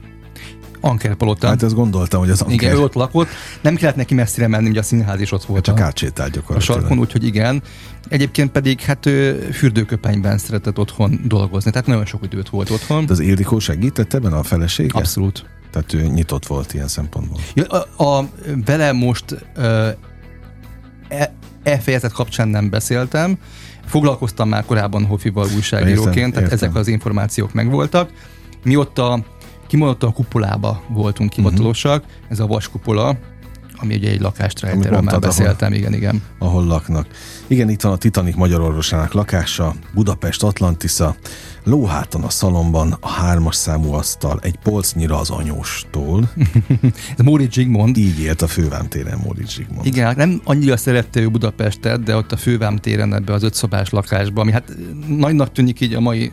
Ankerpalota. 0.81 1.47
Hát 1.47 1.63
azt 1.63 1.75
gondoltam, 1.75 2.19
hogy 2.19 2.29
az 2.29 2.41
Anker... 2.41 2.55
Igen, 2.55 2.75
ő 2.75 2.79
ott 2.79 2.93
lakott. 2.93 3.27
Nem 3.61 3.75
kellett 3.75 3.95
neki 3.95 4.13
messzire 4.13 4.47
menni, 4.47 4.69
ugye 4.69 4.79
a 4.79 4.83
színház 4.83 5.21
is 5.21 5.31
ott 5.31 5.43
volt. 5.45 5.63
Csak 5.63 5.79
átsétált 5.79 6.31
gyakorlatilag. 6.31 6.77
A 6.77 6.81
sarkon, 6.81 6.99
úgyhogy 6.99 7.25
igen. 7.25 7.61
Egyébként 8.09 8.51
pedig 8.51 8.81
hát 8.81 9.05
ő 9.05 9.49
fürdőköpenyben 9.51 10.37
szeretett 10.37 10.79
otthon 10.79 11.19
dolgozni, 11.23 11.71
tehát 11.71 11.87
nagyon 11.87 12.05
sok 12.05 12.23
időt 12.23 12.49
volt 12.49 12.69
otthon. 12.69 13.05
De 13.05 13.11
az 13.11 13.19
Ildikó 13.19 13.59
segített 13.59 14.13
ebben 14.13 14.33
a 14.33 14.43
felesége? 14.43 14.97
Abszolút. 14.97 15.45
Tehát 15.71 15.93
ő 15.93 16.01
nyitott 16.01 16.45
volt 16.45 16.73
ilyen 16.73 16.87
szempontból. 16.87 17.39
Ja, 17.53 17.65
a, 17.65 18.03
a, 18.03 18.29
vele 18.65 18.91
most 18.91 19.45
e, 19.55 19.97
e 21.63 21.79
fejezet 21.79 22.11
kapcsán 22.11 22.47
nem 22.47 22.69
beszéltem. 22.69 23.37
Foglalkoztam 23.87 24.49
már 24.49 24.65
korábban 24.65 25.05
Hofival 25.05 25.47
újságíróként, 25.55 26.15
értem, 26.15 26.31
tehát 26.31 26.51
értem. 26.51 26.69
ezek 26.69 26.75
az 26.75 26.87
információk 26.87 27.53
megvoltak. 27.53 28.09
Mi 28.63 28.75
ott 28.75 28.97
a 28.97 29.19
kimondottan 29.67 30.09
a 30.09 30.13
kupolába 30.13 30.81
voltunk 30.89 31.33
hivatalosak, 31.33 32.03
uh-huh. 32.03 32.21
ez 32.27 32.39
a 32.39 32.47
vaskupola, 32.47 33.17
ami 33.77 33.95
ugye 33.95 34.09
egy 34.09 34.21
lakást 34.21 34.59
rejt, 34.59 34.85
erről 34.85 35.01
már 35.01 35.19
beszéltem, 35.19 35.67
ahol, 35.67 35.79
igen, 35.79 35.93
igen. 35.93 36.21
Ahol 36.39 36.65
laknak. 36.65 37.07
Igen, 37.47 37.69
itt 37.69 37.81
van 37.81 37.91
a 37.91 37.97
Titanic 37.97 38.35
magyar 38.35 38.61
orvosának 38.61 39.13
lakása, 39.13 39.73
Budapest 39.93 40.43
Atlantisza, 40.43 41.15
lóháton 41.63 42.23
a 42.23 42.29
szalomban 42.29 42.97
a 42.99 43.09
hármas 43.09 43.55
számú 43.55 43.93
asztal, 43.93 44.39
egy 44.41 44.57
polcnyira 44.63 45.19
az 45.19 45.29
anyóstól. 45.29 46.29
Ez 47.17 47.25
Móri 47.25 47.47
Zsigmond. 47.51 47.97
Így 47.97 48.19
élt 48.19 48.41
a 48.41 48.47
fővám 48.47 48.87
téren 48.87 49.19
Móri 49.23 49.43
Zsigmond. 49.47 49.85
Igen, 49.85 50.05
hát 50.05 50.15
nem 50.15 50.41
annyira 50.43 50.77
szerette 50.77 51.19
ő 51.19 51.29
Budapestet, 51.29 52.03
de 52.03 52.15
ott 52.15 52.31
a 52.31 52.37
fővám 52.37 52.75
téren 52.75 53.13
ebbe 53.13 53.33
az 53.33 53.43
ötszobás 53.43 53.89
lakásba, 53.89 54.41
ami 54.41 54.51
hát 54.51 54.77
nagynak 55.07 55.51
tűnik 55.51 55.81
így 55.81 55.93
a 55.93 55.99
mai 55.99 56.31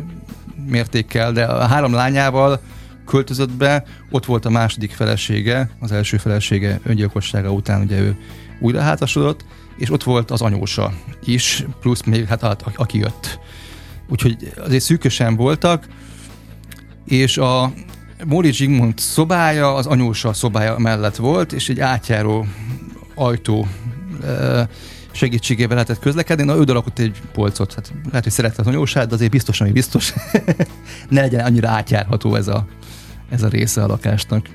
mértékkel, 0.67 1.33
de 1.33 1.45
a 1.45 1.67
három 1.67 1.93
lányával 1.93 2.61
költözött 3.07 3.53
be, 3.53 3.85
ott 4.11 4.25
volt 4.25 4.45
a 4.45 4.51
második 4.51 4.91
felesége, 4.91 5.71
az 5.81 5.93
első 5.93 6.17
felesége 6.17 6.81
öngyilkossága 6.83 7.53
után 7.53 7.83
ugye 7.83 8.01
ő 8.01 8.17
újra 8.61 8.81
házasodott, 8.81 9.45
és 9.77 9.91
ott 9.91 10.03
volt 10.03 10.31
az 10.31 10.41
anyósa 10.43 10.93
is, 11.25 11.65
plusz 11.81 12.03
még 12.03 12.27
hát 12.27 12.43
a, 12.43 12.57
aki 12.75 12.99
jött. 12.99 13.39
Úgyhogy 14.09 14.53
azért 14.65 14.83
szűkösen 14.83 15.37
voltak, 15.37 15.87
és 17.05 17.37
a 17.39 17.73
Móri 18.25 18.53
Zsigmond 18.53 18.99
szobája 18.99 19.75
az 19.75 19.87
anyósa 19.87 20.33
szobája 20.33 20.79
mellett 20.79 21.17
volt, 21.17 21.53
és 21.53 21.69
egy 21.69 21.81
átjáró 21.81 22.47
ajtó 23.15 23.67
segítségével 25.11 25.75
lehetett 25.75 25.99
közlekedni. 25.99 26.45
Na, 26.45 26.57
ő 26.57 26.63
rakott 26.63 26.99
egy 26.99 27.23
polcot. 27.33 27.75
Hát 27.75 27.93
lehet, 28.07 28.23
hogy 28.23 28.33
szerette 28.33 28.61
az 28.61 28.67
anyósát, 28.67 29.09
de 29.09 29.15
azért 29.15 29.31
biztos, 29.31 29.61
ami 29.61 29.73
biztos, 29.73 30.13
ne 31.09 31.21
legyen 31.21 31.45
annyira 31.45 31.69
átjárható 31.69 32.35
ez 32.35 32.49
a, 32.49 32.67
ez 33.35 33.43
a 33.43 33.49
része 33.49 33.83
a 33.83 33.87
lakásnak. 33.87 34.47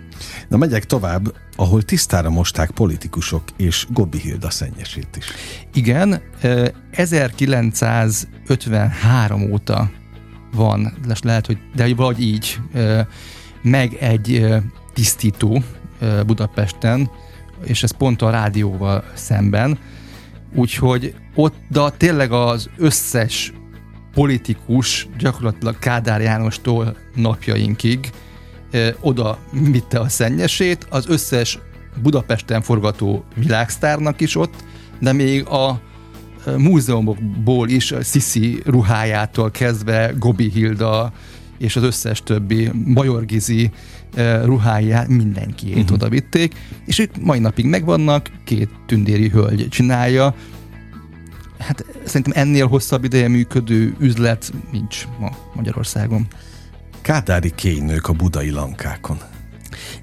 Na 0.47 0.57
megyek 0.57 0.85
tovább, 0.85 1.33
ahol 1.55 1.81
tisztára 1.81 2.29
mosták 2.29 2.71
politikusok 2.71 3.43
és 3.57 3.85
Gobbi 3.89 4.19
Hilda 4.19 4.49
szennyesét 4.49 5.17
is. 5.17 5.25
Igen, 5.73 6.21
1953 6.91 9.51
óta 9.51 9.91
van, 10.51 10.93
lehet, 11.23 11.45
hogy, 11.45 11.57
de 11.75 11.95
vagy 11.95 12.21
így, 12.21 12.59
meg 13.61 13.93
egy 13.93 14.47
tisztító 14.93 15.63
Budapesten, 16.25 17.09
és 17.63 17.83
ez 17.83 17.91
pont 17.91 18.21
a 18.21 18.29
rádióval 18.29 19.03
szemben, 19.13 19.77
úgyhogy 20.53 21.15
ott 21.35 21.55
de 21.69 21.89
tényleg 21.89 22.31
az 22.31 22.69
összes 22.77 23.53
politikus 24.13 25.07
gyakorlatilag 25.17 25.79
Kádár 25.79 26.21
Jánostól 26.21 26.95
napjainkig 27.15 28.11
oda 28.99 29.37
vitte 29.51 29.99
a 29.99 30.09
szennyesét, 30.09 30.87
az 30.89 31.07
összes 31.07 31.59
Budapesten 32.01 32.61
forgató 32.61 33.23
világsztárnak 33.35 34.21
is 34.21 34.35
ott, 34.35 34.53
de 34.99 35.13
még 35.13 35.47
a 35.47 35.81
múzeumokból 36.57 37.69
is 37.69 37.93
Sisi 38.03 38.61
ruhájától 38.65 39.51
kezdve 39.51 40.13
Gobi 40.17 40.49
Hilda 40.49 41.11
és 41.57 41.75
az 41.75 41.83
összes 41.83 42.23
többi 42.23 42.71
Bajor 42.93 43.25
Gizi 43.25 43.71
ruháját 44.43 45.07
mindenkiét 45.07 45.77
uh-huh. 45.77 45.91
oda 45.91 46.09
vitték, 46.09 46.55
és 46.85 46.99
ők 46.99 47.21
mai 47.21 47.39
napig 47.39 47.65
megvannak, 47.65 48.31
két 48.43 48.69
tündéri 48.85 49.29
hölgy 49.29 49.67
csinálja, 49.69 50.35
hát 51.57 51.85
szerintem 52.03 52.33
ennél 52.35 52.67
hosszabb 52.67 53.03
ideje 53.03 53.27
működő 53.27 53.95
üzlet 53.99 54.53
nincs 54.71 55.07
ma 55.19 55.29
Magyarországon. 55.55 56.27
Kádári 57.09 57.51
kénynők 57.55 58.07
a 58.07 58.13
budai 58.13 58.49
lankákon. 58.49 59.17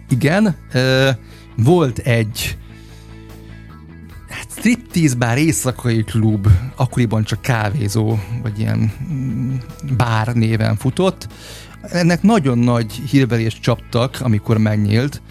Igen, 0.09 0.57
volt 1.57 1.99
egy 1.99 2.57
hát 4.29 4.47
striptease 4.51 5.15
bár 5.15 5.39
éjszakai 5.39 6.03
klub, 6.03 6.49
akkoriban 6.77 7.25
csak 7.25 7.43
kávézó, 7.43 8.19
vagy 8.43 8.59
ilyen 8.59 8.93
mm, 9.13 9.55
bár 9.97 10.35
néven 10.35 10.77
futott. 10.77 11.29
Ennek 11.83 12.23
nagyon 12.23 12.59
nagy 12.59 12.93
hírvelést 12.93 13.63
csaptak, 13.63 14.19
amikor 14.21 14.59
megnyílt, 14.59 15.23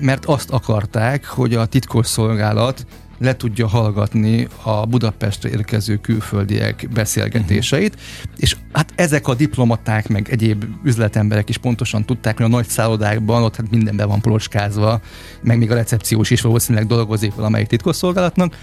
mert 0.00 0.24
azt 0.24 0.50
akarták, 0.50 1.26
hogy 1.26 1.54
a 1.54 1.66
titkosszolgálat 1.66 2.86
le 3.18 3.36
tudja 3.36 3.66
hallgatni 3.66 4.48
a 4.62 4.86
Budapestre 4.86 5.50
érkező 5.50 5.96
külföldiek 5.96 6.88
beszélgetéseit, 6.92 7.94
uh-huh. 7.94 8.32
és 8.36 8.56
hát 8.72 8.92
ezek 8.94 9.28
a 9.28 9.34
diplomaták, 9.34 10.08
meg 10.08 10.28
egyéb 10.30 10.64
üzletemberek 10.84 11.48
is 11.48 11.58
pontosan 11.58 12.04
tudták, 12.04 12.36
hogy 12.36 12.46
a 12.46 12.48
nagy 12.48 12.68
szállodákban 12.68 13.42
ott 13.42 13.56
hát 13.56 13.70
minden 13.70 13.96
be 13.96 14.04
van 14.04 14.20
polocskázva, 14.20 15.00
meg 15.42 15.58
még 15.58 15.70
a 15.70 15.74
recepciós 15.74 16.30
is 16.30 16.40
valószínűleg 16.40 16.86
dolgozik 16.86 17.34
valamelyik 17.34 17.66
titkosszolgálatnak, 17.66 18.54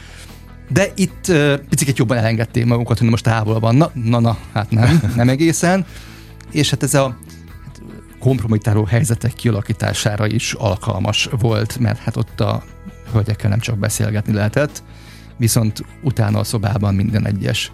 de 0.69 0.91
itt 0.95 1.25
uh, 1.27 1.53
picit 1.69 1.97
jobban 1.97 2.17
elengedték 2.17 2.65
magukat, 2.65 2.99
hogy 2.99 3.09
most 3.09 3.23
távolban. 3.23 3.75
Na, 3.75 3.91
na, 3.93 4.19
na, 4.19 4.37
hát 4.53 4.71
nem, 4.71 5.13
nem 5.15 5.29
egészen. 5.29 5.85
És 6.51 6.69
hát 6.69 6.83
ez 6.83 6.93
a 6.93 7.17
hát 7.63 7.81
kompromittáló 8.19 8.83
helyzetek 8.83 9.33
kialakítására 9.33 10.27
is 10.27 10.53
alkalmas 10.53 11.29
volt, 11.39 11.79
mert 11.79 11.99
hát 11.99 12.17
ott 12.17 12.39
a 12.39 12.63
hölgyekkel 13.15 13.49
nem 13.49 13.59
csak 13.59 13.77
beszélgetni 13.77 14.33
lehetett, 14.33 14.83
viszont 15.37 15.85
utána 16.03 16.39
a 16.39 16.43
szobában 16.43 16.95
minden 16.95 17.25
egyes 17.25 17.71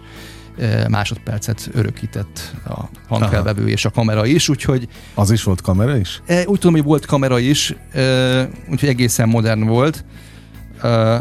másodpercet 0.88 1.70
örökített 1.72 2.54
a 2.64 2.80
hangfelvevő 3.08 3.68
és 3.68 3.84
a 3.84 3.90
kamera 3.90 4.26
is, 4.26 4.48
úgyhogy... 4.48 4.88
Az 5.14 5.30
is 5.30 5.42
volt 5.42 5.60
kamera 5.60 5.96
is? 5.96 6.22
Úgy 6.28 6.58
tudom, 6.58 6.72
hogy 6.72 6.82
volt 6.82 7.06
kamera 7.06 7.38
is, 7.38 7.74
úgyhogy 8.70 8.88
egészen 8.88 9.28
modern 9.28 9.66
volt. 9.66 10.04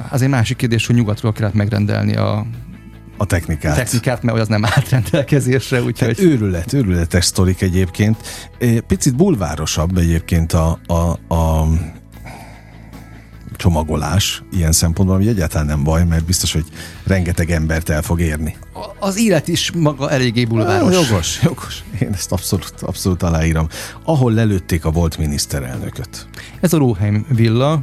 Az 0.10 0.22
egy 0.22 0.30
másik 0.30 0.58
kérdés, 0.58 0.86
hogy 0.86 0.96
nyugatról 0.96 1.32
kellett 1.32 1.54
megrendelni 1.54 2.16
a, 2.16 2.46
a 3.18 3.26
technikát. 3.26 3.74
A 3.74 3.76
technikát, 3.76 4.24
mert 4.24 4.40
az 4.40 4.48
nem 4.48 4.66
állt 4.66 4.90
rendelkezésre, 4.90 5.82
úgyhogy... 5.82 6.20
Őrület, 6.20 6.74
őrületes 6.74 7.26
sztorik 7.26 7.62
egyébként. 7.62 8.18
Picit 8.88 9.16
bulvárosabb 9.16 9.98
egyébként 9.98 10.54
a, 10.54 10.80
a, 10.88 11.34
a 11.36 11.68
csomagolás 13.62 14.44
ilyen 14.52 14.72
szempontból, 14.72 15.18
ami 15.18 15.28
egyáltalán 15.28 15.66
nem 15.66 15.84
baj, 15.84 16.06
mert 16.06 16.26
biztos, 16.26 16.54
hogy 16.54 16.66
rengeteg 17.04 17.52
embert 17.52 17.90
el 17.90 18.02
fog 18.02 18.20
érni. 18.20 18.56
Az 19.00 19.20
élet 19.20 19.48
is 19.48 19.72
maga 19.72 20.10
eléggé 20.10 20.46
bulváros. 20.46 20.96
Ah, 20.96 21.08
jogos, 21.08 21.40
jogos. 21.44 21.84
Én 22.00 22.14
ezt 22.14 22.32
abszolút, 22.32 22.74
abszolút 22.82 23.24
aláírom. 23.24 23.68
Ahol 24.04 24.34
lelőtték 24.34 24.86
a 24.86 24.92
volt 24.92 25.18
miniszterelnököt. 25.18 26.28
Ez 26.60 26.74
a 26.74 26.78
Róheim 26.78 27.26
villa, 27.30 27.82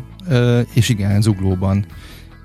és 0.74 0.88
igen, 0.88 1.22
Zuglóban 1.22 1.86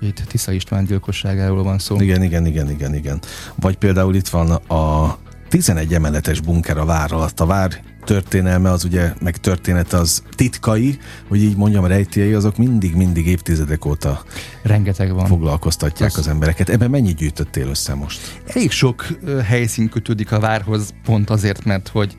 itt 0.00 0.22
Tisza 0.28 0.52
István 0.52 0.84
gyilkosságáról 0.84 1.62
van 1.62 1.78
szó. 1.78 2.00
Igen, 2.00 2.22
igen, 2.22 2.46
igen, 2.46 2.70
igen, 2.70 2.94
igen. 2.94 3.20
Vagy 3.54 3.76
például 3.76 4.14
itt 4.14 4.28
van 4.28 4.50
a 4.50 5.18
11 5.48 5.94
emeletes 5.94 6.40
bunker 6.40 6.78
a 6.78 6.84
vár 6.84 7.12
alatt. 7.12 7.40
A 7.40 7.46
vár 7.46 7.82
történelme 8.04 8.70
az 8.70 8.84
ugye, 8.84 9.12
meg 9.20 9.36
történet 9.36 9.92
az 9.92 10.22
titkai, 10.30 10.98
hogy 11.28 11.42
így 11.42 11.56
mondjam, 11.56 11.86
rejtélyei, 11.86 12.32
azok 12.32 12.56
mindig-mindig 12.56 13.26
évtizedek 13.26 13.84
óta 13.84 14.22
Rengeteg 14.62 15.14
van. 15.14 15.26
foglalkoztatják 15.26 16.10
az, 16.10 16.18
az 16.18 16.28
embereket. 16.28 16.68
Ebben 16.68 16.90
mennyit 16.90 17.16
gyűjtöttél 17.16 17.68
össze 17.68 17.94
most? 17.94 18.40
Elég 18.46 18.70
sok 18.70 19.06
helyszín 19.44 19.88
kötődik 19.88 20.32
a 20.32 20.40
várhoz, 20.40 20.94
pont 21.04 21.30
azért, 21.30 21.64
mert 21.64 21.88
hogy 21.88 22.16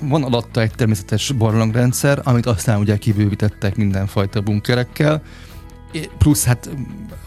van 0.00 0.22
alatta 0.22 0.60
egy 0.60 0.70
természetes 0.70 1.32
barlangrendszer, 1.32 2.20
amit 2.24 2.46
aztán 2.46 2.78
ugye 2.78 2.96
kibővítettek 2.96 3.76
mindenfajta 3.76 4.40
bunkerekkel, 4.40 5.22
plusz 6.18 6.44
hát 6.44 6.70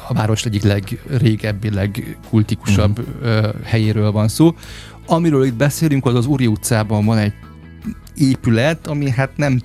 a 0.07 0.13
város 0.13 0.45
egyik 0.45 0.63
legrégebbi, 0.63 1.69
legkultikusabb 1.69 2.99
uh-huh. 2.99 3.53
helyéről 3.63 4.11
van 4.11 4.27
szó. 4.27 4.55
Amiről 5.05 5.45
itt 5.45 5.53
beszélünk, 5.53 6.05
az 6.05 6.15
az 6.15 6.25
Uri 6.25 6.47
utcában 6.47 7.05
van 7.05 7.17
egy 7.17 7.33
épület, 8.15 8.87
ami 8.87 9.09
hát 9.09 9.37
nem 9.37 9.61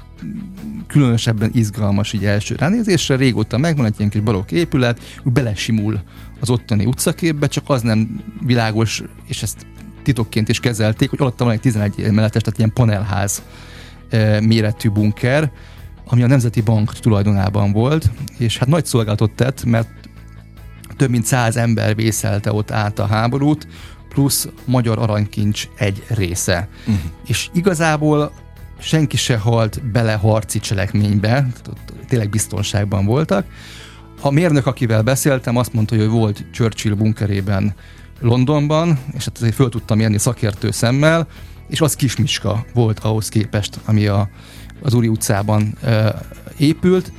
különösebben 0.86 1.50
izgalmas 1.54 2.12
így 2.12 2.24
első 2.24 2.54
ránézésre, 2.58 3.16
régóta 3.16 3.58
megvan 3.58 3.86
egy 3.86 3.94
ilyen 3.98 4.10
kis 4.10 4.20
barokk 4.20 4.50
épület, 4.50 5.00
belesimul 5.24 6.00
az 6.40 6.50
ottani 6.50 6.84
utcaképbe, 6.84 7.46
csak 7.46 7.64
az 7.66 7.82
nem 7.82 8.20
világos, 8.46 9.02
és 9.26 9.42
ezt 9.42 9.66
titokként 10.02 10.48
is 10.48 10.60
kezelték, 10.60 11.10
hogy 11.10 11.20
alatta 11.20 11.44
van 11.44 11.52
egy 11.52 11.60
11 11.60 12.00
emeletes, 12.00 12.42
tehát 12.42 12.58
ilyen 12.58 12.72
panelház 12.72 13.42
e, 14.10 14.40
méretű 14.40 14.90
bunker, 14.90 15.50
ami 16.04 16.22
a 16.22 16.26
Nemzeti 16.26 16.60
Bank 16.60 16.92
tulajdonában 16.92 17.72
volt, 17.72 18.10
és 18.38 18.58
hát 18.58 18.68
nagy 18.68 18.86
szolgálatot 18.86 19.30
tett, 19.30 19.64
mert 19.64 19.88
több 20.96 21.10
mint 21.10 21.24
száz 21.24 21.56
ember 21.56 21.94
vészelte 21.94 22.52
ott 22.52 22.70
át 22.70 22.98
a 22.98 23.06
háborút, 23.06 23.66
plusz 24.16 24.48
magyar 24.64 24.98
aranykincs 24.98 25.68
egy 25.76 26.04
része. 26.08 26.68
Uh-huh. 26.80 27.04
És 27.26 27.48
igazából 27.52 28.32
senki 28.78 29.16
se 29.16 29.36
halt 29.36 29.90
bele 29.90 30.12
harci 30.12 30.58
cselekménybe, 30.58 31.46
tényleg 32.08 32.30
biztonságban 32.30 33.04
voltak. 33.04 33.46
A 34.20 34.30
mérnök, 34.30 34.66
akivel 34.66 35.02
beszéltem, 35.02 35.56
azt 35.56 35.72
mondta, 35.72 35.96
hogy 35.96 36.08
volt 36.08 36.44
Churchill 36.52 36.94
bunkerében 36.94 37.74
Londonban, 38.20 38.98
és 39.16 39.24
hát 39.24 39.36
azért 39.36 39.54
föl 39.54 39.68
tudtam 39.68 39.96
mérni 39.96 40.18
szakértő 40.18 40.70
szemmel, 40.70 41.26
és 41.68 41.80
az 41.80 41.96
kismiska 41.96 42.64
volt 42.74 42.98
ahhoz 42.98 43.28
képest, 43.28 43.78
ami 43.84 44.06
a, 44.06 44.28
az 44.82 44.94
Úri 44.94 45.08
utcában 45.08 45.74
e, 45.82 46.20
épült, 46.56 47.12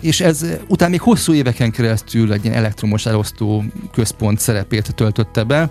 és 0.00 0.20
ez 0.20 0.46
utána 0.68 0.90
még 0.90 1.00
hosszú 1.00 1.32
éveken 1.32 1.70
keresztül 1.70 2.32
egy 2.32 2.44
ilyen 2.44 2.56
elektromos 2.56 3.06
elosztó 3.06 3.64
központ 3.92 4.38
szerepét 4.38 4.94
töltötte 4.94 5.44
be, 5.44 5.70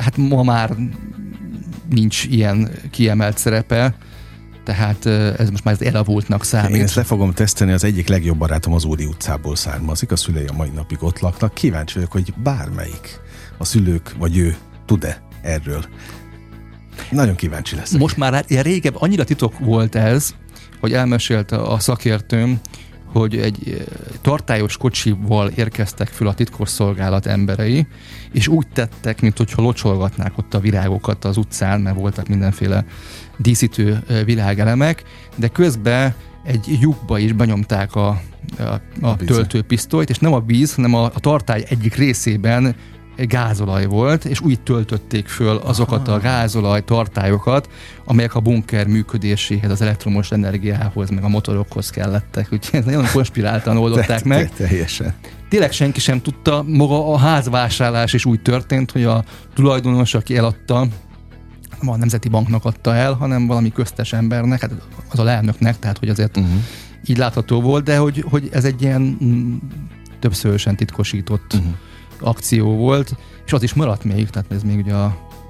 hát 0.00 0.16
ma 0.16 0.42
már 0.42 0.76
nincs 1.90 2.24
ilyen 2.24 2.70
kiemelt 2.90 3.38
szerepe, 3.38 3.94
tehát 4.64 5.06
ez 5.40 5.50
most 5.50 5.64
már 5.64 5.76
elavultnak 5.80 6.44
számít. 6.44 6.76
Én 6.76 6.82
ezt 6.82 6.94
le 6.94 7.02
fogom 7.02 7.32
teszteni, 7.32 7.72
az 7.72 7.84
egyik 7.84 8.08
legjobb 8.08 8.38
barátom 8.38 8.72
az 8.72 8.84
Úri 8.84 9.04
utcából 9.04 9.56
származik, 9.56 10.12
a 10.12 10.16
szülei 10.16 10.46
a 10.46 10.52
mai 10.52 10.68
napig 10.68 11.02
ott 11.02 11.18
laknak. 11.18 11.54
Kíváncsi 11.54 11.94
vagyok, 11.94 12.12
hogy 12.12 12.34
bármelyik 12.42 13.20
a 13.58 13.64
szülők 13.64 14.14
vagy 14.18 14.36
ő 14.36 14.56
tud-e 14.86 15.22
erről. 15.42 15.84
Nagyon 17.10 17.34
kíváncsi 17.34 17.76
leszek. 17.76 18.00
Most 18.00 18.16
már 18.16 18.44
ilyen 18.46 18.62
régebb, 18.62 18.94
annyira 18.98 19.24
titok 19.24 19.58
volt 19.58 19.94
ez, 19.94 20.34
hogy 20.80 20.92
elmesélte 20.92 21.56
a 21.56 21.78
szakértőm, 21.78 22.60
hogy 23.12 23.36
egy 23.36 23.86
tartályos 24.20 24.76
kocsival 24.76 25.48
érkeztek 25.48 26.08
föl 26.08 26.28
a 26.28 26.34
titkosszolgálat 26.34 27.26
emberei, 27.26 27.86
és 28.32 28.48
úgy 28.48 28.66
tettek, 28.72 29.20
mint 29.20 29.38
hogyha 29.38 29.62
locsolgatnák 29.62 30.38
ott 30.38 30.54
a 30.54 30.60
virágokat 30.60 31.24
az 31.24 31.36
utcán, 31.36 31.80
mert 31.80 31.96
voltak 31.96 32.28
mindenféle 32.28 32.84
díszítő 33.36 34.02
világelemek, 34.24 35.02
de 35.36 35.48
közben 35.48 36.14
egy 36.44 36.78
lyukba 36.80 37.18
is 37.18 37.32
benyomták 37.32 37.94
a, 37.94 38.08
a, 38.58 38.62
a, 38.62 38.80
a 39.00 39.16
töltőpisztolyt, 39.16 40.10
és 40.10 40.18
nem 40.18 40.32
a 40.32 40.40
víz, 40.40 40.74
hanem 40.74 40.94
a, 40.94 41.04
a 41.04 41.20
tartály 41.20 41.64
egyik 41.68 41.94
részében 41.94 42.74
gázolaj 43.16 43.86
volt, 43.86 44.24
és 44.24 44.40
úgy 44.40 44.60
töltötték 44.60 45.28
föl 45.28 45.56
azokat 45.56 46.08
Aha. 46.08 46.16
a 46.16 46.20
gázolaj 46.20 46.84
tartályokat, 46.84 47.68
amelyek 48.04 48.34
a 48.34 48.40
bunker 48.40 48.86
működéséhez, 48.86 49.70
az 49.70 49.82
elektromos 49.82 50.30
energiához, 50.30 51.10
meg 51.10 51.24
a 51.24 51.28
motorokhoz 51.28 51.90
kellettek. 51.90 52.48
Úgyhogy 52.52 52.84
nagyon 52.84 53.04
konspiráltan 53.12 53.76
oldották 53.76 54.24
meg. 54.24 54.50
Teljesen. 54.54 55.14
Tényleg 55.48 55.72
senki 55.72 56.00
sem 56.00 56.20
tudta, 56.20 56.64
maga 56.66 57.12
a 57.12 57.18
házvásárlás 57.18 58.12
is 58.12 58.24
úgy 58.24 58.42
történt, 58.42 58.90
hogy 58.90 59.04
a 59.04 59.24
tulajdonos, 59.54 60.14
aki 60.14 60.36
eladta, 60.36 60.86
nem 61.80 61.90
a 61.90 61.96
Nemzeti 61.96 62.28
Banknak 62.28 62.64
adta 62.64 62.94
el, 62.94 63.12
hanem 63.12 63.46
valami 63.46 63.72
köztes 63.72 64.12
embernek, 64.12 64.60
hát 64.60 64.70
az 65.10 65.18
a 65.18 65.22
lelnöknek, 65.22 65.78
tehát 65.78 65.98
hogy 65.98 66.08
azért 66.08 66.36
uh-huh. 66.36 66.52
így 67.06 67.16
látható 67.16 67.60
volt, 67.60 67.84
de 67.84 67.96
hogy, 67.96 68.24
hogy 68.30 68.48
ez 68.52 68.64
egy 68.64 68.82
ilyen 68.82 69.18
mm, 69.24 69.56
többszörösen 70.20 70.76
titkosított 70.76 71.52
uh-huh 71.52 71.72
akció 72.22 72.76
volt, 72.76 73.16
és 73.46 73.52
az 73.52 73.62
is 73.62 73.74
maradt 73.74 74.04
még, 74.04 74.30
tehát 74.30 74.52
ez 74.52 74.62
még 74.62 74.78
ugye 74.78 74.94
a, 74.94 75.04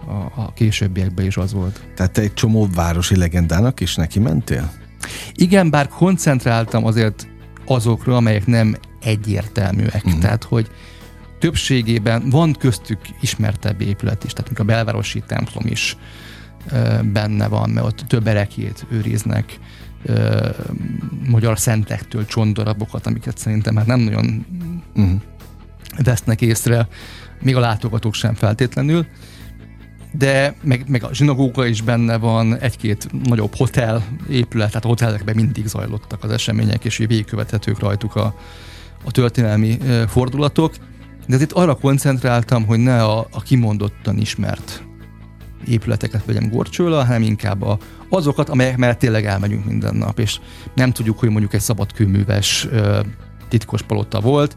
a, 0.07 0.41
a 0.41 0.53
későbbiekben 0.53 1.27
is 1.27 1.37
az 1.37 1.53
volt. 1.53 1.81
Tehát 1.97 2.13
te 2.13 2.23
egy 2.23 2.35
csomó 2.35 2.69
városi 2.75 3.17
legendának 3.17 3.81
is 3.81 3.95
neki 3.95 4.19
mentél? 4.19 4.71
Igen, 5.35 5.71
bár 5.71 5.89
koncentráltam 5.89 6.85
azért 6.85 7.27
azokra, 7.67 8.17
amelyek 8.17 8.47
nem 8.47 8.77
egyértelműek. 9.01 10.05
Uh-huh. 10.05 10.21
Tehát, 10.21 10.45
hogy 10.45 10.71
többségében 11.39 12.31
van 12.31 12.53
köztük 12.53 12.99
ismertebb 13.21 13.81
épület 13.81 14.25
is, 14.25 14.33
tehát 14.33 14.59
a 14.59 14.63
belvárosi 14.63 15.23
templom 15.27 15.67
is 15.67 15.97
ö, 16.71 16.99
benne 17.13 17.49
van, 17.49 17.71
mert 17.71 17.87
ott 17.87 18.05
több 18.07 18.27
erekét 18.27 18.87
őriznek, 18.91 19.59
ö, 20.05 20.49
magyar 21.29 21.59
szentektől 21.59 22.27
csondarabokat, 22.27 23.07
amiket 23.07 23.39
szerintem 23.39 23.75
már 23.75 23.87
nem 23.87 24.01
nagyon 24.01 24.47
uh-huh 24.95 25.21
vesznek 26.05 26.41
észre, 26.41 26.89
még 27.43 27.57
a 27.57 27.61
látogatók 27.61 28.15
sem 28.15 28.35
feltétlenül, 28.35 29.07
de 30.13 30.55
meg, 30.63 30.85
meg 30.89 31.05
a 31.05 31.15
zsinagóga 31.15 31.67
is 31.67 31.81
benne 31.81 32.17
van, 32.17 32.59
egy-két 32.59 33.09
nagyobb 33.25 33.55
hotel 33.57 34.05
épület, 34.31 34.69
tehát 34.69 34.85
a 34.85 34.89
hotelekben 34.89 35.35
mindig 35.35 35.67
zajlottak 35.67 36.25
az 36.25 36.31
események, 36.31 36.85
és 36.85 36.97
végigkövethetők 36.97 37.79
rajtuk 37.79 38.15
a, 38.17 38.35
a 39.05 39.11
történelmi 39.11 39.79
fordulatok, 40.09 40.75
de 41.27 41.37
itt 41.41 41.53
arra 41.53 41.75
koncentráltam, 41.75 42.67
hogy 42.67 42.79
ne 42.79 43.03
a, 43.05 43.27
a 43.31 43.43
kimondottan 43.43 44.19
ismert 44.19 44.83
épületeket 45.67 46.25
vegyem 46.25 46.49
gorcsőle, 46.49 47.05
hanem 47.05 47.23
inkább 47.23 47.63
a, 47.63 47.79
azokat, 48.09 48.49
amelyek 48.49 48.77
mellett 48.77 48.99
tényleg 48.99 49.27
elmegyünk 49.27 49.65
minden 49.65 49.95
nap, 49.95 50.19
és 50.19 50.39
nem 50.75 50.93
tudjuk, 50.93 51.19
hogy 51.19 51.31
mondjuk 51.31 51.55
egy 51.55 51.61
szabadkőműves 51.61 52.69
titkos 53.49 53.83
palota 53.83 54.21
volt, 54.21 54.57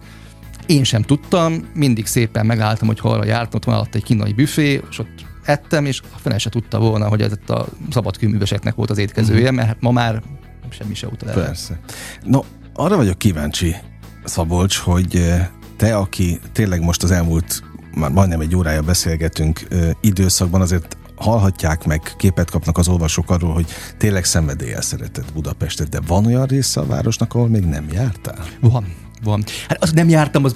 én 0.65 0.83
sem 0.83 1.01
tudtam, 1.01 1.69
mindig 1.73 2.05
szépen 2.05 2.45
megálltam, 2.45 2.87
hogy 2.87 2.99
arra 3.01 3.25
jártam, 3.25 3.59
ott 3.59 3.65
van 3.65 3.75
alatt 3.75 3.95
egy 3.95 4.03
kínai 4.03 4.33
büfé, 4.33 4.81
és 4.89 4.99
ott 4.99 5.25
ettem, 5.43 5.85
és 5.85 6.01
a 6.13 6.17
fene 6.17 6.37
se 6.37 6.49
tudta 6.49 6.79
volna, 6.79 7.07
hogy 7.07 7.21
ez 7.21 7.31
a 7.47 7.65
szabadkőműveseknek 7.91 8.75
volt 8.75 8.89
az 8.89 8.97
étkezője, 8.97 9.41
uh-huh. 9.41 9.55
mert 9.55 9.81
ma 9.81 9.91
már 9.91 10.21
semmi 10.69 10.93
se 10.93 11.07
utal. 11.07 11.33
Persze. 11.33 11.79
No, 12.23 12.39
arra 12.73 12.95
vagyok 12.95 13.17
kíváncsi, 13.17 13.75
Szabolcs, 14.23 14.77
hogy 14.77 15.35
te, 15.77 15.95
aki 15.95 16.39
tényleg 16.51 16.81
most 16.81 17.03
az 17.03 17.11
elmúlt 17.11 17.63
már 17.95 18.11
majdnem 18.11 18.39
egy 18.39 18.55
órája 18.55 18.81
beszélgetünk 18.81 19.67
időszakban, 20.01 20.61
azért 20.61 20.97
hallhatják 21.15 21.85
meg, 21.85 22.13
képet 22.17 22.49
kapnak 22.49 22.77
az 22.77 22.87
olvasók 22.87 23.29
arról, 23.29 23.53
hogy 23.53 23.65
tényleg 23.97 24.25
szenvedéllyel 24.25 24.81
szeretett 24.81 25.33
Budapestet, 25.33 25.89
de 25.89 25.99
van 26.07 26.25
olyan 26.25 26.45
része 26.45 26.79
a 26.79 26.85
városnak, 26.85 27.33
ahol 27.33 27.47
még 27.47 27.63
nem 27.63 27.87
jártál? 27.91 28.45
Van, 28.59 28.85
van. 29.23 29.43
Hát 29.67 29.83
azt 29.83 29.93
nem 29.93 30.09
jártam, 30.09 30.43
az, 30.43 30.55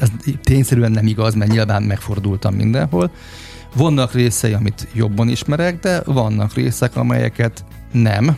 az 0.00 0.12
tényszerűen 0.42 0.90
nem 0.90 1.06
igaz, 1.06 1.34
mert 1.34 1.50
nyilván 1.50 1.82
megfordultam 1.82 2.54
mindenhol. 2.54 3.10
Vannak 3.76 4.12
részei, 4.12 4.52
amit 4.52 4.88
jobban 4.92 5.28
ismerek, 5.28 5.80
de 5.80 6.02
vannak 6.04 6.54
részek, 6.54 6.96
amelyeket 6.96 7.64
nem. 7.92 8.36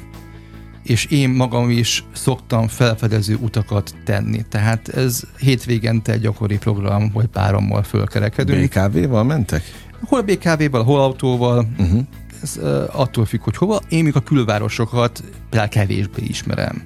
és 0.82 1.04
én 1.04 1.30
magam 1.30 1.70
is 1.70 2.04
szoktam 2.12 2.68
felfedező 2.68 3.34
utakat 3.34 3.94
tenni. 4.04 4.44
Tehát 4.48 4.88
ez 4.88 5.22
hétvégente 5.38 6.12
egy 6.12 6.20
gyakori 6.20 6.58
program, 6.58 7.12
hogy 7.12 7.26
párommal 7.26 7.82
fölkerekedünk. 7.82 8.68
BKV-val 8.68 9.24
mentek? 9.24 9.62
Hol 10.04 10.22
BKV-val, 10.22 10.82
hol 10.84 11.00
autóval, 11.00 11.68
uh-huh. 11.78 12.00
ez 12.42 12.56
uh, 12.56 13.00
attól 13.00 13.24
függ, 13.24 13.42
hogy 13.42 13.56
hova. 13.56 13.80
Én 13.88 14.04
még 14.04 14.16
a 14.16 14.20
külvárosokat 14.20 15.22
például 15.50 15.70
kevésbé 15.70 16.22
ismerem. 16.22 16.82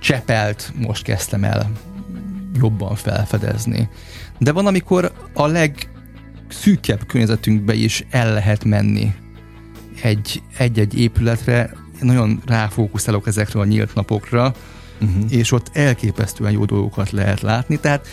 Csepelt 0.00 0.72
most 0.76 1.02
kezdtem 1.02 1.44
el 1.44 1.70
jobban 2.54 2.94
felfedezni. 2.94 3.88
De 4.38 4.52
van, 4.52 4.66
amikor 4.66 5.12
a 5.34 5.46
legszűkebb 5.46 7.06
környezetünkbe 7.06 7.74
is 7.74 8.06
el 8.10 8.32
lehet 8.32 8.64
menni 8.64 9.14
egy, 10.02 10.42
egy-egy 10.58 10.98
épületre, 10.98 11.70
nagyon 12.00 12.42
ráfókuszálok 12.46 13.26
ezekre 13.26 13.60
a 13.60 13.64
nyílt 13.64 13.94
napokra, 13.94 14.54
uh-huh. 15.00 15.32
és 15.32 15.52
ott 15.52 15.70
elképesztően 15.72 16.52
jó 16.52 16.64
dolgokat 16.64 17.10
lehet 17.10 17.40
látni. 17.40 17.78
Tehát 17.80 18.06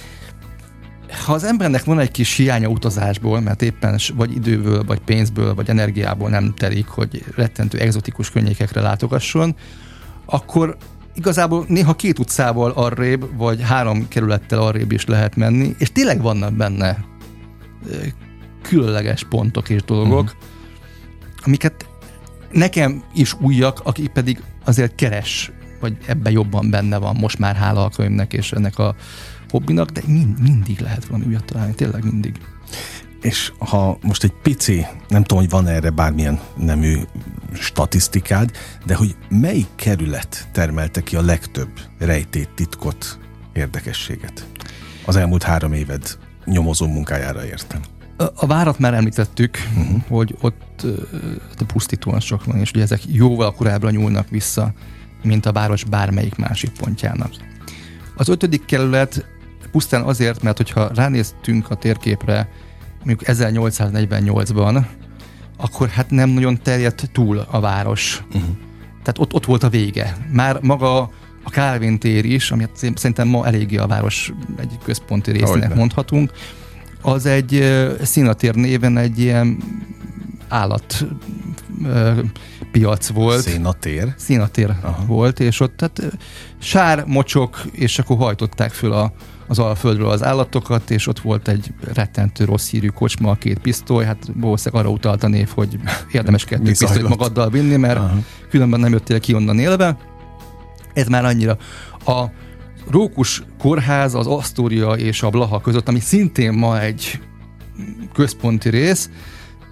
ha 1.26 1.34
az 1.34 1.44
embernek 1.44 1.84
van 1.84 2.00
egy 2.00 2.12
kis 2.12 2.36
hiánya 2.36 2.68
utazásból, 2.68 3.40
mert 3.40 3.62
éppen 3.62 4.00
vagy 4.16 4.36
időből, 4.36 4.84
vagy 4.84 5.00
pénzből, 5.00 5.56
vagy 5.56 5.70
energiából 5.70 6.30
nem 6.30 6.54
telik, 6.54 6.88
hogy 6.88 7.24
rettentő 7.36 7.78
egzotikus 7.78 8.32
környékekre 8.32 8.82
látogasson, 8.82 9.56
akkor 10.26 10.78
igazából 11.16 11.66
néha 11.68 11.96
két 11.96 12.20
utcával 12.20 12.72
arrébb, 12.72 13.38
vagy 13.38 13.62
három 13.62 14.08
kerülettel 14.08 14.62
arrébb 14.62 14.92
is 14.92 15.06
lehet 15.06 15.36
menni, 15.36 15.76
és 15.78 15.92
tényleg 15.92 16.22
vannak 16.22 16.54
benne 16.54 17.06
különleges 18.62 19.24
pontok 19.30 19.70
és 19.70 19.84
dolgok, 19.84 20.24
uh-huh. 20.24 20.40
amiket 21.44 21.86
nekem 22.52 23.04
is 23.14 23.34
újak, 23.42 23.80
aki 23.84 24.08
pedig 24.08 24.44
azért 24.64 24.96
keres, 24.96 25.52
vagy 25.80 25.98
ebben 26.06 26.32
jobban 26.32 26.70
benne 26.70 26.98
van 26.98 27.16
most 27.16 27.40
már 27.40 27.56
hála 27.56 27.84
a 27.84 27.90
könyvnek 27.90 28.34
és 28.34 28.52
ennek 28.52 28.80
a 28.80 28.96
hobbinak, 29.50 29.90
de 29.90 30.02
mind, 30.08 30.42
mindig 30.42 30.80
lehet 30.80 31.06
valami 31.06 31.26
újat 31.26 31.46
találni, 31.46 31.74
tényleg 31.74 32.04
mindig. 32.04 32.36
És 33.22 33.52
ha 33.58 33.98
most 34.02 34.24
egy 34.24 34.34
pici, 34.42 34.86
nem 35.08 35.24
tudom, 35.24 35.44
hogy 35.44 35.52
van 35.52 35.68
erre 35.68 35.90
bármilyen 35.90 36.40
nemű 36.56 37.00
statisztikád, 37.54 38.52
de 38.86 38.96
hogy 38.96 39.16
melyik 39.30 39.68
kerület 39.76 40.48
termelte 40.52 41.04
ki 41.04 41.16
a 41.16 41.22
legtöbb 41.22 41.70
rejtét, 42.00 42.50
titkot, 42.56 43.20
érdekességet? 43.54 44.46
Az 45.06 45.16
elmúlt 45.16 45.44
három 45.44 45.74
éved 45.74 46.18
nyomozó 46.46 46.88
munkájára 46.88 47.46
értem. 47.46 47.82
A 48.36 48.46
várat 48.46 48.80
már 48.80 48.94
említettük, 48.94 49.58
uh-huh. 49.78 50.02
hogy 50.08 50.36
ott 50.42 50.82
uh, 50.84 51.68
pusztítóan 51.68 52.20
sok 52.20 52.46
van, 52.46 52.58
és 52.58 52.72
ugye 52.72 52.82
ezek 52.82 53.02
jóval 53.08 53.54
korábbra 53.54 53.90
nyúlnak 53.90 54.30
vissza, 54.30 54.74
mint 55.24 55.46
a 55.46 55.52
város 55.52 55.84
bármelyik 55.84 56.36
másik 56.36 56.72
pontjának. 56.72 57.32
Az 58.16 58.30
ötödik 58.30 58.66
kerület 58.66 59.26
pusztán 59.72 60.02
azért, 60.02 60.42
mert 60.42 60.58
hogyha 60.58 60.92
ránéztünk 60.94 61.70
a 61.70 61.76
térképre, 61.76 62.50
mondjuk 63.04 63.22
1848-ban, 63.24 64.86
akkor 65.58 65.90
hát 65.90 66.10
nem 66.10 66.30
nagyon 66.30 66.62
terjedt 66.62 67.10
túl 67.12 67.48
a 67.52 67.60
város. 67.60 68.24
Uh-huh. 68.28 68.50
Tehát 68.90 69.18
ott, 69.20 69.34
ott 69.34 69.46
volt 69.46 69.64
a 69.64 69.70
vége. 69.70 70.18
Már 70.32 70.60
maga 70.62 70.98
a 71.44 71.50
Kálvin 71.50 72.00
tér 72.00 72.26
is, 72.26 72.52
ami 72.52 72.66
szerintem 72.74 73.28
ma 73.28 73.46
eléggé 73.46 73.78
a 73.78 73.88
város 73.88 74.34
egy 74.60 74.78
központi 74.84 75.32
részének 75.32 75.76
mondhatunk, 75.76 76.32
az 77.02 77.26
egy 77.26 77.84
színatér 78.02 78.56
néven 78.56 78.98
egy 78.98 79.20
ilyen 79.20 79.58
állat 80.48 81.06
piac 82.72 83.08
volt. 83.08 83.42
Színatér? 83.42 84.14
Színatér 84.18 84.70
Aha. 84.82 85.06
volt, 85.06 85.40
és 85.40 85.60
ott 85.60 85.78
tehát 85.78 86.18
sár, 86.58 87.04
mocsok, 87.06 87.66
és 87.72 88.00
akkor 88.00 88.18
hajtották 88.18 88.72
föl 88.72 88.92
a, 88.92 89.14
az 89.48 89.60
alföldről 89.60 90.10
az 90.10 90.24
állatokat, 90.24 90.92
és 90.92 91.08
ott 91.08 91.20
volt 91.20 91.48
egy 91.48 91.74
rettentő 91.94 92.46
rossz 92.46 92.70
hírű 92.70 92.88
kocsma, 92.88 93.32
a 93.32 93.36
két 93.36 93.60
pisztoly, 93.60 94.06
hát 94.06 94.18
valószínűleg 94.34 94.86
arra 94.86 94.94
utalt 94.94 95.24
a 95.24 95.28
név, 95.28 95.50
hogy 95.54 95.80
érdemes 96.12 96.46
kettő 96.46 96.64
pisztolyt 96.64 97.08
magaddal 97.08 97.50
vinni, 97.50 97.76
mert 97.76 97.98
Aha. 97.98 98.18
különben 98.50 98.80
nem 98.80 98.92
jöttél 98.92 99.20
ki 99.20 99.34
onnan 99.34 99.60
élve. 99.60 99.98
Ez 100.94 101.08
már 101.08 101.26
annyira. 101.26 101.58
A 102.06 102.26
Rókus 102.90 103.44
kórház 103.60 104.16
az 104.16 104.28
Asztória 104.28 104.92
és 104.92 105.24
a 105.24 105.30
Blaha 105.30 105.62
között, 105.62 105.88
ami 105.88 106.00
szintén 106.00 106.54
ma 106.54 106.82
egy 106.82 107.20
központi 108.14 108.70
rész, 108.70 109.10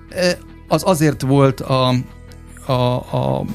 e, 0.10 0.38
az 0.68 0.84
azért 0.86 1.22
volt 1.22 1.60
a, 1.60 1.94
a, 2.66 2.72
a 3.18 3.46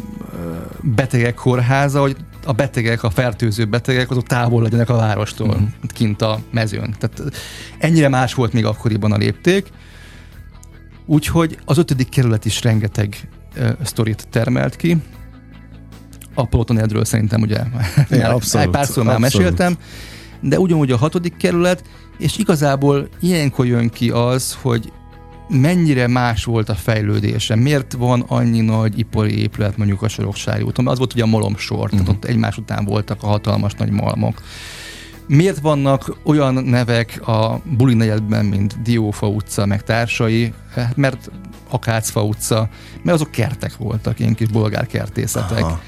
betegek 0.82 1.34
kórháza, 1.34 2.00
hogy 2.00 2.16
a 2.48 2.52
betegek, 2.52 3.02
a 3.02 3.10
fertőző 3.10 3.64
betegek, 3.64 4.10
azok 4.10 4.26
távol 4.26 4.62
legyenek 4.62 4.88
a 4.88 4.96
várostól, 4.96 5.48
uh-huh. 5.48 5.68
kint 5.88 6.22
a 6.22 6.40
mezőn. 6.50 6.94
Tehát 6.98 7.36
ennyire 7.78 8.08
más 8.08 8.34
volt 8.34 8.52
még 8.52 8.64
akkoriban 8.64 9.12
a 9.12 9.16
lépték. 9.16 9.66
Úgyhogy 11.06 11.58
az 11.64 11.78
ötödik 11.78 12.08
kerület 12.08 12.44
is 12.44 12.62
rengeteg 12.62 13.28
uh, 13.56 13.70
sztorit 13.82 14.28
termelt 14.30 14.76
ki. 14.76 14.96
A 16.34 16.46
Plotonedről 16.46 17.04
szerintem 17.04 17.40
ugye 17.40 17.58
ja, 18.10 18.28
abszolút, 18.34 18.66
egy 18.66 18.72
pár 18.72 18.86
szó 18.86 19.02
már 19.02 19.18
meséltem, 19.18 19.76
de 20.40 20.58
ugyanúgy 20.58 20.90
a 20.90 20.96
hatodik 20.96 21.36
kerület, 21.36 21.84
és 22.18 22.38
igazából 22.38 23.08
ilyenkor 23.20 23.66
jön 23.66 23.88
ki 23.88 24.10
az, 24.10 24.58
hogy 24.60 24.92
mennyire 25.48 26.06
más 26.06 26.44
volt 26.44 26.68
a 26.68 26.74
fejlődése, 26.74 27.54
miért 27.54 27.92
van 27.92 28.20
annyi 28.20 28.60
nagy 28.60 28.98
ipari 28.98 29.40
épület 29.40 29.76
mondjuk 29.76 30.02
a 30.02 30.08
Soroksári 30.08 30.62
úton, 30.62 30.88
az 30.88 30.98
volt 30.98 31.12
ugye 31.12 31.22
a 31.22 31.26
malomsor, 31.26 31.76
uh-huh. 31.76 31.90
tehát 31.90 32.06
mhm. 32.06 32.16
ott 32.16 32.24
egymás 32.24 32.56
után 32.56 32.84
voltak 32.84 33.22
a 33.22 33.26
hatalmas 33.26 33.72
nagy 33.72 33.90
malmok. 33.90 34.42
Miért 35.26 35.58
vannak 35.58 36.16
olyan 36.22 36.54
nevek 36.54 37.28
a 37.28 37.60
buli 37.76 37.94
negyedben, 37.94 38.44
mint 38.44 38.82
Diófa 38.82 39.28
utca, 39.28 39.66
meg 39.66 39.82
társai? 39.82 40.52
Hát 40.74 40.96
mert 40.96 41.30
Akácfa 41.70 42.24
utca, 42.24 42.68
mert 43.02 43.20
azok 43.20 43.30
kertek 43.30 43.76
voltak, 43.76 44.20
ilyen 44.20 44.34
kis 44.34 44.48
bolgár 44.48 44.86
kertészetek. 44.86 45.64
Aha 45.64 45.80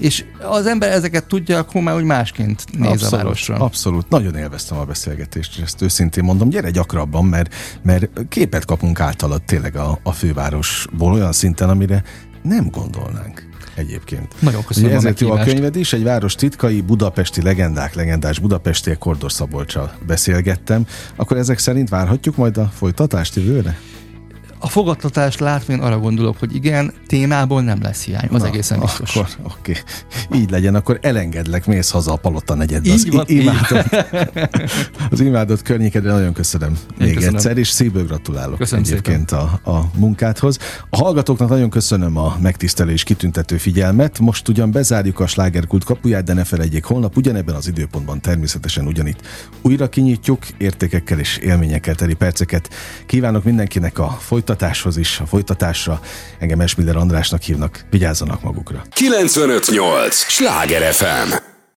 és 0.00 0.24
az 0.48 0.66
ember 0.66 0.90
ezeket 0.90 1.26
tudja, 1.26 1.58
akkor 1.58 1.82
már 1.82 1.94
úgy 1.94 2.04
másként 2.04 2.64
néz 2.72 2.90
abszolút, 2.90 3.12
a 3.12 3.16
városra. 3.16 3.56
Abszolút. 3.56 4.08
Nagyon 4.08 4.36
élveztem 4.36 4.78
a 4.78 4.84
beszélgetést, 4.84 5.56
és 5.56 5.62
ezt 5.62 5.82
őszintén 5.82 6.24
mondom. 6.24 6.48
Gyere 6.48 6.70
gyakrabban, 6.70 7.24
mert, 7.24 7.54
mert 7.82 8.28
képet 8.28 8.64
kapunk 8.64 9.00
általad 9.00 9.42
tényleg 9.42 9.76
a, 9.76 9.98
a 10.02 10.12
fővárosból 10.12 11.12
olyan 11.12 11.32
szinten, 11.32 11.68
amire 11.68 12.02
nem 12.42 12.70
gondolnánk 12.70 13.48
egyébként. 13.74 14.34
Nagyon 14.38 14.64
köszönöm 14.64 14.88
Ugye 14.88 14.98
ezért 14.98 15.20
jó 15.20 15.30
a 15.30 15.44
könyved 15.44 15.76
is, 15.76 15.92
egy 15.92 16.02
város 16.02 16.34
titkai, 16.34 16.80
budapesti 16.80 17.42
legendák, 17.42 17.94
legendás 17.94 18.38
budapestiek 18.38 18.98
Kordor 18.98 19.32
Szabolcsal 19.32 19.92
beszélgettem. 20.06 20.86
Akkor 21.16 21.36
ezek 21.36 21.58
szerint 21.58 21.88
várhatjuk 21.88 22.36
majd 22.36 22.56
a 22.56 22.70
folytatást 22.74 23.34
jövőre? 23.34 23.78
A 24.62 24.68
fogadtatást 24.68 25.40
látván 25.40 25.80
arra 25.80 25.98
gondolok, 25.98 26.38
hogy 26.38 26.54
igen, 26.54 26.92
témából 27.06 27.62
nem 27.62 27.82
lesz 27.82 28.04
hiány, 28.04 28.28
az 28.32 28.40
Na, 28.40 28.46
egészen 28.46 28.80
biztos. 28.80 29.16
Akkor, 29.16 29.28
oké, 29.42 29.72
okay. 30.26 30.40
így 30.40 30.50
legyen, 30.50 30.74
akkor 30.74 30.98
elengedlek, 31.02 31.66
mész 31.66 31.90
haza 31.90 32.12
a 32.12 32.16
Palota 32.16 32.54
negyedbe. 32.54 32.92
Az, 32.92 33.10
van, 33.10 33.24
imádott, 33.28 34.06
az 35.10 35.20
imádott 35.20 35.62
környékedre 35.62 36.12
nagyon 36.12 36.32
köszönöm 36.32 36.70
Én 36.70 37.06
még 37.06 37.14
köszönöm. 37.14 37.34
egyszer, 37.34 37.58
és 37.58 37.68
szívből 37.68 38.04
gratulálok 38.04 38.58
köszönöm 38.58 38.84
egyébként 38.84 39.30
a, 39.30 39.60
a 39.64 39.90
munkádhoz. 39.96 40.58
A 40.90 40.96
hallgatóknak 40.96 41.48
nagyon 41.48 41.70
köszönöm 41.70 42.16
a 42.16 42.36
megtisztelő 42.40 42.92
és 42.92 43.02
kitüntető 43.02 43.56
figyelmet. 43.56 44.18
Most 44.18 44.48
ugyan 44.48 44.70
bezárjuk 44.70 45.20
a 45.20 45.26
slágerkult 45.26 45.84
kapuját, 45.84 46.24
de 46.24 46.32
ne 46.32 46.44
felejtjék, 46.44 46.84
holnap 46.84 47.16
ugyanebben 47.16 47.54
az 47.54 47.68
időpontban 47.68 48.20
természetesen 48.20 48.86
ugyanitt 48.86 49.20
újra 49.62 49.88
kinyitjuk 49.88 50.46
értékekkel 50.58 51.18
és 51.18 51.36
élményekkel 51.36 51.94
teli 51.94 52.14
perceket. 52.14 52.70
Kívánok 53.06 53.44
mindenkinek 53.44 53.98
a 53.98 54.08
folytatását 54.08 54.48
folytatáshoz 54.50 54.96
is, 54.96 55.20
a 55.20 55.26
folytatásra. 55.26 56.00
Engem 56.38 56.60
Esmiller 56.60 56.96
Andrásnak 56.96 57.42
hívnak, 57.42 57.84
vigyázzanak 57.90 58.42
magukra. 58.42 58.82
958! 58.90 60.14
Sláger 60.14 60.92
FM! 60.92 61.32